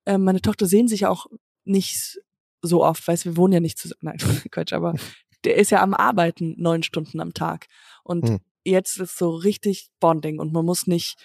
äh, 0.05 0.17
meine 0.17 0.41
Tochter 0.41 0.65
sehen 0.67 0.87
sich 0.87 1.05
auch 1.07 1.25
nicht 1.65 2.19
so 2.61 2.83
oft, 2.83 3.05
weißt 3.07 3.25
wir 3.25 3.37
wohnen 3.37 3.53
ja 3.53 3.59
nicht 3.59 3.77
zusammen. 3.77 3.99
Nein, 4.01 4.17
Quatsch, 4.51 4.71
aber 4.73 4.95
der 5.43 5.57
ist 5.57 5.71
ja 5.71 5.81
am 5.81 5.93
Arbeiten 5.93 6.55
neun 6.57 6.83
Stunden 6.83 7.19
am 7.19 7.33
Tag 7.33 7.65
und 8.05 8.29
Hm. 8.29 8.39
jetzt 8.63 8.99
ist 8.99 9.17
so 9.17 9.29
richtig 9.31 9.89
Bonding 9.99 10.39
und 10.39 10.53
man 10.53 10.65
muss 10.65 10.87
nicht 10.87 11.17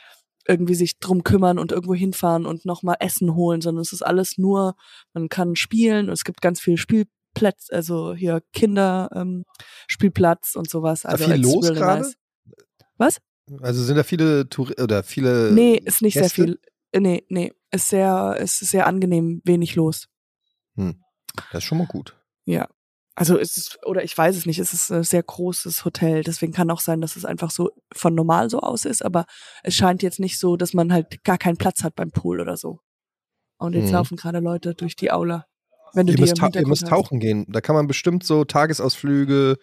irgendwie 0.48 0.74
sich 0.74 0.98
drum 0.98 1.22
kümmern 1.22 1.58
und 1.58 1.70
irgendwo 1.70 1.94
hinfahren 1.94 2.46
und 2.46 2.64
nochmal 2.64 2.96
Essen 3.00 3.34
holen, 3.34 3.60
sondern 3.60 3.82
es 3.82 3.92
ist 3.92 4.02
alles 4.02 4.38
nur, 4.38 4.74
man 5.12 5.28
kann 5.28 5.54
spielen 5.54 6.06
und 6.08 6.12
es 6.14 6.24
gibt 6.24 6.40
ganz 6.40 6.60
viel 6.60 6.76
Spielplätze, 6.78 7.72
also 7.72 8.14
hier 8.14 8.42
Kinder, 8.52 9.10
ähm, 9.14 9.44
Spielplatz 9.86 10.56
und 10.56 10.68
sowas. 10.68 11.02
da 11.02 11.10
Also 11.10 11.24
viel 11.26 11.36
los 11.36 11.64
really 11.68 11.78
gerade? 11.78 12.02
nice. 12.02 12.14
Was? 12.96 13.18
Also 13.60 13.82
sind 13.84 13.96
da 13.96 14.02
viele 14.02 14.48
Touri 14.48 14.74
oder 14.82 15.02
viele. 15.02 15.52
Nee, 15.52 15.76
ist 15.76 16.02
nicht 16.02 16.14
Gäste? 16.14 16.34
sehr 16.34 16.44
viel. 16.46 16.54
Äh, 16.92 17.00
Nee, 17.00 17.24
nee, 17.28 17.52
ist 17.70 17.88
sehr, 17.88 18.36
ist 18.40 18.58
sehr 18.58 18.86
angenehm, 18.88 19.40
wenig 19.44 19.76
los. 19.76 20.08
Das 20.74 21.58
ist 21.58 21.64
schon 21.64 21.78
mal 21.78 21.86
gut. 21.86 22.16
Ja. 22.46 22.68
Also 23.16 23.38
es 23.38 23.56
ist, 23.56 23.78
oder 23.84 24.02
ich 24.04 24.16
weiß 24.16 24.36
es 24.36 24.46
nicht, 24.46 24.58
es 24.58 24.72
ist 24.72 24.90
ein 24.90 25.02
sehr 25.02 25.22
großes 25.22 25.84
Hotel, 25.84 26.22
deswegen 26.22 26.52
kann 26.52 26.70
auch 26.70 26.80
sein, 26.80 27.00
dass 27.00 27.16
es 27.16 27.24
einfach 27.24 27.50
so 27.50 27.70
von 27.92 28.14
normal 28.14 28.48
so 28.48 28.60
aus 28.60 28.84
ist, 28.84 29.04
aber 29.04 29.26
es 29.62 29.74
scheint 29.74 30.02
jetzt 30.02 30.20
nicht 30.20 30.38
so, 30.38 30.56
dass 30.56 30.72
man 30.74 30.92
halt 30.92 31.22
gar 31.24 31.36
keinen 31.36 31.56
Platz 31.58 31.82
hat 31.82 31.94
beim 31.96 32.12
Pool 32.12 32.40
oder 32.40 32.56
so. 32.56 32.80
Und 33.58 33.74
jetzt 33.74 33.88
Mhm. 33.88 33.92
laufen 33.94 34.16
gerade 34.16 34.38
Leute 34.38 34.74
durch 34.74 34.96
die 34.96 35.10
Aula. 35.10 35.46
Wenn 35.92 36.06
du 36.06 36.12
Ihr 36.14 36.20
müsst, 36.20 36.38
ihr 36.38 36.66
müsst 36.68 36.82
hast. 36.84 36.88
tauchen 36.88 37.18
gehen. 37.18 37.44
Da 37.48 37.60
kann 37.60 37.74
man 37.74 37.88
bestimmt 37.88 38.24
so 38.24 38.44
Tagesausflüge 38.44 39.56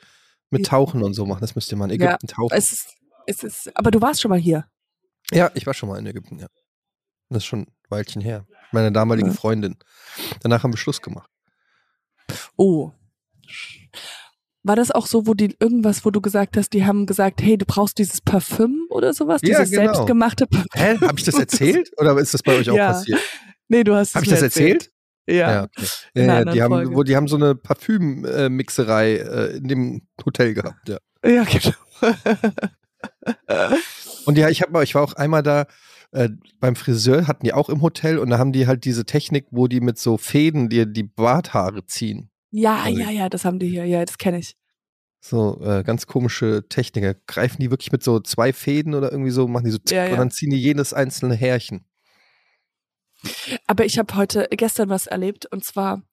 mit 0.51 0.67
Ja. 0.67 0.69
Tauchen 0.71 1.01
und 1.01 1.13
so 1.13 1.25
machen. 1.25 1.41
Das 1.41 1.55
müsst 1.55 1.71
ihr 1.71 1.77
mal 1.77 1.89
in 1.89 1.99
Ja, 2.01 2.09
Ägypten 2.09 2.27
tauchen. 2.27 2.53
Es 2.55 2.73
ist, 2.73 2.89
es 3.25 3.43
ist, 3.43 3.71
aber 3.77 3.89
du 3.91 4.01
warst 4.01 4.21
schon 4.21 4.29
mal 4.29 4.37
hier. 4.39 4.65
Ja, 5.31 5.49
ich 5.55 5.65
war 5.65 5.73
schon 5.73 5.89
mal 5.89 5.97
in 5.97 6.05
Ägypten, 6.05 6.37
ja. 6.37 6.47
Das 7.29 7.37
ist 7.39 7.45
schon 7.45 7.61
ein 7.61 7.73
Weilchen 7.89 8.21
her. 8.21 8.45
Meine 8.71 8.91
damalige 8.91 9.29
Ja. 9.29 9.33
Freundin. 9.33 9.77
Danach 10.41 10.63
haben 10.63 10.73
wir 10.73 10.77
Schluss 10.77 11.01
gemacht. 11.01 11.29
Oh. 12.57 12.91
War 14.63 14.75
das 14.75 14.91
auch 14.91 15.07
so, 15.07 15.27
wo 15.27 15.33
die 15.33 15.55
irgendwas, 15.59 16.03
wo 16.03 16.11
du 16.11 16.19
gesagt 16.19 16.57
hast, 16.57 16.73
die 16.73 16.85
haben 16.85 17.05
gesagt, 17.05 17.41
hey, 17.41 17.57
du 17.57 17.65
brauchst 17.65 17.97
dieses 17.99 18.19
Parfüm 18.19 18.85
oder 18.89 19.13
sowas, 19.13 19.41
Ja, 19.43 19.59
dieses 19.59 19.71
genau. 19.71 19.93
selbstgemachte 19.93 20.47
Parfüm? 20.47 20.67
Hä? 20.73 20.97
Habe 21.01 21.13
ich 21.17 21.23
das 21.23 21.35
erzählt? 21.35 21.89
Oder 21.97 22.17
ist 22.17 22.33
das 22.33 22.43
bei 22.43 22.57
euch 22.57 22.69
auch 22.69 22.75
Ja. 22.75 22.91
passiert? 22.91 23.19
Nee, 23.69 23.83
du 23.83 23.95
hast 23.95 24.15
Habe 24.15 24.25
es 24.25 24.31
ich 24.31 24.39
das 24.39 24.41
mir 24.41 24.45
erzählt? 24.45 24.91
Ja. 25.29 25.63
okay. 25.63 25.85
Ja, 26.15 26.23
einer 26.23 26.33
ja, 26.33 26.33
die, 26.39 26.39
anderen 26.49 26.61
haben, 26.63 26.71
Folge. 26.71 26.95
wo, 26.95 27.03
die 27.03 27.15
haben 27.15 27.27
so 27.27 27.35
eine 27.37 27.55
Parfümmixerei 27.55 29.13
äh, 29.15 29.57
in 29.57 29.67
dem 29.67 30.01
Hotel 30.25 30.53
gehabt, 30.53 30.89
ja. 30.89 30.97
Ja, 31.25 31.43
genau. 31.43 31.73
Und 34.25 34.37
ja, 34.37 34.49
ich 34.49 34.61
habe 34.61 34.83
ich 34.83 34.95
war 34.95 35.03
auch 35.03 35.13
einmal 35.13 35.43
da 35.43 35.65
äh, 36.11 36.29
beim 36.59 36.75
Friseur, 36.75 37.27
hatten 37.27 37.45
die 37.45 37.53
auch 37.53 37.69
im 37.69 37.81
Hotel 37.81 38.17
und 38.17 38.29
da 38.29 38.37
haben 38.37 38.53
die 38.53 38.67
halt 38.67 38.85
diese 38.85 39.05
Technik, 39.05 39.47
wo 39.51 39.67
die 39.67 39.81
mit 39.81 39.97
so 39.97 40.17
Fäden 40.17 40.69
dir 40.69 40.85
die 40.85 41.03
Barthaare 41.03 41.85
ziehen. 41.85 42.29
Ja, 42.57 42.75
Also- 42.83 42.99
ja, 42.99 43.09
ja, 43.09 43.29
das 43.29 43.45
haben 43.45 43.59
die 43.59 43.69
hier. 43.69 43.85
Ja, 43.85 44.03
das 44.05 44.17
kenne 44.17 44.39
ich. 44.39 44.55
So 45.19 45.59
äh, 45.61 45.83
ganz 45.83 46.05
komische 46.07 46.65
Technik. 46.69 47.03
Da 47.03 47.13
greifen 47.27 47.61
die 47.61 47.71
wirklich 47.71 47.91
mit 47.91 48.03
so 48.03 48.19
zwei 48.19 48.53
Fäden 48.53 48.93
oder 48.93 49.11
irgendwie 49.11 49.31
so, 49.31 49.47
machen 49.47 49.65
die 49.65 49.71
so 49.71 49.79
Ja, 49.89 50.05
ja. 50.05 50.11
und 50.11 50.17
dann 50.17 50.31
ziehen 50.31 50.51
die 50.51 50.61
jedes 50.61 50.93
einzelne 50.93 51.35
Härchen. 51.35 51.85
Aber 53.65 53.83
ich 53.85 53.97
habe 53.97 54.15
heute, 54.15 54.47
gestern 54.51 54.89
was 54.89 55.07
erlebt 55.07 55.45
und 55.51 55.63
zwar 55.65 56.03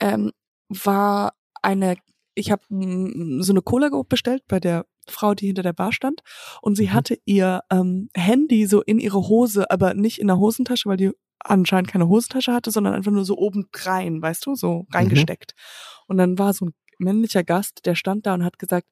ähm, 0.00 0.32
war 0.68 1.34
eine, 1.62 1.96
ich 2.34 2.50
habe 2.50 2.62
so 2.70 3.52
eine 3.52 3.62
Cola 3.62 3.90
bestellt 4.08 4.42
bei 4.48 4.58
der 4.60 4.86
Frau, 5.06 5.34
die 5.34 5.46
hinter 5.46 5.62
der 5.62 5.72
Bar 5.74 5.92
stand 5.92 6.22
und 6.62 6.76
sie 6.76 6.86
Mhm. 6.86 6.92
hatte 6.94 7.18
ihr 7.26 7.60
ähm, 7.70 8.08
Handy 8.14 8.66
so 8.66 8.82
in 8.82 8.98
ihre 8.98 9.28
Hose, 9.28 9.70
aber 9.70 9.94
nicht 9.94 10.18
in 10.20 10.26
der 10.26 10.38
Hosentasche, 10.38 10.88
weil 10.88 10.96
die 10.96 11.12
anscheinend 11.40 11.90
keine 11.90 12.08
Hosentasche 12.08 12.52
hatte, 12.52 12.70
sondern 12.70 12.94
einfach 12.94 13.12
nur 13.12 13.24
so 13.24 13.36
oben 13.36 13.68
rein, 13.74 14.20
weißt 14.20 14.46
du, 14.46 14.54
so 14.54 14.86
reingesteckt. 14.92 15.54
Mhm. 15.54 16.02
Und 16.08 16.18
dann 16.18 16.38
war 16.38 16.52
so 16.52 16.66
ein 16.66 16.74
männlicher 16.98 17.44
Gast, 17.44 17.86
der 17.86 17.94
stand 17.94 18.26
da 18.26 18.34
und 18.34 18.44
hat 18.44 18.58
gesagt, 18.58 18.88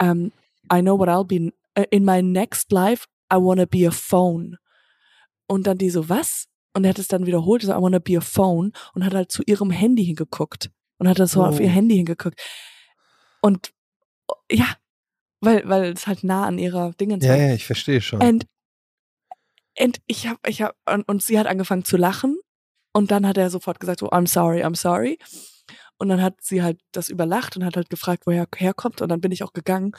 um, 0.00 0.08
ähm, 0.08 0.32
I 0.72 0.80
know 0.80 0.98
what 0.98 1.08
I'll 1.08 1.26
be 1.26 1.52
uh, 1.78 1.84
in 1.90 2.04
my 2.04 2.22
next 2.22 2.72
life. 2.72 3.06
I 3.32 3.36
wanna 3.36 3.66
be 3.66 3.86
a 3.86 3.90
phone. 3.90 4.56
Und 5.46 5.66
dann 5.66 5.78
die 5.78 5.90
so, 5.90 6.08
was? 6.08 6.46
Und 6.72 6.84
er 6.84 6.90
hat 6.90 6.98
es 6.98 7.08
dann 7.08 7.26
wiederholt, 7.26 7.62
so, 7.62 7.72
I 7.72 7.80
wanna 7.80 7.98
be 7.98 8.16
a 8.16 8.20
phone 8.20 8.72
und 8.94 9.04
hat 9.04 9.14
halt 9.14 9.30
zu 9.30 9.42
ihrem 9.44 9.70
Handy 9.70 10.04
hingeguckt 10.04 10.70
und 10.98 11.08
hat 11.08 11.18
das 11.18 11.32
so 11.32 11.42
oh. 11.42 11.46
auf 11.46 11.60
ihr 11.60 11.66
oh. 11.66 11.70
Handy 11.70 11.96
hingeguckt. 11.96 12.40
Und 13.42 13.72
ja, 14.50 14.76
weil, 15.40 15.68
weil 15.68 15.92
es 15.92 16.06
halt 16.06 16.24
nah 16.24 16.46
an 16.46 16.58
ihrer 16.58 16.92
Dingen 16.92 17.20
Ja, 17.20 17.36
ja, 17.36 17.54
ich 17.54 17.66
verstehe 17.66 18.00
schon. 18.00 18.22
Und, 18.22 18.46
und 19.78 20.00
ich 20.06 20.26
hab, 20.26 20.46
ich 20.46 20.62
hab, 20.62 20.76
und, 20.88 21.08
und 21.08 21.22
sie 21.22 21.38
hat 21.38 21.46
angefangen 21.46 21.84
zu 21.84 21.96
lachen 21.96 22.38
und 22.92 23.10
dann 23.10 23.26
hat 23.26 23.36
er 23.36 23.50
sofort 23.50 23.80
gesagt, 23.80 24.00
so, 24.00 24.10
I'm 24.10 24.26
sorry, 24.26 24.64
I'm 24.64 24.76
sorry. 24.76 25.18
Und 25.98 26.08
dann 26.08 26.22
hat 26.22 26.40
sie 26.40 26.62
halt 26.62 26.80
das 26.92 27.08
überlacht 27.08 27.56
und 27.56 27.64
hat 27.64 27.76
halt 27.76 27.90
gefragt, 27.90 28.26
woher 28.26 28.46
herkommt. 28.56 29.00
Und 29.00 29.08
dann 29.08 29.20
bin 29.20 29.32
ich 29.32 29.42
auch 29.42 29.52
gegangen. 29.52 29.92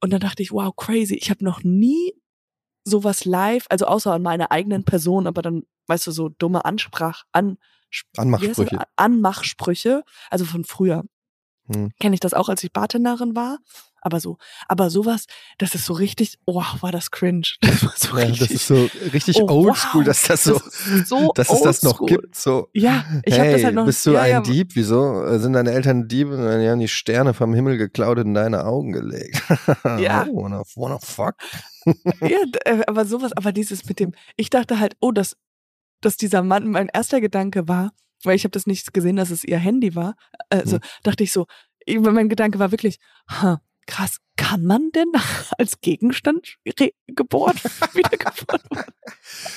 Und 0.00 0.12
dann 0.12 0.20
dachte 0.20 0.42
ich, 0.42 0.52
wow, 0.52 0.74
crazy. 0.74 1.14
Ich 1.14 1.30
habe 1.30 1.44
noch 1.44 1.62
nie 1.62 2.14
sowas 2.84 3.24
live, 3.24 3.66
also 3.68 3.86
außer 3.86 4.12
an 4.12 4.22
meiner 4.22 4.50
eigenen 4.50 4.84
Person, 4.84 5.26
aber 5.26 5.42
dann, 5.42 5.64
weißt 5.88 6.06
du, 6.06 6.10
so 6.10 6.28
dumme 6.28 6.64
Ansprach, 6.64 7.24
an, 7.32 7.58
Anmachsprüche. 8.16 8.78
Anmachsprüche, 8.96 10.04
also 10.30 10.44
von 10.44 10.64
früher. 10.64 11.04
Hm. 11.72 11.90
Kenne 12.00 12.14
ich 12.14 12.20
das 12.20 12.34
auch, 12.34 12.48
als 12.48 12.64
ich 12.64 12.72
Bartenderin 12.72 13.36
war. 13.36 13.58
Aber 14.00 14.20
so, 14.20 14.38
aber 14.68 14.90
sowas, 14.90 15.26
das 15.58 15.74
ist 15.74 15.84
so 15.84 15.92
richtig, 15.92 16.38
oh, 16.44 16.62
war 16.80 16.92
das 16.92 17.10
cringe. 17.10 17.42
Das 17.60 17.82
war 17.84 17.92
so 17.96 18.18
ja, 18.18 18.26
richtig. 18.26 18.40
Das 18.40 18.50
ist 18.50 18.66
so 18.66 18.88
richtig 19.12 19.42
oh, 19.42 19.48
oldschool, 19.48 20.00
wow. 20.00 20.06
dass 20.06 20.22
das 20.22 20.44
so, 20.44 20.54
das 20.54 21.08
so 21.08 21.32
dass 21.34 21.50
es 21.50 21.62
das 21.62 21.82
noch 21.82 22.04
gibt. 22.06 22.34
So, 22.34 22.68
ja, 22.72 23.04
ich 23.24 23.34
hey, 23.34 23.40
habe 23.40 23.52
das 23.52 23.64
halt 23.64 23.74
noch. 23.74 23.86
Bist 23.86 24.06
du 24.06 24.12
ja, 24.12 24.20
ein 24.20 24.30
ja. 24.30 24.40
Dieb? 24.40 24.70
Wieso 24.74 25.38
sind 25.38 25.52
deine 25.52 25.72
Eltern 25.72 26.08
Diebe? 26.08 26.36
Und 26.36 26.44
dann 26.44 26.66
haben 26.66 26.80
die 26.80 26.88
Sterne 26.88 27.34
vom 27.34 27.54
Himmel 27.54 27.76
geklaut 27.76 28.18
und 28.18 28.28
in 28.28 28.34
deine 28.34 28.64
Augen 28.64 28.92
gelegt. 28.92 29.42
ja. 29.98 30.26
oh, 30.30 30.44
wanna, 30.44 30.62
wanna 30.76 30.98
fuck? 30.98 31.34
ja, 32.20 32.38
äh, 32.64 32.82
aber 32.86 33.04
sowas, 33.04 33.32
aber 33.32 33.52
dieses 33.52 33.84
mit 33.86 33.98
dem, 34.00 34.12
ich 34.36 34.50
dachte 34.50 34.78
halt, 34.78 34.96
oh, 35.00 35.12
dass, 35.12 35.36
dass 36.00 36.16
dieser 36.16 36.42
Mann, 36.42 36.68
mein 36.68 36.88
erster 36.88 37.20
Gedanke 37.20 37.68
war, 37.68 37.92
weil 38.24 38.36
ich 38.36 38.44
habe 38.44 38.52
das 38.52 38.66
nicht 38.66 38.92
gesehen, 38.92 39.16
dass 39.16 39.30
es 39.30 39.44
ihr 39.44 39.58
Handy 39.58 39.94
war. 39.94 40.14
Also 40.50 40.76
hm. 40.76 40.82
dachte 41.02 41.24
ich 41.24 41.32
so, 41.32 41.46
mein 41.86 42.28
Gedanke 42.28 42.58
war 42.58 42.70
wirklich, 42.70 42.98
ha, 43.28 43.60
krass, 43.86 44.18
kann 44.36 44.64
man 44.64 44.90
denn 44.92 45.10
als 45.58 45.80
Gegenstand 45.80 46.56
geboren, 47.08 47.56
wiedergeboren 47.94 48.62
werden? 48.70 48.94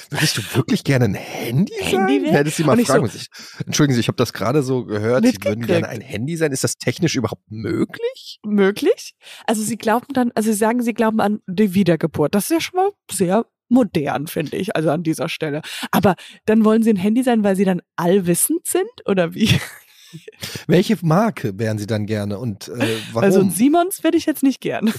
Würdest 0.10 0.38
du 0.38 0.42
wirklich 0.56 0.84
gerne 0.84 1.06
ein 1.06 1.14
Handy, 1.14 1.74
Handy 1.80 2.22
sein? 2.22 2.32
Hättest 2.32 2.60
du 2.60 2.64
mal 2.64 2.84
fragen 2.84 3.08
so, 3.08 3.20
Entschuldigen 3.66 3.94
Sie, 3.94 4.00
ich 4.00 4.08
habe 4.08 4.16
das 4.16 4.34
gerade 4.34 4.64
so 4.64 4.86
gehört, 4.86 5.26
Sie 5.26 5.38
würden 5.44 5.68
gerne 5.68 5.88
ein 5.88 6.02
Handy 6.02 6.36
sein. 6.36 6.52
Ist 6.52 6.64
das 6.64 6.78
technisch 6.78 7.16
überhaupt 7.16 7.44
möglich? 7.52 8.40
Möglich? 8.44 9.14
Also 9.46 9.62
Sie 9.62 9.78
glauben 9.78 10.08
dann, 10.14 10.32
also 10.34 10.52
Sie 10.52 10.58
sagen, 10.58 10.82
Sie 10.82 10.94
glauben 10.94 11.20
an 11.20 11.42
die 11.48 11.74
Wiedergeburt. 11.74 12.34
Das 12.34 12.46
ist 12.46 12.52
ja 12.52 12.62
schon 12.62 12.78
mal 12.78 12.92
sehr 13.12 13.46
modern, 13.72 14.28
finde 14.28 14.58
ich, 14.58 14.76
also 14.76 14.92
an 14.92 15.04
dieser 15.04 15.30
Stelle. 15.30 15.62
Aber 15.92 16.16
dann 16.46 16.64
wollen 16.66 16.84
Sie 16.84 16.92
ein 16.92 16.98
Handy 16.98 17.24
sein, 17.24 17.44
weil 17.44 17.56
Sie 17.56 17.66
dann 17.66 17.82
allwissend 17.96 18.68
sind 18.68 18.90
oder 19.06 19.34
wie? 19.34 19.50
Welche 20.68 20.98
Marke 21.02 21.58
wären 21.58 21.78
Sie 21.78 21.88
dann 21.88 22.06
gerne 22.06 22.38
und 22.38 22.68
äh, 22.68 22.98
warum? 23.14 23.24
Also 23.24 23.50
Simons 23.50 24.04
werde 24.04 24.18
ich 24.18 24.26
jetzt 24.26 24.44
nicht 24.44 24.60
gern. 24.60 24.88
ja, 24.88 24.94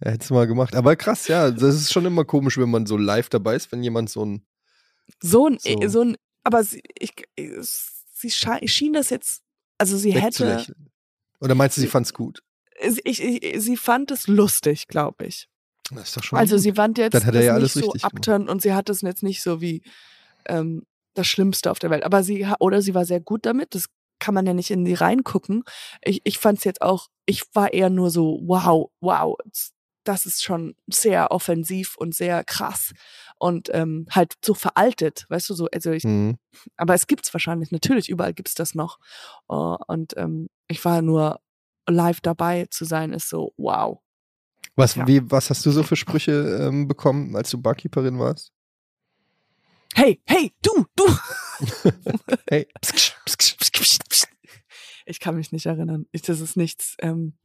hättest 0.12 0.30
du 0.30 0.34
mal 0.34 0.46
gemacht. 0.46 0.76
Aber 0.76 0.96
krass, 0.96 1.26
ja, 1.28 1.50
das 1.50 1.74
ist 1.74 1.92
schon 1.92 2.06
immer 2.06 2.24
komisch, 2.24 2.56
wenn 2.56 2.70
man 2.70 2.86
so 2.86 2.96
live 2.96 3.28
dabei 3.28 3.56
ist, 3.56 3.72
wenn 3.72 3.82
jemand 3.82 4.10
so 4.10 4.24
ein 4.24 4.46
so 5.20 5.48
ein 5.48 5.58
so, 5.58 5.88
so 5.88 6.02
ein 6.02 6.16
aber 6.44 6.62
sie, 6.62 6.82
ich, 6.98 7.12
sie 8.12 8.30
schien 8.30 8.92
das 8.92 9.10
jetzt 9.10 9.42
also 9.76 9.96
sie 9.96 10.12
hätte 10.12 10.64
oder 11.40 11.54
meinst 11.54 11.76
du, 11.76 11.80
sie 11.80 11.86
fand 11.86 12.06
es 12.06 12.14
gut? 12.14 12.42
Ich, 13.04 13.22
ich, 13.22 13.62
sie 13.62 13.76
fand 13.76 14.10
es 14.10 14.26
lustig, 14.26 14.88
glaube 14.88 15.26
ich. 15.26 15.48
Also 16.38 16.58
sie 16.58 16.72
fand 16.72 16.98
jetzt 16.98 17.14
Dann 17.14 17.26
hat 17.26 17.34
er 17.34 17.42
ja 17.42 17.54
alles 17.54 17.76
nicht 17.76 17.84
so 17.84 18.06
abturn 18.06 18.48
und 18.48 18.62
sie 18.62 18.72
hat 18.72 18.88
es 18.88 19.02
jetzt 19.02 19.22
nicht 19.22 19.42
so 19.42 19.60
wie 19.60 19.82
ähm, 20.46 20.86
das 21.14 21.26
Schlimmste 21.26 21.70
auf 21.70 21.78
der 21.78 21.90
Welt. 21.90 22.04
Aber 22.04 22.22
sie, 22.22 22.46
oder 22.60 22.82
sie 22.82 22.94
war 22.94 23.04
sehr 23.04 23.20
gut 23.20 23.46
damit. 23.46 23.74
Das 23.74 23.86
kann 24.18 24.34
man 24.34 24.46
ja 24.46 24.54
nicht 24.54 24.70
in 24.70 24.86
sie 24.86 24.94
reingucken. 24.94 25.64
Ich, 26.02 26.20
ich 26.24 26.38
fand 26.38 26.58
es 26.58 26.64
jetzt 26.64 26.82
auch, 26.82 27.08
ich 27.26 27.42
war 27.54 27.72
eher 27.72 27.90
nur 27.90 28.10
so, 28.10 28.40
wow, 28.42 28.90
wow, 29.00 29.36
das 30.04 30.26
ist 30.26 30.42
schon 30.42 30.74
sehr 30.86 31.30
offensiv 31.30 31.96
und 31.96 32.14
sehr 32.14 32.44
krass 32.44 32.92
und 33.38 33.68
ähm, 33.72 34.06
halt 34.10 34.34
so 34.44 34.54
veraltet, 34.54 35.26
weißt 35.28 35.50
du 35.50 35.54
so. 35.54 35.68
Also 35.72 35.92
ich, 35.92 36.04
mhm. 36.04 36.38
aber 36.76 36.94
es 36.94 37.06
gibt's 37.06 37.32
wahrscheinlich 37.34 37.70
natürlich 37.70 38.08
überall 38.08 38.32
gibt's 38.32 38.54
das 38.54 38.74
noch 38.74 38.98
uh, 39.50 39.76
und 39.86 40.16
ähm, 40.16 40.48
ich 40.68 40.84
war 40.84 41.02
nur 41.02 41.40
live 41.86 42.20
dabei 42.20 42.66
zu 42.70 42.84
sein 42.84 43.12
ist 43.12 43.28
so 43.28 43.52
wow. 43.56 44.00
Was 44.80 44.94
ja. 44.94 45.06
wie 45.06 45.30
was 45.30 45.50
hast 45.50 45.64
du 45.66 45.70
so 45.70 45.82
für 45.82 45.96
Sprüche 45.96 46.32
ähm, 46.32 46.88
bekommen, 46.88 47.36
als 47.36 47.50
du 47.50 47.60
Barkeeperin 47.60 48.18
warst? 48.18 48.52
hey, 49.94 50.20
hey, 50.26 50.52
du, 50.62 50.86
du. 50.96 51.04
hey. 52.48 52.66
Ich 55.06 55.20
kann 55.20 55.36
mich 55.36 55.52
nicht 55.52 55.66
erinnern. 55.66 56.06
Ich, 56.12 56.22
das 56.22 56.40
ist 56.40 56.56
nichts, 56.56 56.96
ähm, 57.00 57.36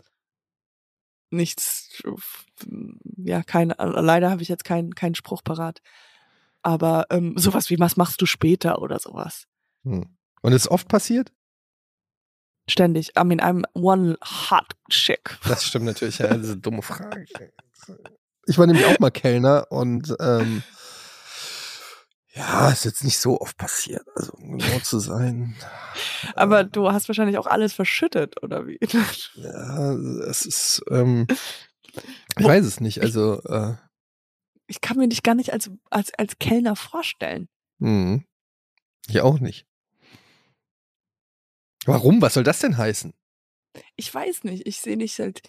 nichts, 1.32 2.04
ja, 3.18 3.44
kein, 3.44 3.74
leider 3.78 4.30
habe 4.30 4.42
ich 4.42 4.50
jetzt 4.50 4.64
keinen 4.64 4.94
keinen 4.94 5.16
Spruch 5.16 5.44
parat. 5.44 5.82
Aber 6.62 7.06
ähm, 7.10 7.34
sowas 7.38 7.70
wie, 7.70 7.80
was 7.80 7.98
machst 7.98 8.22
du 8.22 8.26
später 8.26 8.82
oder 8.82 9.00
sowas. 9.00 9.48
Hm. 9.84 10.06
Und 10.42 10.54
ist 10.54 10.68
oft 10.68 10.88
passiert? 10.88 11.34
Ständig. 12.68 13.12
I 13.18 13.24
mean, 13.24 13.40
I'm 13.40 13.64
one 13.74 14.18
hot 14.24 14.74
chick. 14.90 15.38
Das 15.48 15.64
stimmt 15.64 15.86
natürlich, 15.86 16.18
ja, 16.18 16.36
diese 16.36 16.58
dumme 16.58 16.82
Frage. 16.82 17.26
Ich 18.48 18.60
war 18.60 18.68
nämlich 18.68 18.86
auch 18.86 19.00
mal 19.00 19.10
Kellner 19.10 19.66
und 19.72 20.16
ähm, 20.20 20.62
ja, 22.36 22.70
ist 22.70 22.86
jetzt 22.86 23.04
nicht 23.04 23.18
so 23.18 23.40
oft 23.40 23.58
passiert, 23.58 24.06
also 24.16 24.34
um 24.34 24.58
genau 24.58 24.80
zu 24.80 25.00
sein. 25.00 25.56
Aber 26.36 26.62
ähm, 26.62 26.70
du 26.72 26.92
hast 26.92 27.08
wahrscheinlich 27.08 27.38
auch 27.38 27.48
alles 27.48 27.74
verschüttet, 27.74 28.44
oder 28.44 28.68
wie? 28.68 28.78
Ja, 29.36 29.94
es 29.94 30.46
ist, 30.46 30.84
ähm, 30.92 31.28
ich 32.38 32.46
weiß 32.46 32.66
es 32.66 32.82
nicht, 32.82 33.02
also. 33.02 33.42
Äh, 33.44 33.76
ich 34.68 34.82
kann 34.82 34.98
mir 34.98 35.08
dich 35.08 35.24
gar 35.24 35.36
nicht 35.36 35.54
als, 35.54 35.72
als, 35.90 36.14
als 36.16 36.38
Kellner 36.38 36.76
vorstellen. 36.76 37.48
Mhm. 37.80 38.26
Ich 39.08 39.22
auch 39.22 39.40
nicht. 39.40 39.66
Warum? 41.86 42.22
Was 42.22 42.34
soll 42.34 42.44
das 42.44 42.60
denn 42.60 42.78
heißen? 42.78 43.14
Ich 43.96 44.14
weiß 44.14 44.44
nicht. 44.44 44.68
Ich 44.68 44.80
sehe 44.80 44.98
dich 44.98 45.20
halt. 45.20 45.42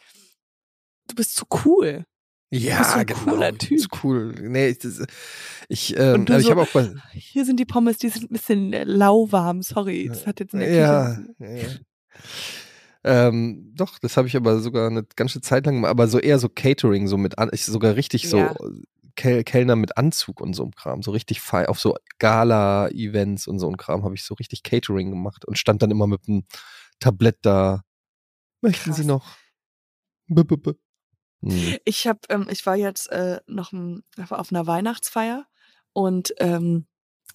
Du 1.09 1.15
bist 1.15 1.35
zu 1.37 1.45
cool. 1.65 2.05
Ja, 2.51 2.85
so 2.85 2.99
ein 2.99 3.07
genau. 3.07 3.21
cooler 3.21 3.59
Typ. 3.59 3.79
Ist 3.79 3.89
cool. 4.05 4.35
Nee, 4.41 4.69
ich, 4.69 4.79
ich, 5.69 5.99
ähm, 5.99 6.27
so, 6.29 6.37
ich 6.37 6.51
habe 6.51 6.63
auch 6.63 6.69
bei, 6.69 6.93
Hier 7.13 7.45
sind 7.45 7.59
die 7.59 7.65
Pommes, 7.65 7.99
die 7.99 8.09
sind 8.09 8.31
ein 8.31 8.33
bisschen 8.33 8.73
äh, 8.73 8.85
lauwarm. 8.85 9.63
Sorry, 9.63 10.07
das 10.09 10.27
hat 10.27 10.39
jetzt 10.41 10.55
eine 10.55 10.73
ja, 10.73 11.19
ja. 11.39 11.69
Ähm, 13.03 13.73
doch, 13.75 13.99
das 13.99 14.17
habe 14.17 14.27
ich 14.27 14.37
aber 14.37 14.59
sogar 14.61 14.89
eine 14.89 15.05
ganze 15.15 15.41
Zeit 15.41 15.67
lang 15.67 15.77
gemacht, 15.77 15.91
aber 15.91 16.09
so 16.09 16.19
eher 16.19 16.39
so 16.41 16.49
Catering, 16.49 17.07
so 17.07 17.17
mit, 17.17 17.39
an, 17.39 17.51
ich 17.53 17.65
sogar 17.65 17.95
richtig 17.95 18.29
so 18.29 18.39
ja. 18.39 18.55
Kel 19.17 19.45
Kellner 19.45 19.77
mit 19.77 19.97
Anzug 19.97 20.41
und 20.41 20.55
so 20.55 20.63
einem 20.63 20.73
Kram, 20.75 21.03
so 21.03 21.11
richtig 21.11 21.41
fei 21.41 21.69
auf 21.69 21.81
so 21.81 21.97
Gala-Events 22.19 23.47
und 23.49 23.59
so 23.59 23.69
ein 23.69 23.77
Kram 23.77 24.05
habe 24.05 24.15
ich 24.15 24.25
so 24.25 24.35
richtig 24.35 24.63
Catering 24.63 25.11
gemacht 25.11 25.45
und 25.45 25.59
stand 25.59 25.83
dann 25.83 25.91
immer 25.91 26.07
mit 26.07 26.29
einem 26.29 26.45
Tablett 27.01 27.39
da. 27.43 27.83
Möchten 28.61 28.91
Krass. 28.91 28.97
Sie 28.97 29.05
noch? 29.05 29.37
B 30.29 30.43
-b 30.43 30.57
-b 30.57 30.77
Mhm. 31.41 31.77
Ich 31.85 32.07
habe, 32.07 32.21
ähm, 32.29 32.47
ich 32.51 32.65
war 32.67 32.77
jetzt 32.77 33.11
äh, 33.11 33.41
noch 33.47 33.73
auf 34.31 34.53
einer 34.53 34.67
Weihnachtsfeier 34.67 35.47
und 35.93 36.35
ähm, 36.39 36.87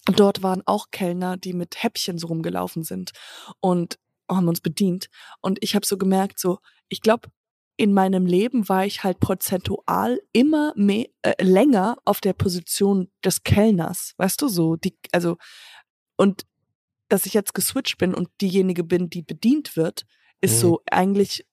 dort 0.04 0.42
waren 0.42 0.62
auch 0.66 0.90
Kellner, 0.90 1.36
die 1.36 1.52
mit 1.52 1.82
Häppchen 1.82 2.18
so 2.18 2.26
rumgelaufen 2.26 2.82
sind 2.82 3.12
und 3.60 3.98
haben 4.30 4.48
uns 4.48 4.60
bedient. 4.60 5.08
Und 5.40 5.58
ich 5.62 5.74
habe 5.74 5.86
so 5.86 5.96
gemerkt, 5.98 6.38
so, 6.38 6.58
ich 6.88 7.00
glaube, 7.00 7.28
in 7.76 7.92
meinem 7.92 8.26
Leben 8.26 8.68
war 8.68 8.84
ich 8.84 9.02
halt 9.02 9.18
prozentual 9.20 10.20
immer 10.32 10.72
mehr, 10.76 11.06
äh, 11.22 11.42
länger 11.42 11.96
auf 12.04 12.20
der 12.20 12.32
Position 12.32 13.10
des 13.24 13.42
Kellners, 13.42 14.14
weißt 14.18 14.40
du 14.42 14.48
so, 14.48 14.76
die, 14.76 14.96
also 15.12 15.36
und 16.16 16.46
dass 17.08 17.26
ich 17.26 17.34
jetzt 17.34 17.54
geswitcht 17.54 17.98
bin 17.98 18.14
und 18.14 18.28
diejenige 18.40 18.84
bin, 18.84 19.10
die 19.10 19.22
bedient 19.22 19.76
wird, 19.76 20.06
ist 20.40 20.56
mhm. 20.56 20.60
so 20.60 20.82
eigentlich 20.90 21.46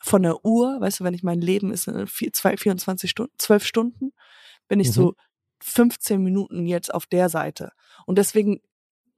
von 0.00 0.22
der 0.22 0.44
Uhr, 0.44 0.80
weißt 0.80 1.00
du, 1.00 1.04
wenn 1.04 1.14
ich 1.14 1.22
mein 1.22 1.40
Leben 1.40 1.72
ist 1.72 1.88
in 1.88 2.06
24 2.06 3.08
Stunden, 3.08 3.32
12 3.38 3.64
Stunden, 3.64 4.12
bin 4.68 4.80
ich 4.80 4.88
mhm. 4.88 4.92
so 4.92 5.14
15 5.62 6.22
Minuten 6.22 6.66
jetzt 6.66 6.92
auf 6.92 7.06
der 7.06 7.28
Seite. 7.28 7.72
Und 8.04 8.18
deswegen 8.18 8.60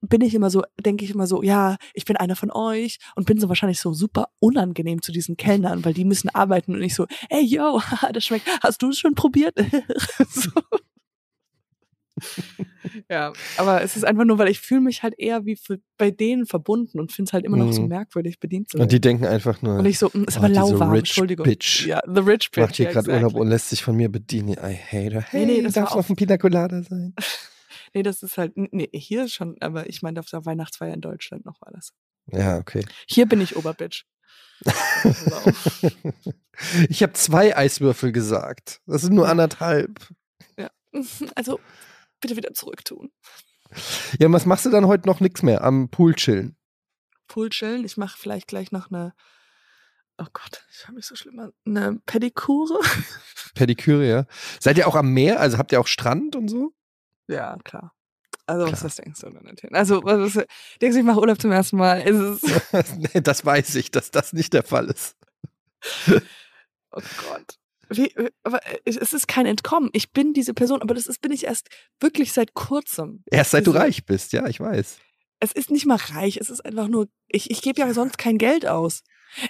bin 0.01 0.21
ich 0.21 0.33
immer 0.35 0.49
so, 0.49 0.63
denke 0.79 1.03
ich 1.05 1.11
immer 1.11 1.27
so, 1.27 1.41
ja, 1.41 1.77
ich 1.93 2.05
bin 2.05 2.17
einer 2.17 2.35
von 2.35 2.51
euch 2.51 2.99
und 3.15 3.25
bin 3.25 3.39
so 3.39 3.49
wahrscheinlich 3.49 3.79
so 3.79 3.93
super 3.93 4.27
unangenehm 4.39 5.01
zu 5.01 5.11
diesen 5.11 5.37
Kellnern, 5.37 5.83
weil 5.85 5.93
die 5.93 6.05
müssen 6.05 6.29
arbeiten 6.29 6.75
und 6.75 6.81
ich 6.81 6.93
so, 6.95 7.07
ey, 7.29 7.43
yo, 7.43 7.81
das 8.13 8.23
schmeckt, 8.25 8.47
hast 8.61 8.81
du 8.81 8.89
es 8.89 8.99
schon 8.99 9.15
probiert? 9.15 9.55
so. 10.29 10.51
ja, 13.11 13.31
aber 13.57 13.83
es 13.83 13.95
ist 13.95 14.03
einfach 14.03 14.25
nur, 14.25 14.39
weil 14.39 14.47
ich 14.49 14.59
fühle 14.59 14.81
mich 14.81 15.03
halt 15.03 15.13
eher 15.17 15.45
wie 15.45 15.55
für, 15.55 15.79
bei 15.97 16.09
denen 16.09 16.45
verbunden 16.47 16.99
und 16.99 17.11
finde 17.11 17.29
es 17.29 17.33
halt 17.33 17.45
immer 17.45 17.57
noch 17.57 17.71
so 17.71 17.83
Mhm. 17.83 17.89
merkwürdig, 17.89 18.39
bedient 18.39 18.69
zu 18.69 18.77
werden. 18.77 18.85
Und 18.85 18.91
die 18.91 18.99
denken 19.01 19.25
einfach 19.25 19.61
nur, 19.61 19.77
und 19.77 19.85
ich 19.85 19.99
so, 19.99 20.07
mm, 20.07 20.23
ist 20.23 20.35
oh, 20.37 20.39
aber 20.39 20.49
diese 20.49 20.59
lauwarm, 20.61 20.95
Entschuldigung. 20.95 21.43
Bitch 21.43 21.85
Ja, 21.85 22.01
the 22.05 22.21
rich 22.21 22.49
bitch. 22.51 22.57
macht 22.57 22.75
hier 22.75 22.85
ja, 22.87 22.91
gerade 22.91 23.09
Urlaub 23.09 23.21
exactly. 23.23 23.41
und 23.41 23.47
lässt 23.49 23.69
sich 23.69 23.83
von 23.83 23.95
mir 23.95 24.09
bedienen. 24.11 24.49
I 24.53 24.75
hate 24.75 25.11
her. 25.13 25.25
Hey, 25.29 25.45
Nee, 25.45 25.57
nee, 25.57 25.61
das 25.61 25.73
darf 25.73 25.91
war 25.91 25.97
noch 25.97 26.09
ein 26.09 26.15
Pina 26.15 26.37
Colada 26.37 26.81
sein? 26.81 27.13
Nee, 27.97 28.03
das 28.03 28.21
ist 28.21 28.37
halt, 28.37 28.53
nee, 28.55 28.91
hier 28.93 29.25
ist 29.25 29.33
schon, 29.33 29.55
aber 29.59 29.89
ich 29.89 30.03
meine 30.03 30.19
auf 30.19 30.27
der 30.29 30.45
Weihnachtsfeier 30.45 30.93
in 30.93 31.01
Deutschland 31.01 31.45
noch 31.45 31.59
war 31.61 31.71
das. 31.71 31.93
Ja, 32.27 32.59
okay. 32.59 32.85
Hier 33.07 33.25
bin 33.25 33.41
ich 33.41 33.55
Oberbitch. 33.55 34.05
Auf. 34.63 35.83
ich 36.89 37.01
habe 37.01 37.13
zwei 37.13 37.57
Eiswürfel 37.57 38.11
gesagt. 38.11 38.81
Das 38.85 39.01
sind 39.01 39.15
nur 39.15 39.27
anderthalb. 39.27 40.07
Also, 41.35 41.59
bitte 42.21 42.37
wieder 42.37 42.53
zurücktun. 42.53 43.11
Ja, 44.19 44.27
und 44.27 44.33
was 44.33 44.45
machst 44.45 44.65
du 44.65 44.71
dann 44.71 44.87
heute 44.87 45.07
noch 45.07 45.19
nix 45.19 45.43
mehr? 45.43 45.63
Am 45.63 45.89
Pool 45.89 46.15
chillen. 46.15 46.55
Pool 47.27 47.49
chillen. 47.49 47.83
Ich 47.83 47.97
mache 47.97 48.17
vielleicht 48.17 48.47
gleich 48.47 48.71
noch 48.71 48.89
eine, 48.89 49.13
oh 50.17 50.25
Gott, 50.33 50.65
ich 50.71 50.85
habe 50.85 50.95
mich 50.95 51.05
so 51.05 51.15
schlimm 51.15 51.37
an, 51.39 51.51
eine 51.65 51.99
Pedikure. 52.05 52.79
Pediküre, 53.53 54.07
ja. 54.07 54.25
Seid 54.59 54.77
ihr 54.77 54.87
auch 54.87 54.95
am 54.95 55.13
Meer? 55.13 55.39
Also 55.39 55.57
habt 55.57 55.71
ihr 55.71 55.79
auch 55.79 55.87
Strand 55.87 56.35
und 56.35 56.47
so? 56.47 56.73
Ja, 57.27 57.57
klar. 57.63 57.93
Also, 58.45 58.63
was 58.63 58.71
Klar. 58.79 58.83
das 58.83 58.95
denkst 58.95 59.19
du 59.21 59.29
denn? 59.29 59.75
Also, 59.75 60.03
was 60.03 60.35
ist, 60.35 60.45
denkst 60.81 60.95
du, 60.95 60.99
ich 60.99 61.05
mache 61.05 61.19
Urlaub 61.19 61.41
zum 61.41 61.51
ersten 61.51 61.75
Mal? 61.77 62.01
Ist 62.01 62.43
es, 62.43 62.95
nee, 62.97 63.19
das 63.21 63.45
weiß 63.45 63.75
ich, 63.75 63.91
dass 63.91 64.09
das 64.11 64.31
nicht 64.31 64.53
der 64.53 64.63
Fall 64.63 64.87
ist. 64.87 65.17
oh 66.91 67.01
Gott. 67.29 67.55
Wie, 67.89 68.13
aber 68.43 68.59
es 68.85 68.97
es 68.97 69.13
ist 69.13 69.27
kein 69.27 69.45
Entkommen. 69.45 69.89
Ich 69.93 70.11
bin 70.11 70.33
diese 70.33 70.53
Person, 70.53 70.81
aber 70.81 70.93
das 70.93 71.05
ist, 71.07 71.21
bin 71.21 71.31
ich 71.31 71.45
erst 71.45 71.69
wirklich 72.01 72.33
seit 72.33 72.53
kurzem. 72.53 73.23
Erst 73.31 73.51
seit 73.51 73.65
du 73.65 73.71
Diese- 73.71 73.83
reich 73.83 74.05
bist, 74.05 74.33
ja, 74.33 74.45
ich 74.47 74.59
weiß. 74.59 74.97
es 75.39 75.51
ist 75.53 75.69
nicht 75.71 75.85
mal 75.85 75.95
reich, 75.97 76.37
es 76.37 76.49
ist 76.49 76.65
einfach 76.65 76.87
nur, 76.89 77.07
ich, 77.27 77.49
ich 77.51 77.61
gebe 77.61 77.79
ja 77.79 77.93
sonst 77.93 78.17
kein 78.17 78.37
Geld 78.37 78.65
aus. 78.65 79.03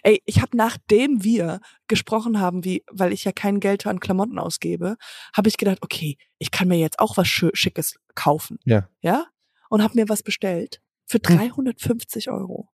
Ey, 0.04 0.22
ich 0.26 0.42
habe 0.42 0.56
nachdem 0.56 1.24
wir 1.24 1.60
gesprochen 1.88 2.40
haben, 2.40 2.64
wie, 2.64 2.84
weil 2.92 3.14
ich 3.14 3.24
ja 3.24 3.32
kein 3.32 3.60
Geld 3.60 3.86
an 3.86 4.00
Klamotten 4.00 4.40
ausgebe, 4.40 4.98
habe 5.36 5.50
ich 5.50 5.58
gedacht, 5.58 5.80
okay, 5.82 6.18
ich 6.38 6.52
kann 6.52 6.68
mir 6.68 6.78
jetzt 6.78 7.00
auch 7.00 7.18
was 7.18 7.28
Schickes 7.28 7.96
kaufen. 8.16 8.60
Ja. 8.66 8.90
Ja? 9.02 9.28
Und 9.70 9.84
habe 9.84 9.96
mir 9.96 10.10
was 10.10 10.24
bestellt 10.24 10.82
für 11.06 11.20
Hm. 11.26 11.38
350 11.38 12.30
Euro. 12.30 12.70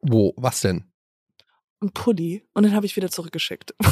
Wo, 0.00 0.34
was 0.36 0.60
denn? 0.60 0.90
Ein 1.80 1.90
Pulli. 1.92 2.42
Und 2.54 2.62
den 2.62 2.74
habe 2.74 2.86
ich 2.86 2.96
wieder 2.96 3.10
zurückgeschickt. 3.10 3.74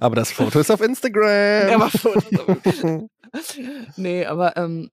Aber 0.00 0.16
das 0.16 0.32
Foto 0.32 0.60
ist 0.60 0.70
auf 0.70 0.80
Instagram. 0.80 1.22
Der 1.68 1.80
war 1.80 1.90
schon. 1.90 3.10
nee, 3.96 4.24
aber 4.24 4.56
ähm, 4.56 4.90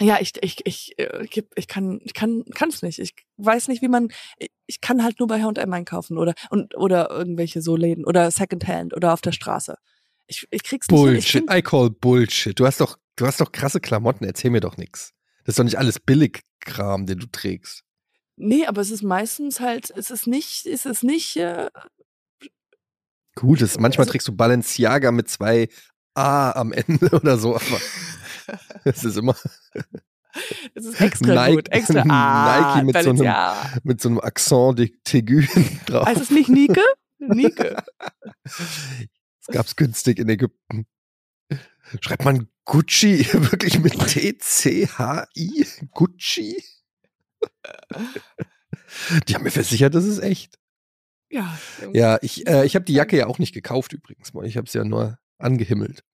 ja, 0.00 0.18
ich, 0.20 0.32
ich, 0.42 0.56
ich, 0.66 0.98
äh, 0.98 1.24
geb- 1.30 1.52
ich 1.56 1.68
kann, 1.68 2.00
ich 2.02 2.14
kann, 2.14 2.44
kann 2.54 2.68
es 2.70 2.82
nicht. 2.82 2.98
Ich 2.98 3.14
weiß 3.36 3.68
nicht, 3.68 3.82
wie 3.82 3.88
man, 3.88 4.08
ich- 4.38 4.50
ich 4.66 4.80
kann 4.80 5.02
halt 5.04 5.18
nur 5.20 5.28
bei 5.28 5.42
H&M 5.42 5.72
einkaufen 5.72 6.18
oder, 6.18 6.34
und, 6.50 6.76
oder 6.76 7.10
irgendwelche 7.10 7.60
so 7.62 7.76
Läden 7.76 8.04
oder 8.04 8.30
Secondhand 8.30 8.94
oder 8.94 9.12
auf 9.12 9.20
der 9.20 9.32
Straße. 9.32 9.76
Ich, 10.26 10.46
ich 10.50 10.62
krieg's 10.62 10.88
nicht 10.88 10.98
hin. 10.98 11.08
Ich 11.16 11.32
Bullshit. 11.32 11.50
I 11.52 11.62
call 11.62 11.90
Bullshit. 11.90 12.58
Du 12.58 12.66
hast 12.66 12.80
doch, 12.80 12.96
du 13.16 13.26
hast 13.26 13.40
doch 13.40 13.52
krasse 13.52 13.78
Klamotten. 13.80 14.24
Erzähl 14.24 14.50
mir 14.50 14.60
doch 14.60 14.76
nix. 14.78 15.12
Das 15.44 15.52
ist 15.52 15.58
doch 15.58 15.64
nicht 15.64 15.78
alles 15.78 16.00
Billigkram, 16.00 17.04
den 17.06 17.18
du 17.18 17.26
trägst. 17.26 17.82
nee, 18.36 18.64
aber 18.66 18.80
es 18.80 18.90
ist 18.90 19.02
meistens 19.02 19.60
halt, 19.60 19.90
es 19.96 20.10
ist 20.10 20.26
nicht, 20.26 20.64
es 20.66 20.86
ist 20.86 21.04
nicht, 21.04 21.36
äh, 21.36 21.68
Gut, 23.36 23.60
das, 23.62 23.78
manchmal 23.78 24.02
Also- 24.04 24.12
trägst 24.12 24.28
du 24.28 24.32
Balenciaga 24.36 25.10
mit 25.10 25.28
zwei 25.28 25.68
A 26.14 26.52
am 26.52 26.72
Ende 26.72 27.10
oder 27.12 27.36
so, 27.38 27.56
aber 27.56 27.80
es 28.84 29.04
ist 29.04 29.16
immer 29.16 29.36
es 30.74 30.84
ist 30.84 31.00
extra 31.00 31.34
Nike- 31.46 31.54
gut, 31.56 31.68
extra, 31.70 32.02
ah, 32.08 32.74
Nike 32.76 32.84
mit 32.86 33.02
so 33.04 33.10
einem- 33.10 33.22
ja. 33.22 33.72
mit 33.82 34.00
so 34.00 34.08
einem 34.08 34.20
Accent 34.20 34.78
de 34.78 34.92
Taigu 35.04 35.42
drauf. 35.86 36.06
Heißt 36.06 36.20
es 36.22 36.30
nicht 36.30 36.48
Nike? 36.48 36.80
Nike. 37.18 37.76
Das 38.42 39.46
gab's 39.52 39.76
günstig 39.76 40.18
in 40.18 40.28
Ägypten. 40.28 40.86
Schreibt 42.00 42.24
man 42.24 42.48
Gucci 42.64 43.26
wirklich 43.32 43.78
mit 43.78 43.92
T-C-H-I? 44.08 45.66
Gucci? 45.92 46.62
Die 49.28 49.34
haben 49.34 49.42
mir 49.44 49.50
versichert, 49.50 49.94
das 49.94 50.04
ist 50.04 50.18
echt. 50.18 50.58
Ja. 51.30 51.58
Ja, 51.92 52.18
ich, 52.22 52.46
äh, 52.46 52.64
ich 52.64 52.74
habe 52.74 52.84
die 52.84 52.94
Jacke 52.94 53.16
ja 53.16 53.26
auch 53.26 53.38
nicht 53.38 53.52
gekauft 53.54 53.92
übrigens. 53.92 54.32
Ich 54.44 54.56
habe 54.56 54.68
sie 54.68 54.78
ja 54.78 54.84
nur 54.84 55.18
angehimmelt. 55.38 56.04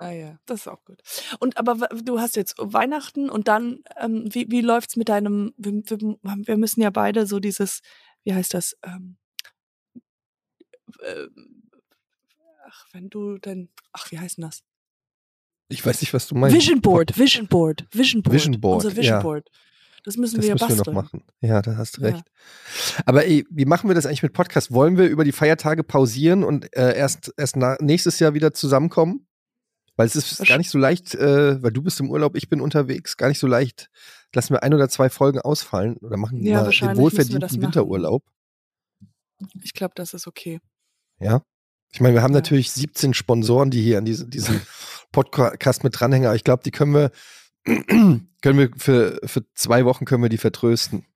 Ah 0.00 0.10
ja, 0.12 0.38
das 0.46 0.60
ist 0.60 0.68
auch 0.68 0.84
gut. 0.84 1.02
Und 1.40 1.56
aber 1.56 1.74
du 1.88 2.20
hast 2.20 2.36
jetzt 2.36 2.54
Weihnachten 2.58 3.28
und 3.28 3.48
dann, 3.48 3.82
ähm, 4.00 4.28
wie, 4.32 4.48
wie 4.50 4.60
läuft's 4.60 4.94
mit 4.96 5.08
deinem, 5.08 5.52
wir, 5.56 5.72
wir, 5.72 5.98
wir 6.22 6.56
müssen 6.56 6.80
ja 6.82 6.90
beide 6.90 7.26
so 7.26 7.40
dieses, 7.40 7.80
wie 8.22 8.32
heißt 8.32 8.54
das, 8.54 8.76
ähm, 8.84 9.16
äh, 11.00 11.26
ach, 12.66 12.86
wenn 12.92 13.10
du 13.10 13.38
dann, 13.38 13.68
ach, 13.92 14.10
wie 14.12 14.18
heißt 14.18 14.38
denn 14.38 14.44
das? 14.44 14.62
Ich 15.68 15.84
weiß 15.84 16.00
nicht, 16.00 16.14
was 16.14 16.28
du 16.28 16.34
meinst. 16.34 16.56
Vision 16.56 16.80
Board, 16.80 17.18
Vision 17.18 17.46
Board, 17.46 17.84
Vision 17.92 18.22
Board. 18.22 18.34
Vision 18.34 18.60
Board, 18.60 18.84
Unser 18.84 18.96
Vision 18.96 19.16
ja. 19.16 19.20
Board. 19.22 19.50
Das 20.04 20.16
müssen 20.16 20.36
Das 20.36 20.44
wir 20.44 20.48
ja 20.50 20.54
müssen 20.54 20.68
wir 20.68 20.76
basteln. 20.76 20.94
noch 20.94 21.02
machen. 21.02 21.24
Ja, 21.40 21.60
da 21.60 21.76
hast 21.76 21.98
du 21.98 22.02
Ja. 22.02 22.08
recht. 22.10 22.24
Aber 23.04 23.26
ey, 23.26 23.44
wie 23.50 23.66
machen 23.66 23.88
wir 23.90 23.94
das 23.94 24.06
eigentlich 24.06 24.22
mit 24.22 24.32
Podcast? 24.32 24.72
Wollen 24.72 24.96
wir 24.96 25.08
über 25.08 25.24
die 25.24 25.32
Feiertage 25.32 25.84
pausieren 25.84 26.44
und 26.44 26.74
äh, 26.74 26.96
erst, 26.96 27.34
erst 27.36 27.56
nächstes 27.80 28.18
Jahr 28.18 28.32
wieder 28.32 28.54
zusammenkommen? 28.54 29.26
Weil 29.98 30.06
es 30.06 30.14
ist 30.14 30.46
gar 30.46 30.58
nicht 30.58 30.70
so 30.70 30.78
leicht, 30.78 31.14
äh, 31.16 31.60
weil 31.60 31.72
du 31.72 31.82
bist 31.82 31.98
im 31.98 32.08
Urlaub, 32.08 32.36
ich 32.36 32.48
bin 32.48 32.60
unterwegs, 32.60 33.16
gar 33.16 33.26
nicht 33.28 33.40
so 33.40 33.48
leicht. 33.48 33.90
Lassen 34.32 34.54
wir 34.54 34.62
ein 34.62 34.72
oder 34.72 34.88
zwei 34.88 35.10
Folgen 35.10 35.40
ausfallen 35.40 35.96
oder 35.96 36.16
machen 36.16 36.40
Ja, 36.44 36.62
mal 36.62 36.70
den 36.70 36.96
wohlverdienten. 36.96 37.60
Winterurlaub. 37.60 38.22
Ich 39.60 39.72
glaube, 39.74 39.94
das 39.96 40.14
ist 40.14 40.28
okay. 40.28 40.60
Ja. 41.18 41.42
Ich 41.90 42.00
meine, 42.00 42.14
wir 42.14 42.22
haben 42.22 42.32
Ja. 42.32 42.38
natürlich 42.38 42.70
17 42.70 43.12
Sponsoren, 43.12 43.70
die 43.70 43.82
hier 43.82 43.98
an 43.98 44.04
diese, 44.04 44.28
diesem 44.28 44.60
Podcast 45.10 45.82
mit 45.82 45.98
dranhängen, 45.98 46.26
aber 46.28 46.36
ich 46.36 46.44
glaube, 46.44 46.62
die 46.62 46.70
können 46.70 46.94
wir, 46.94 47.10
können 47.64 48.58
wir 48.58 48.70
für, 48.76 49.18
für 49.24 49.44
zwei 49.54 49.84
Wochen 49.84 50.04
können 50.04 50.22
wir 50.22 50.28
die 50.28 50.38
vertrösten. 50.38 51.06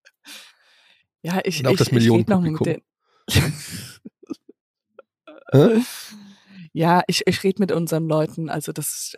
Ja, 1.22 1.40
ich, 1.44 1.60
Und 1.60 1.68
auch 1.68 1.72
ich, 1.72 1.78
das 1.78 1.86
ich 1.88 1.94
red 1.94 2.28
noch 2.28 2.40
mit 2.40 2.52
Millionenpublikum. 2.60 2.64
den. 2.64 2.82
Ja, 6.72 7.02
ich, 7.06 7.22
ich 7.26 7.42
rede 7.42 7.60
mit 7.60 7.72
unseren 7.72 8.06
Leuten, 8.08 8.48
also 8.48 8.72
das 8.72 9.16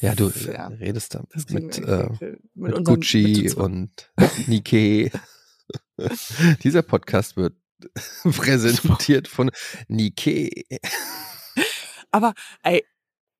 Ja, 0.00 0.14
du 0.14 0.30
Ja. 0.30 0.68
redest 0.68 1.14
da 1.14 1.24
mit, 1.50 1.78
äh, 1.78 2.08
mit, 2.20 2.40
mit 2.54 2.74
unseren- 2.74 2.84
Gucci 2.84 3.42
mit 3.44 3.54
und 3.54 4.12
Nike. 4.46 5.10
Dieser 6.62 6.82
Podcast 6.82 7.36
wird 7.36 7.54
präsentiert 8.22 9.28
von 9.28 9.50
Nike. 9.88 10.66
Aber 12.10 12.34
ey, 12.62 12.84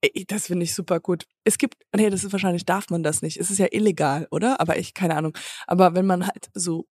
ey 0.01 0.25
das 0.27 0.47
finde 0.47 0.64
ich 0.64 0.75
super 0.75 0.99
gut. 1.01 1.27
Es 1.45 1.59
gibt, 1.59 1.77
nee, 1.95 2.11
das 2.11 2.25
ist 2.25 2.33
wahrscheinlich 2.33 2.64
darf 2.64 2.91
man 2.91 3.03
das 3.03 3.23
nicht. 3.23 3.37
Es 3.37 3.51
ist 3.51 3.59
ja 3.59 3.68
illegal, 3.70 4.27
oder? 4.31 4.59
Aber 4.61 4.79
ich 4.79 4.95
keine 4.95 5.14
Ahnung. 5.16 5.37
Aber 5.66 5.95
wenn 5.95 6.07
man 6.07 6.27
halt 6.27 6.51
so 6.55 6.87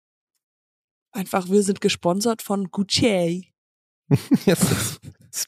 einfach, 1.11 1.47
wir 1.49 1.63
sind 1.63 1.79
gesponsert 1.81 2.41
von 2.41 2.69
Gucci. 2.71 3.53
Ja, 4.45 4.55
das, 4.55 4.99
das 5.31 5.45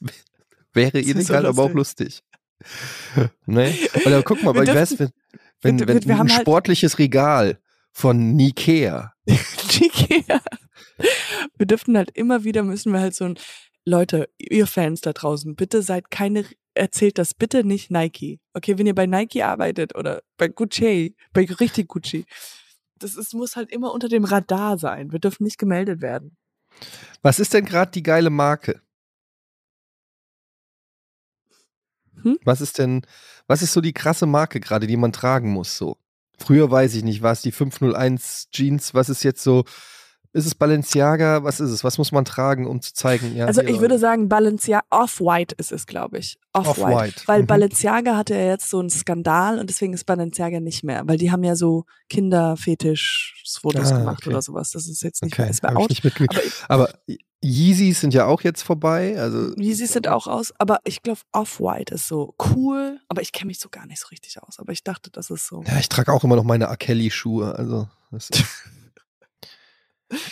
wäre 0.72 1.00
illegal, 1.00 1.46
aber 1.46 1.62
auch 1.64 1.72
lustig. 1.72 2.22
Ne? 3.46 3.74
Oder 4.04 4.22
guck 4.22 4.42
mal, 4.42 4.54
wie 4.54 4.66
wär's, 4.66 4.90
dürfen- 4.90 5.10
wenn, 5.62 5.80
wenn, 5.80 5.88
wir- 5.88 5.94
wenn 5.94 6.08
wir 6.08 6.20
ein 6.20 6.30
halt- 6.30 6.42
sportliches 6.42 6.98
Regal 6.98 7.58
von 7.92 8.34
Nikea. 8.36 9.12
Ikea. 9.26 10.40
Wir 11.56 11.66
dürften 11.66 11.96
halt 11.96 12.10
immer 12.16 12.44
wieder 12.44 12.62
müssen 12.62 12.92
wir 12.92 13.00
halt 13.00 13.14
so 13.14 13.24
ein 13.24 13.38
Leute, 13.86 14.28
ihr 14.38 14.66
Fans 14.66 15.00
da 15.00 15.12
draußen, 15.14 15.56
bitte 15.56 15.82
seid 15.82 16.10
keine 16.10 16.44
erzählt 16.74 17.18
das 17.18 17.34
bitte 17.34 17.64
nicht 17.64 17.90
Nike. 17.90 18.38
Okay, 18.54 18.78
wenn 18.78 18.86
ihr 18.86 18.94
bei 18.94 19.06
Nike 19.06 19.42
arbeitet 19.42 19.96
oder 19.96 20.22
bei 20.36 20.48
Gucci, 20.48 21.16
bei 21.32 21.44
richtig 21.46 21.88
Gucci, 21.88 22.26
das 22.98 23.16
ist, 23.16 23.32
muss 23.34 23.56
halt 23.56 23.72
immer 23.72 23.92
unter 23.92 24.08
dem 24.08 24.24
Radar 24.24 24.78
sein. 24.78 25.10
Wir 25.12 25.18
dürfen 25.18 25.44
nicht 25.44 25.58
gemeldet 25.58 26.00
werden. 26.02 26.36
Was 27.22 27.40
ist 27.40 27.54
denn 27.54 27.64
gerade 27.64 27.90
die 27.90 28.02
geile 28.02 28.30
Marke? 28.30 28.82
Hm? 32.22 32.38
Was 32.44 32.60
ist 32.60 32.78
denn, 32.78 33.02
was 33.46 33.62
ist 33.62 33.72
so 33.72 33.80
die 33.80 33.92
krasse 33.92 34.26
Marke 34.26 34.60
gerade, 34.60 34.86
die 34.86 34.96
man 34.96 35.12
tragen 35.12 35.50
muss 35.50 35.76
so? 35.76 35.96
Früher 36.38 36.70
weiß 36.70 36.94
ich 36.94 37.04
nicht, 37.04 37.22
war 37.22 37.32
es 37.32 37.42
die 37.42 37.52
501 37.52 38.48
Jeans, 38.50 38.94
was 38.94 39.08
ist 39.08 39.22
jetzt 39.22 39.42
so 39.42 39.64
Ist 40.32 40.46
es 40.46 40.54
Balenciaga? 40.54 41.42
Was 41.42 41.58
ist 41.58 41.70
es? 41.70 41.82
Was 41.82 41.98
muss 41.98 42.12
man 42.12 42.24
tragen, 42.24 42.66
um 42.68 42.80
zu 42.80 42.94
zeigen? 42.94 43.34
Ja, 43.36 43.46
also 43.46 43.62
ich 43.62 43.80
würde 43.80 43.98
sagen, 43.98 44.28
Balenciaga, 44.28 44.84
Off-White 44.90 45.56
ist 45.58 45.72
es, 45.72 45.86
glaube 45.86 46.18
ich. 46.18 46.38
Off-White. 46.52 46.80
Off-White. 46.82 47.22
Weil 47.26 47.42
Mhm. 47.42 47.46
Balenciaga 47.46 48.16
hatte 48.16 48.34
ja 48.34 48.46
jetzt 48.46 48.70
so 48.70 48.78
einen 48.78 48.90
Skandal 48.90 49.58
und 49.58 49.68
deswegen 49.68 49.92
ist 49.92 50.04
Balenciaga 50.06 50.60
nicht 50.60 50.84
mehr. 50.84 51.02
Weil 51.06 51.18
die 51.18 51.32
haben 51.32 51.42
ja 51.42 51.56
so 51.56 51.84
Kinderfetisch-Fotos 52.08 53.92
Ah, 53.92 53.98
gemacht 53.98 54.22
okay. 54.22 54.30
oder 54.30 54.42
sowas. 54.42 54.70
Das 54.72 54.86
ist 54.86 55.02
jetzt 55.02 55.22
nicht 55.22 55.32
Okay, 55.34 55.42
mehr, 55.42 55.50
ist 55.50 55.62
mehr 55.62 55.72
hab 55.72 55.90
ich 55.90 56.04
out. 56.04 56.20
nicht. 56.20 56.64
Aber 56.68 56.88
Aber 56.88 56.92
Yeezys 57.42 58.00
sind 58.00 58.12
ja 58.14 58.26
auch 58.26 58.42
jetzt 58.42 58.62
vorbei. 58.62 59.18
Also 59.18 59.52
sieht 59.56 59.80
es 59.80 60.06
auch 60.06 60.26
aus? 60.26 60.52
Aber 60.58 60.78
ich 60.84 61.02
glaube, 61.02 61.20
Off-White 61.32 61.94
ist 61.94 62.06
so 62.06 62.34
cool. 62.54 63.00
Aber 63.08 63.22
ich 63.22 63.32
kenne 63.32 63.46
mich 63.48 63.58
so 63.58 63.68
gar 63.70 63.86
nicht 63.86 64.00
so 64.00 64.08
richtig 64.08 64.40
aus. 64.42 64.58
Aber 64.58 64.72
ich 64.72 64.84
dachte, 64.84 65.10
das 65.10 65.30
ist 65.30 65.46
so. 65.46 65.62
ja, 65.66 65.78
ich 65.78 65.88
trage 65.88 66.12
auch 66.12 66.22
immer 66.24 66.36
noch 66.36 66.44
meine 66.44 66.64
R. 66.66 66.76
Kelly-Schuhe. 66.76 67.54
Also 67.56 67.88
das 68.10 68.28
ist 68.30 68.44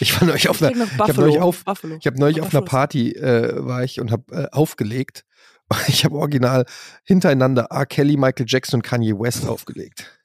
ich 0.00 0.18
war 0.20 0.26
neulich 0.26 0.48
auf 0.48 0.62
einer, 0.62 0.84
ich 0.84 0.98
habe 0.98 1.14
neulich 1.20 1.38
auf, 1.40 1.64
Buffalo. 1.64 1.96
ich 2.00 2.06
habe 2.06 2.18
neulich 2.18 2.40
auf 2.40 2.52
einer 2.54 2.62
Party 2.64 3.12
äh, 3.12 3.64
war 3.64 3.84
ich 3.84 4.00
und 4.00 4.10
habe 4.10 4.24
äh, 4.32 4.48
aufgelegt. 4.52 5.24
Ich 5.88 6.04
habe 6.06 6.14
original 6.16 6.64
hintereinander 7.04 7.64
R. 7.70 7.84
Kelly, 7.84 8.16
Michael 8.16 8.46
Jackson 8.48 8.78
und 8.78 8.82
Kanye 8.82 9.12
West 9.18 9.46
aufgelegt. 9.46 10.18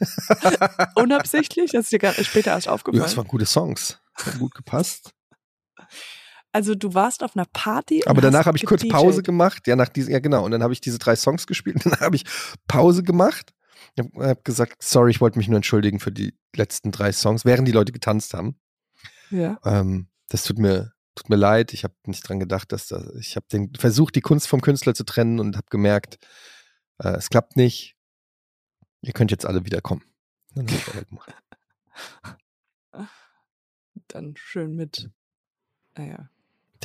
Unabsichtlich? 0.96 1.72
Das 1.72 1.84
ist 1.84 1.92
dir 1.92 1.98
gerade 1.98 2.22
später 2.24 2.50
erst 2.50 2.66
Ja, 2.66 2.72
aufgefallen. 2.72 3.02
das 3.02 3.16
waren 3.16 3.28
gute 3.28 3.46
Songs. 3.46 3.98
Hat 4.14 4.38
gut 4.38 4.54
gepasst. 4.54 5.12
also 6.52 6.74
du 6.74 6.94
warst 6.94 7.22
auf 7.22 7.36
einer 7.36 7.46
Party. 7.52 7.98
und 8.02 8.08
Aber 8.08 8.20
danach 8.20 8.46
habe 8.46 8.56
ich 8.56 8.64
kurz. 8.66 8.86
Pause 8.88 9.22
gemacht. 9.22 9.66
Ja, 9.66 9.76
nach 9.76 9.88
diesen, 9.88 10.12
ja 10.12 10.18
genau. 10.18 10.44
Und 10.44 10.50
dann 10.50 10.62
habe 10.62 10.72
ich 10.72 10.80
diese 10.80 10.98
drei 10.98 11.14
Songs 11.16 11.46
gespielt. 11.46 11.78
Dann 11.84 12.00
habe 12.00 12.16
ich 12.16 12.24
Pause 12.66 13.02
gemacht. 13.02 13.52
Ich 13.94 14.04
habe 14.04 14.28
hab 14.30 14.44
gesagt, 14.44 14.82
sorry, 14.82 15.10
ich 15.10 15.20
wollte 15.20 15.38
mich 15.38 15.48
nur 15.48 15.56
entschuldigen 15.56 16.00
für 16.00 16.10
die 16.12 16.34
letzten 16.54 16.90
drei 16.90 17.12
Songs, 17.12 17.44
während 17.44 17.68
die 17.68 17.72
Leute 17.72 17.92
getanzt 17.92 18.34
haben. 18.34 18.58
Ja. 19.30 19.58
Ähm, 19.64 20.08
das 20.28 20.44
tut 20.44 20.58
mir, 20.58 20.92
tut 21.14 21.28
mir 21.28 21.36
leid. 21.36 21.72
Ich 21.72 21.84
habe 21.84 21.94
nicht 22.06 22.28
dran 22.28 22.40
gedacht, 22.40 22.72
dass 22.72 22.88
da, 22.88 23.02
ich 23.18 23.36
habe 23.36 23.46
den 23.50 23.72
versucht, 23.74 24.14
die 24.16 24.20
Kunst 24.20 24.48
vom 24.48 24.60
Künstler 24.60 24.94
zu 24.94 25.04
trennen 25.04 25.40
und 25.40 25.56
habe 25.56 25.66
gemerkt, 25.70 26.18
äh, 26.98 27.10
es 27.10 27.28
klappt 27.30 27.56
nicht. 27.56 27.96
Ihr 29.02 29.12
könnt 29.12 29.30
jetzt 29.30 29.46
alle 29.46 29.64
wiederkommen. 29.64 30.02
Dann. 30.54 30.66
Dann 34.08 34.34
schön 34.36 34.74
mit. 34.74 35.10
Naja. 35.96 36.30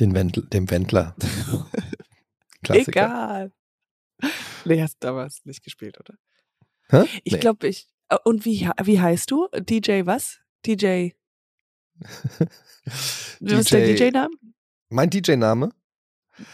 Den 0.00 0.14
Wendl, 0.14 0.46
dem 0.48 0.70
Wendler. 0.70 1.14
Klassiker. 2.62 2.90
Egal. 3.06 3.52
Nee, 4.64 4.80
hast 4.82 4.96
damals 5.00 5.44
nicht 5.44 5.62
gespielt, 5.64 5.98
oder? 6.00 6.14
Hä? 6.88 7.04
Ich 7.24 7.32
Nee. 7.34 7.38
glaube, 7.40 7.66
ich. 7.68 7.88
äh, 8.08 8.16
Und 8.24 8.44
wie, 8.44 8.68
wie 8.84 9.00
heißt 9.00 9.30
du? 9.30 9.48
DJ 9.54 10.02
was? 10.06 10.40
DJ. 10.64 11.10
Was 13.40 13.52
ist 13.60 13.72
der 13.72 13.86
DJ-Name? 13.94 14.34
Mein 14.90 15.10
DJ-Name? 15.10 15.70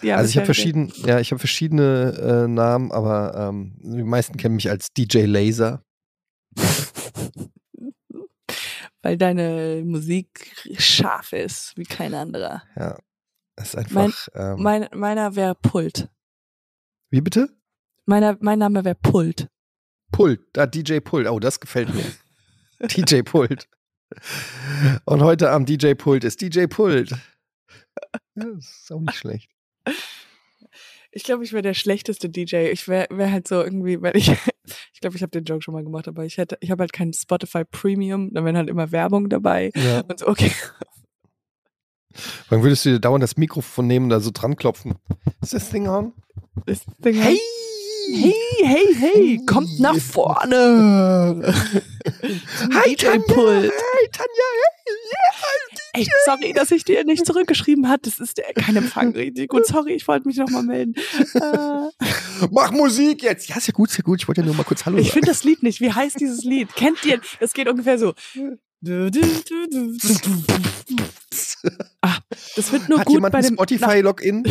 Ja, 0.03 0.17
also 0.17 0.31
ich 0.31 0.37
habe 0.37 0.47
verschiedene, 0.47 0.93
ja, 1.07 1.21
ich 1.21 1.31
habe 1.31 1.39
verschiedene 1.39 2.45
äh, 2.45 2.49
Namen, 2.49 2.91
aber 2.93 3.35
ähm, 3.37 3.77
die 3.79 4.03
meisten 4.03 4.37
kennen 4.37 4.57
mich 4.57 4.69
als 4.71 4.93
DJ 4.93 5.25
Laser. 5.25 5.83
Weil 9.03 9.17
deine 9.17 9.83
Musik 9.85 10.53
scharf 10.79 11.33
ist, 11.33 11.77
wie 11.77 11.85
kein 11.85 12.15
anderer. 12.15 12.65
Ja, 12.77 12.99
das 13.55 13.69
ist 13.69 13.77
einfach. 13.77 14.29
ähm, 14.35 14.57
Mein, 14.63 14.89
meiner 14.93 15.37
wäre 15.37 15.55
Pult. 15.55 16.09
wie 17.11 17.21
bitte? 17.21 17.49
Meiner, 18.07 18.37
mein 18.41 18.59
Name 18.59 18.85
wäre 18.85 18.97
Pult. 18.97 19.49
Pult, 20.11 20.41
da 20.53 20.67
DJ 20.67 20.99
Pult. 21.01 21.29
Oh, 21.29 21.39
das 21.39 21.61
gefällt 21.61 21.95
mir. 21.95 22.05
DJ 22.89 23.23
Pult. 23.23 23.69
Und 25.05 25.23
heute 25.23 25.51
am 25.51 25.67
DJ 25.67 25.95
Pult 25.95 26.25
ist 26.25 26.41
DJ 26.41 26.67
Pult. 26.67 27.11
Ja, 27.11 27.17
das 28.35 28.65
ist 28.83 28.93
auch 28.93 29.01
nicht 29.01 29.17
schlecht. 29.17 29.51
Ich 31.11 31.25
glaube, 31.25 31.45
ich 31.45 31.53
wäre 31.53 31.63
der 31.63 31.75
schlechteste 31.75 32.29
DJ. 32.29 32.69
Ich 32.71 32.87
wäre 32.89 33.09
wär 33.11 33.33
halt 33.33 33.49
so 33.49 33.63
irgendwie, 33.63 34.01
weil 34.01 34.17
ich, 34.17 34.29
ich 34.93 35.01
glaube, 35.01 35.17
ich 35.17 35.23
habe 35.23 35.31
den 35.31 35.45
Joke 35.45 35.63
schon 35.63 35.75
mal 35.75 35.83
gemacht, 35.83 36.09
aber 36.09 36.25
ich 36.25 36.39
hätte, 36.39 36.57
ich 36.61 36.71
habe 36.71 36.83
halt 36.83 36.93
kein 36.93 37.13
Spotify 37.13 37.65
Premium, 37.65 38.33
da 38.33 38.45
wären 38.45 38.57
halt 38.57 38.69
immer 38.69 38.93
Werbung 38.93 39.29
dabei. 39.29 39.71
Ja. 39.75 40.01
Und 40.01 40.21
so, 40.21 40.29
okay, 40.29 40.53
Wann 42.49 42.63
würdest 42.63 42.85
du 42.85 42.91
dir 42.91 43.01
dauernd 43.01 43.23
das 43.23 43.37
Mikrofon 43.37 43.87
nehmen 43.87 44.07
und 44.07 44.11
da 44.11 44.21
so 44.21 44.31
dran 44.33 44.57
klopfen? 44.57 44.95
Ist 45.41 45.55
das 45.55 45.71
Ding 45.71 45.89
on? 45.89 46.13
das 46.67 46.85
Ding 46.99 47.15
Hey! 47.15 47.39
Hey, 48.15 48.35
hey, 48.65 48.95
hey, 48.95 49.41
kommt 49.47 49.79
nach 49.81 49.97
vorne. 49.97 51.43
Hi, 52.73 52.97
Tanja! 52.97 53.25
Hi, 53.37 54.09
Tanja! 54.13 54.49
Ey, 55.95 56.07
sorry, 56.27 56.53
dass 56.53 56.71
ich 56.71 56.85
dir 56.85 57.05
nicht 57.05 57.27
zurückgeschrieben 57.27 57.89
hat. 57.89 58.07
Das 58.07 58.21
ist 58.21 58.41
kein 58.55 58.77
Empfang 58.77 59.13
richtig 59.13 59.49
gut. 59.49 59.67
Sorry, 59.67 59.93
ich 59.95 60.07
wollte 60.07 60.29
mich 60.29 60.37
noch 60.37 60.49
mal 60.51 60.63
melden. 60.63 60.95
Äh, 61.35 61.89
Mach 62.51 62.71
Musik 62.71 63.23
jetzt! 63.23 63.49
Ja, 63.49 63.57
ist 63.57 63.67
ja 63.67 63.73
gut, 63.73 63.91
ist 63.91 63.97
ja 63.99 64.03
gut. 64.03 64.21
Ich 64.21 64.29
wollte 64.29 64.43
ja 64.43 64.47
nur 64.47 64.55
mal 64.55 64.65
kurz 64.65 64.87
Hallo 64.87 64.99
ich 64.99 65.09
sagen. 65.09 65.15
finde 65.15 65.29
das 65.29 65.45
Lied 65.45 65.63
nicht. 65.63 65.81
Wie 65.81 65.93
heißt 65.93 66.21
dieses 66.21 66.45
Lied? 66.45 66.75
Kennt 66.77 67.05
ihr? 67.05 67.21
Das 67.41 67.53
geht 67.53 67.69
ungefähr 67.69 67.99
so. 67.99 68.15
Ah, 72.03 72.19
das 72.55 72.71
wird 72.73 72.89
nur 72.89 73.01
Hat 73.01 73.07
gut 73.07 73.15
jemand 73.15 73.33
bei 73.33 73.39
ein 73.39 73.45
dem. 73.45 73.55
Spotify-Login? 73.55 74.45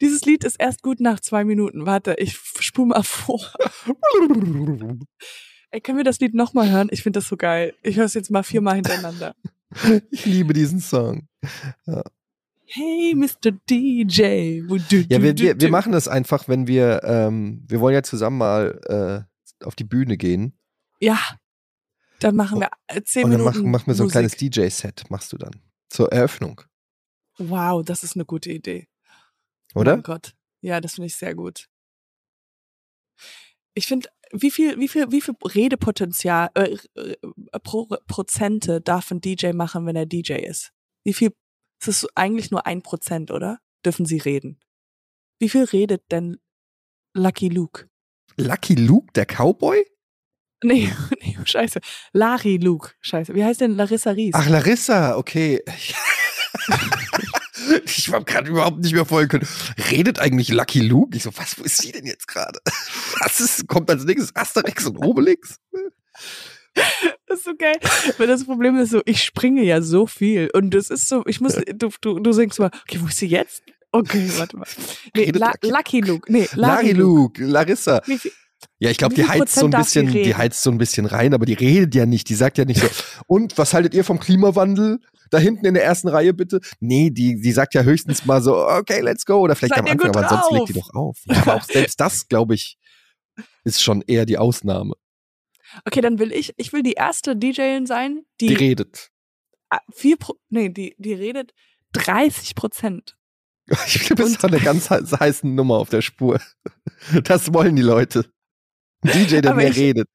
Dieses 0.00 0.24
Lied 0.24 0.44
ist 0.44 0.56
erst 0.58 0.82
gut 0.82 1.00
nach 1.00 1.20
zwei 1.20 1.44
Minuten. 1.44 1.86
Warte, 1.86 2.14
ich 2.18 2.36
spule 2.60 2.88
mal 2.88 3.02
vor. 3.02 3.40
Ey, 5.70 5.80
können 5.80 5.98
wir 5.98 6.04
das 6.04 6.18
Lied 6.20 6.34
nochmal 6.34 6.70
hören? 6.70 6.88
Ich 6.90 7.02
finde 7.02 7.18
das 7.20 7.28
so 7.28 7.36
geil. 7.36 7.74
Ich 7.82 7.96
höre 7.96 8.06
es 8.06 8.14
jetzt 8.14 8.30
mal 8.30 8.42
viermal 8.42 8.76
hintereinander. 8.76 9.34
Ich 10.10 10.26
liebe 10.26 10.52
diesen 10.52 10.80
Song. 10.80 11.28
Hey, 12.64 13.14
Mr. 13.14 13.52
DJ. 13.70 14.62
Ja, 15.08 15.22
wir, 15.22 15.38
wir, 15.38 15.60
wir 15.60 15.70
machen 15.70 15.92
das 15.92 16.08
einfach, 16.08 16.48
wenn 16.48 16.66
wir, 16.66 17.02
ähm, 17.04 17.64
wir 17.68 17.78
wollen 17.80 17.94
ja 17.94 18.02
zusammen 18.02 18.38
mal 18.38 19.26
äh, 19.60 19.64
auf 19.64 19.76
die 19.76 19.84
Bühne 19.84 20.16
gehen. 20.16 20.58
Ja. 20.98 21.20
Dann 22.18 22.34
machen 22.34 22.58
wir 22.58 22.70
äh, 22.88 23.00
zehn 23.02 23.22
und 23.24 23.30
dann 23.30 23.40
Minuten. 23.42 23.58
machen, 23.58 23.70
machen 23.70 23.86
wir 23.86 23.94
so 23.94 24.02
ein 24.02 24.06
Musik. 24.06 24.12
kleines 24.12 24.36
DJ-Set, 24.36 25.04
machst 25.08 25.32
du 25.32 25.36
dann. 25.36 25.62
Zur 25.88 26.12
Eröffnung, 26.12 26.62
Wow, 27.38 27.84
das 27.84 28.02
ist 28.02 28.16
eine 28.16 28.24
gute 28.24 28.50
Idee. 28.50 28.86
Oder? 29.74 29.96
Mein 29.96 30.02
Gott. 30.02 30.34
Ja, 30.62 30.80
das 30.80 30.94
finde 30.94 31.06
ich 31.06 31.16
sehr 31.16 31.34
gut. 31.34 31.68
Ich 33.74 33.86
finde, 33.86 34.08
wie 34.32 34.50
viel, 34.50 34.78
wie 34.78 34.88
viel, 34.88 35.10
wie 35.10 35.20
viel 35.20 35.34
Redepotenzial, 35.44 36.50
äh, 36.54 36.76
äh, 36.94 37.16
pro, 37.62 37.86
Prozente 38.06 38.80
darf 38.80 39.10
ein 39.10 39.20
DJ 39.20 39.52
machen, 39.52 39.86
wenn 39.86 39.96
er 39.96 40.06
DJ 40.06 40.34
ist? 40.34 40.72
Wie 41.04 41.14
viel, 41.14 41.32
es 41.80 41.88
ist 41.88 42.08
eigentlich 42.14 42.50
nur 42.50 42.66
ein 42.66 42.82
Prozent, 42.82 43.30
oder? 43.30 43.58
Dürfen 43.84 44.06
sie 44.06 44.18
reden? 44.18 44.60
Wie 45.40 45.48
viel 45.48 45.64
redet 45.64 46.02
denn 46.10 46.38
Lucky 47.14 47.48
Luke? 47.48 47.88
Lucky 48.36 48.74
Luke, 48.74 49.12
der 49.14 49.26
Cowboy? 49.26 49.84
Nee, 50.62 50.92
nee, 51.22 51.38
scheiße. 51.42 51.80
Larry 52.12 52.58
Luke, 52.58 52.90
scheiße. 53.00 53.34
Wie 53.34 53.42
heißt 53.42 53.62
denn 53.62 53.76
Larissa 53.76 54.10
Ries? 54.10 54.34
Ach, 54.34 54.46
Larissa, 54.46 55.16
okay. 55.16 55.64
ich 57.84 58.12
habe 58.12 58.24
gerade 58.24 58.48
überhaupt 58.50 58.78
nicht 58.78 58.94
mehr 58.94 59.04
folgen 59.04 59.28
können. 59.28 59.48
Redet 59.90 60.18
eigentlich 60.18 60.48
Lucky 60.50 60.80
Luke? 60.80 61.16
Ich 61.16 61.22
so, 61.24 61.30
was, 61.36 61.58
wo 61.58 61.62
ist 61.64 61.80
sie 61.82 61.92
denn 61.92 62.06
jetzt 62.06 62.26
gerade? 62.28 62.58
Was 63.20 63.40
ist, 63.40 63.66
kommt 63.68 63.90
als 63.90 64.04
nächstes 64.04 64.34
Asterix 64.34 64.86
und 64.86 64.96
Obelix? 64.96 65.56
Das 67.26 67.38
ist 67.38 67.44
so 67.44 67.54
geil. 67.56 67.76
Weil 68.18 68.26
das 68.26 68.44
Problem 68.44 68.76
ist 68.76 68.90
so, 68.90 69.02
ich 69.04 69.22
springe 69.22 69.62
ja 69.62 69.82
so 69.82 70.06
viel. 70.06 70.50
Und 70.54 70.70
das 70.72 70.88
ist 70.90 71.08
so, 71.08 71.24
ich 71.26 71.40
muss, 71.40 71.54
du, 71.74 71.90
du, 72.00 72.18
du 72.20 72.32
singst 72.32 72.58
mal, 72.58 72.70
okay, 72.82 72.98
wo 73.00 73.06
ist 73.08 73.18
sie 73.18 73.26
jetzt? 73.26 73.62
Okay, 73.92 74.30
warte 74.36 74.56
mal. 74.56 74.66
Nee, 75.14 75.32
La 75.32 75.52
Lucky- 75.62 76.00
Luke. 76.00 76.30
Nee, 76.32 76.48
Larry 76.54 76.92
Luke. 76.92 77.42
Luke, 77.42 77.44
Larissa. 77.52 78.00
Wie 78.06 78.18
viel, 78.18 78.32
Ja, 78.78 78.90
ich 78.90 78.96
glaube, 78.98 79.14
die 79.14 79.26
heizt 79.26 79.54
so 79.54 79.66
ein 79.66 79.70
bisschen, 79.70 80.10
die 80.10 80.34
heizt 80.34 80.62
so 80.62 80.70
ein 80.70 80.78
bisschen 80.78 81.06
rein, 81.06 81.34
aber 81.34 81.46
die 81.46 81.54
redet 81.54 81.94
ja 81.94 82.06
nicht, 82.06 82.28
die 82.28 82.34
sagt 82.34 82.58
ja 82.58 82.64
nicht 82.64 82.80
so, 82.80 82.88
und 83.26 83.56
was 83.58 83.74
haltet 83.74 83.94
ihr 83.94 84.04
vom 84.04 84.18
Klimawandel? 84.20 85.00
Da 85.30 85.38
hinten 85.38 85.64
in 85.66 85.74
der 85.74 85.84
ersten 85.84 86.08
Reihe 86.08 86.34
bitte. 86.34 86.60
Nee, 86.80 87.10
die, 87.10 87.40
die 87.40 87.52
sagt 87.52 87.74
ja 87.74 87.82
höchstens 87.82 88.26
mal 88.26 88.42
so, 88.42 88.66
okay, 88.66 89.00
let's 89.00 89.24
go. 89.24 89.36
Oder 89.40 89.54
vielleicht 89.54 89.74
Seid 89.76 89.84
am 89.84 89.90
Anfang, 89.92 90.08
aber 90.16 90.28
sonst 90.28 90.50
legt 90.50 90.68
die 90.70 90.72
doch 90.80 90.92
auf. 90.92 91.18
Ja, 91.26 91.42
aber 91.42 91.54
auch 91.56 91.62
selbst 91.62 92.00
das, 92.00 92.26
glaube 92.28 92.54
ich, 92.54 92.78
ist 93.64 93.80
schon 93.82 94.02
eher 94.06 94.26
die 94.26 94.38
Ausnahme. 94.38 94.94
okay, 95.86 96.00
dann 96.00 96.18
will 96.18 96.32
ich, 96.32 96.52
ich 96.56 96.72
will 96.72 96.82
die 96.82 96.94
erste 96.94 97.36
DJin 97.36 97.86
sein, 97.86 98.22
die, 98.40 98.48
Die 98.48 98.54
redet. 98.54 99.10
ah, 99.70 99.78
vier 99.92 100.16
Pro, 100.16 100.34
nee, 100.48 100.68
die, 100.68 100.96
die 100.98 101.14
redet 101.14 101.52
30 101.92 102.54
Prozent. 102.56 103.16
Ich 103.86 104.00
glaube, 104.00 104.22
das 104.22 104.32
ist 104.32 104.44
eine 104.44 104.58
ganz 104.58 104.88
he- 104.88 104.96
heißen 105.16 105.54
Nummer 105.54 105.76
auf 105.76 105.90
der 105.90 106.02
Spur. 106.02 106.40
Das 107.22 107.54
wollen 107.54 107.76
die 107.76 107.82
Leute. 107.82 108.24
DJ, 109.04 109.40
der 109.40 109.50
Aber 109.52 109.54
mehr 109.62 109.70
ich- 109.70 109.76
redet. 109.78 110.08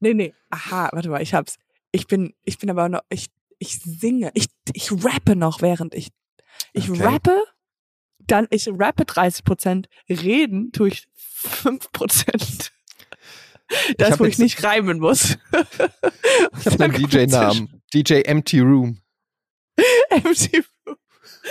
Nee, 0.00 0.14
nee, 0.14 0.34
aha, 0.50 0.90
warte 0.92 1.08
mal, 1.08 1.22
ich 1.22 1.32
hab's. 1.34 1.56
Ich 1.92 2.06
bin, 2.06 2.34
ich 2.44 2.58
bin 2.58 2.68
aber 2.70 2.88
noch, 2.88 3.00
ich, 3.08 3.28
ich 3.58 3.78
singe, 3.80 4.30
ich, 4.34 4.46
ich 4.74 4.90
rappe 4.92 5.34
noch, 5.36 5.62
während 5.62 5.94
ich, 5.94 6.08
ich 6.74 6.90
Okay. 6.90 7.02
rappe, 7.02 7.42
dann, 8.18 8.46
ich 8.50 8.68
rappe 8.70 9.04
30 9.06 9.44
Prozent, 9.44 9.88
reden 10.08 10.72
tue 10.72 10.88
ich 10.88 11.08
5 11.14 11.92
Prozent. 11.92 12.72
Das, 13.98 14.12
hab 14.12 14.20
wo 14.20 14.24
ich 14.26 14.38
nicht 14.38 14.62
reimen 14.62 14.98
muss. 15.00 15.38
Ich 16.60 16.66
habe 16.66 16.84
einen 16.84 16.92
DJ-Namen. 17.08 17.82
DJ 17.92 18.20
Empty 18.22 18.60
Room. 18.60 19.00
Empty 20.10 20.62
Room. 20.86 20.96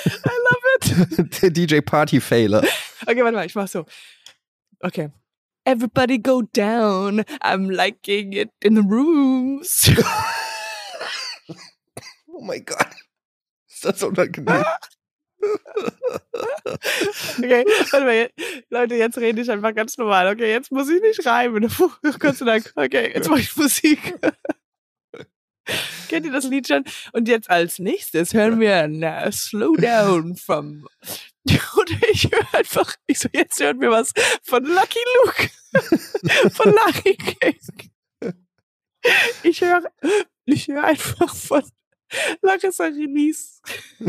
I 0.05 0.29
love 0.29 1.17
it. 1.19 1.41
Der 1.41 1.49
DJ 1.49 1.79
Party 1.81 2.21
Failer. 2.21 2.63
Okay, 3.05 3.21
warte 3.23 3.35
mal, 3.35 3.45
ich 3.45 3.55
mach 3.55 3.67
so. 3.67 3.85
Okay. 4.79 5.09
Everybody 5.65 6.17
go 6.17 6.43
down. 6.43 7.25
I'm 7.41 7.69
liking 7.69 8.33
it 8.33 8.51
in 8.61 8.75
the 8.75 8.83
rooms. 8.83 9.89
Oh 12.37 12.41
mein 12.41 12.65
Gott. 12.65 12.89
Ist 13.69 13.85
das 13.85 14.03
unangenehm? 14.03 14.65
Okay, 17.37 17.65
warte 17.91 18.05
mal, 18.05 18.29
Leute, 18.69 18.95
jetzt 18.95 19.17
rede 19.17 19.41
ich 19.41 19.49
einfach 19.49 19.73
ganz 19.73 19.97
normal. 19.97 20.27
Okay, 20.33 20.51
jetzt 20.51 20.71
muss 20.71 20.89
ich 20.89 21.01
nicht 21.01 21.25
reimen. 21.25 21.69
Puh, 21.69 21.91
Gott 22.19 22.35
sei 22.35 22.45
Dank. 22.45 22.73
Okay, 22.75 23.11
jetzt 23.13 23.29
mache 23.29 23.39
ich 23.39 23.55
Musik. 23.55 24.15
Kennt 26.09 26.25
ihr 26.25 26.31
das 26.31 26.45
Lied 26.45 26.67
schon? 26.67 26.83
Und 27.13 27.27
jetzt 27.27 27.49
als 27.49 27.79
nächstes 27.79 28.33
hören 28.33 28.59
wir 28.59 28.87
na, 28.87 29.31
Slow 29.31 29.75
Down 29.77 30.35
vom. 30.35 30.87
Und 31.77 31.91
ich 32.11 32.31
höre 32.31 32.53
einfach, 32.53 32.95
ich 33.07 33.19
so, 33.19 33.29
jetzt 33.33 33.59
hören 33.59 33.79
wir 33.81 33.91
was 33.91 34.11
von 34.43 34.63
Lucky 34.63 34.99
Luke. 35.23 35.49
von 36.51 36.71
Larry 36.73 37.15
King. 37.17 37.59
Ich 39.43 39.61
höre, 39.61 39.83
ich 40.45 40.67
höre 40.67 40.83
einfach 40.83 41.35
von 41.35 41.63
Larissa 42.41 42.85
Release. 42.85 43.61
Du 43.99 44.05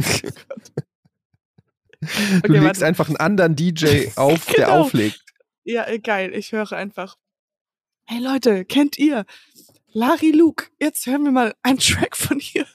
legst 2.52 2.64
warte. 2.64 2.86
einfach 2.86 3.08
einen 3.08 3.16
anderen 3.16 3.56
DJ 3.56 4.08
auf, 4.16 4.46
der 4.46 4.66
Genau. 4.66 4.80
auflegt. 4.82 5.22
Ja, 5.64 5.86
äh, 5.86 5.98
geil. 5.98 6.32
Ich 6.34 6.52
höre 6.52 6.72
einfach. 6.72 7.16
Hey 8.06 8.20
Leute, 8.20 8.64
kennt 8.64 8.96
ihr 8.98 9.26
Larry 9.88 10.30
Luke? 10.30 10.66
Jetzt 10.78 11.06
hören 11.06 11.24
wir 11.24 11.32
mal 11.32 11.54
einen 11.62 11.78
Track 11.78 12.16
von 12.16 12.40
ihr. 12.54 12.66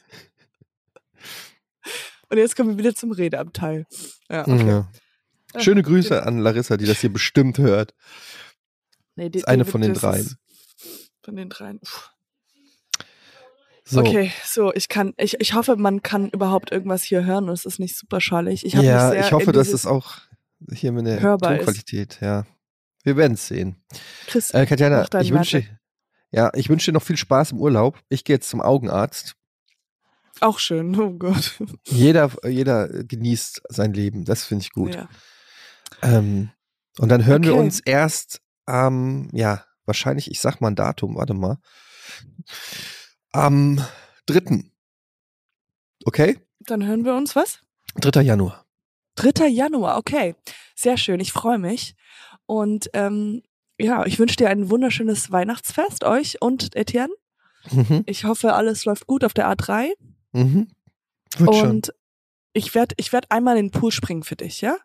Und 2.31 2.37
jetzt 2.37 2.55
kommen 2.55 2.69
wir 2.69 2.77
wieder 2.77 2.95
zum 2.95 3.11
Redeabteil. 3.11 3.85
Ja, 4.29 4.47
okay. 4.47 4.83
Ja. 5.53 5.59
Schöne 5.59 5.83
Grüße 5.83 6.23
an 6.23 6.39
Larissa, 6.39 6.77
die 6.77 6.85
das 6.85 7.01
hier 7.01 7.11
bestimmt 7.11 7.57
hört. 7.57 7.93
Nee, 9.15 9.29
die, 9.29 9.39
ist 9.39 9.47
eine 9.49 9.65
von 9.65 9.81
den 9.81 9.93
dreien. 9.93 10.37
Von 11.21 11.35
den 11.35 11.49
dreien. 11.49 11.81
So. 13.83 13.99
Okay, 13.99 14.31
so, 14.45 14.73
ich 14.73 14.87
kann, 14.87 15.13
ich, 15.17 15.41
ich 15.41 15.53
hoffe, 15.53 15.75
man 15.75 16.01
kann 16.01 16.29
überhaupt 16.29 16.71
irgendwas 16.71 17.03
hier 17.03 17.25
hören 17.25 17.49
und 17.49 17.53
es 17.53 17.65
ist 17.65 17.79
nicht 17.79 17.97
super 17.97 18.21
schallig. 18.21 18.65
Ich 18.65 18.73
ja, 18.73 19.13
ich 19.13 19.33
hoffe, 19.33 19.51
dass 19.51 19.73
es 19.73 19.85
auch 19.85 20.19
hier 20.71 20.93
mit 20.93 21.05
der 21.05 21.19
hörbar 21.19 21.55
ist. 21.55 21.65
Tonqualität, 21.65 22.19
ja. 22.21 22.45
Wir 23.03 23.17
werden 23.17 23.33
es 23.33 23.47
sehen. 23.47 23.75
Chris, 24.27 24.51
Äh, 24.51 24.65
Katjana, 24.65 25.05
ich 25.19 25.33
wünsche 25.33 25.65
ja, 26.31 26.49
ich 26.53 26.69
wünsche 26.69 26.91
dir 26.91 26.93
noch 26.93 27.03
viel 27.03 27.17
Spaß 27.17 27.51
im 27.51 27.59
Urlaub. 27.59 27.99
Ich 28.07 28.23
gehe 28.23 28.37
jetzt 28.37 28.49
zum 28.49 28.61
Augenarzt. 28.61 29.35
Auch 30.41 30.59
schön. 30.59 30.95
Oh 30.99 31.11
Gott. 31.11 31.59
Jeder, 31.87 32.31
jeder 32.47 32.87
genießt 32.87 33.61
sein 33.69 33.93
Leben. 33.93 34.25
Das 34.25 34.43
finde 34.43 34.63
ich 34.63 34.71
gut. 34.71 34.95
Ja. 34.95 35.09
Ähm, 36.01 36.49
und 36.99 37.09
dann 37.09 37.25
hören 37.25 37.43
wir 37.43 37.53
Okay. 37.53 37.61
uns 37.61 37.79
erst 37.79 38.41
am, 38.65 39.29
ja, 39.33 39.65
wahrscheinlich, 39.85 40.29
ich 40.31 40.39
sag 40.39 40.61
mal 40.61 40.69
ein 40.69 40.75
Datum, 40.75 41.15
warte 41.15 41.33
mal. 41.33 41.57
Am 43.31 43.83
3. 44.27 44.63
Okay? 46.05 46.39
Dann 46.59 46.85
hören 46.85 47.05
wir 47.05 47.15
uns 47.15 47.35
was? 47.35 47.59
3. 47.95 48.21
Januar. 48.21 48.65
3. 49.15 49.47
Januar, 49.47 49.97
okay. 49.97 50.35
Sehr 50.75 50.97
schön, 50.97 51.19
ich 51.19 51.31
freue 51.31 51.57
mich. 51.59 51.95
Und 52.45 52.89
ähm, 52.93 53.43
ja, 53.79 54.05
ich 54.05 54.19
wünsche 54.19 54.35
dir 54.35 54.49
ein 54.49 54.69
wunderschönes 54.69 55.31
Weihnachtsfest, 55.31 56.03
euch 56.03 56.41
und 56.41 56.75
Etienne. 56.75 57.13
Mhm. 57.71 58.03
Ich 58.05 58.25
hoffe, 58.25 58.53
alles 58.53 58.85
läuft 58.85 59.07
gut 59.07 59.23
auf 59.23 59.33
der 59.33 59.47
A3. 59.51 59.91
Mhm. 60.33 60.67
Wird 61.37 61.55
schon. 61.55 61.69
und 61.69 61.93
ich 62.53 62.73
werde 62.75 62.93
ich 62.97 63.13
werd 63.13 63.31
einmal 63.31 63.57
in 63.57 63.67
den 63.69 63.71
Pool 63.71 63.91
springen 63.91 64.23
für 64.23 64.35
dich, 64.35 64.61
ja? 64.61 64.77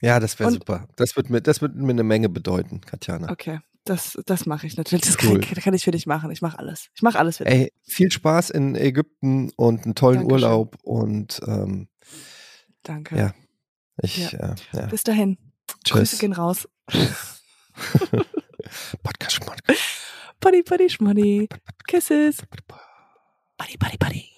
Ja, 0.00 0.20
das 0.20 0.38
wäre 0.38 0.50
super. 0.52 0.86
Das 0.96 1.16
wird, 1.16 1.28
mir, 1.30 1.40
das 1.40 1.60
wird 1.60 1.74
mir 1.74 1.90
eine 1.90 2.04
Menge 2.04 2.28
bedeuten, 2.28 2.80
Katjana. 2.82 3.30
Okay, 3.32 3.58
das, 3.84 4.16
das 4.26 4.46
mache 4.46 4.66
ich 4.66 4.76
natürlich. 4.76 5.04
Das 5.06 5.16
Cool. 5.24 5.40
kann, 5.40 5.54
kann 5.60 5.74
ich 5.74 5.82
für 5.84 5.90
dich 5.90 6.06
machen. 6.06 6.30
Ich 6.30 6.40
mache 6.42 6.58
alles. 6.58 6.88
Ich 6.94 7.02
mache 7.02 7.18
alles 7.18 7.38
für 7.38 7.44
dich. 7.44 7.52
Ey, 7.54 7.72
viel 7.82 8.12
Spaß 8.12 8.50
in 8.50 8.76
Ägypten 8.76 9.50
und 9.56 9.84
einen 9.84 9.94
tollen 9.96 10.18
Dankeschön. 10.20 10.44
Urlaub 10.44 10.76
und 10.82 11.40
ähm, 11.46 11.88
Danke. 12.84 13.16
ja. 13.18 13.34
ich, 14.02 14.30
Ja. 14.30 14.38
äh, 14.52 14.54
ja. 14.74 14.86
Bis 14.86 15.02
dahin. 15.02 15.36
Grüße 15.88 16.04
Tschüss. 16.10 16.18
gehen 16.20 16.32
raus. 16.32 16.68
Podcast, 19.02 19.40
Podcast. 19.44 19.80
Buddy, 20.40 20.62
buddy, 20.62 20.88
schmuddy. 20.90 21.48
Kisses. 21.88 22.36
Buddy, 23.56 23.76
buddy, 23.76 23.96
buddy. 23.98 24.37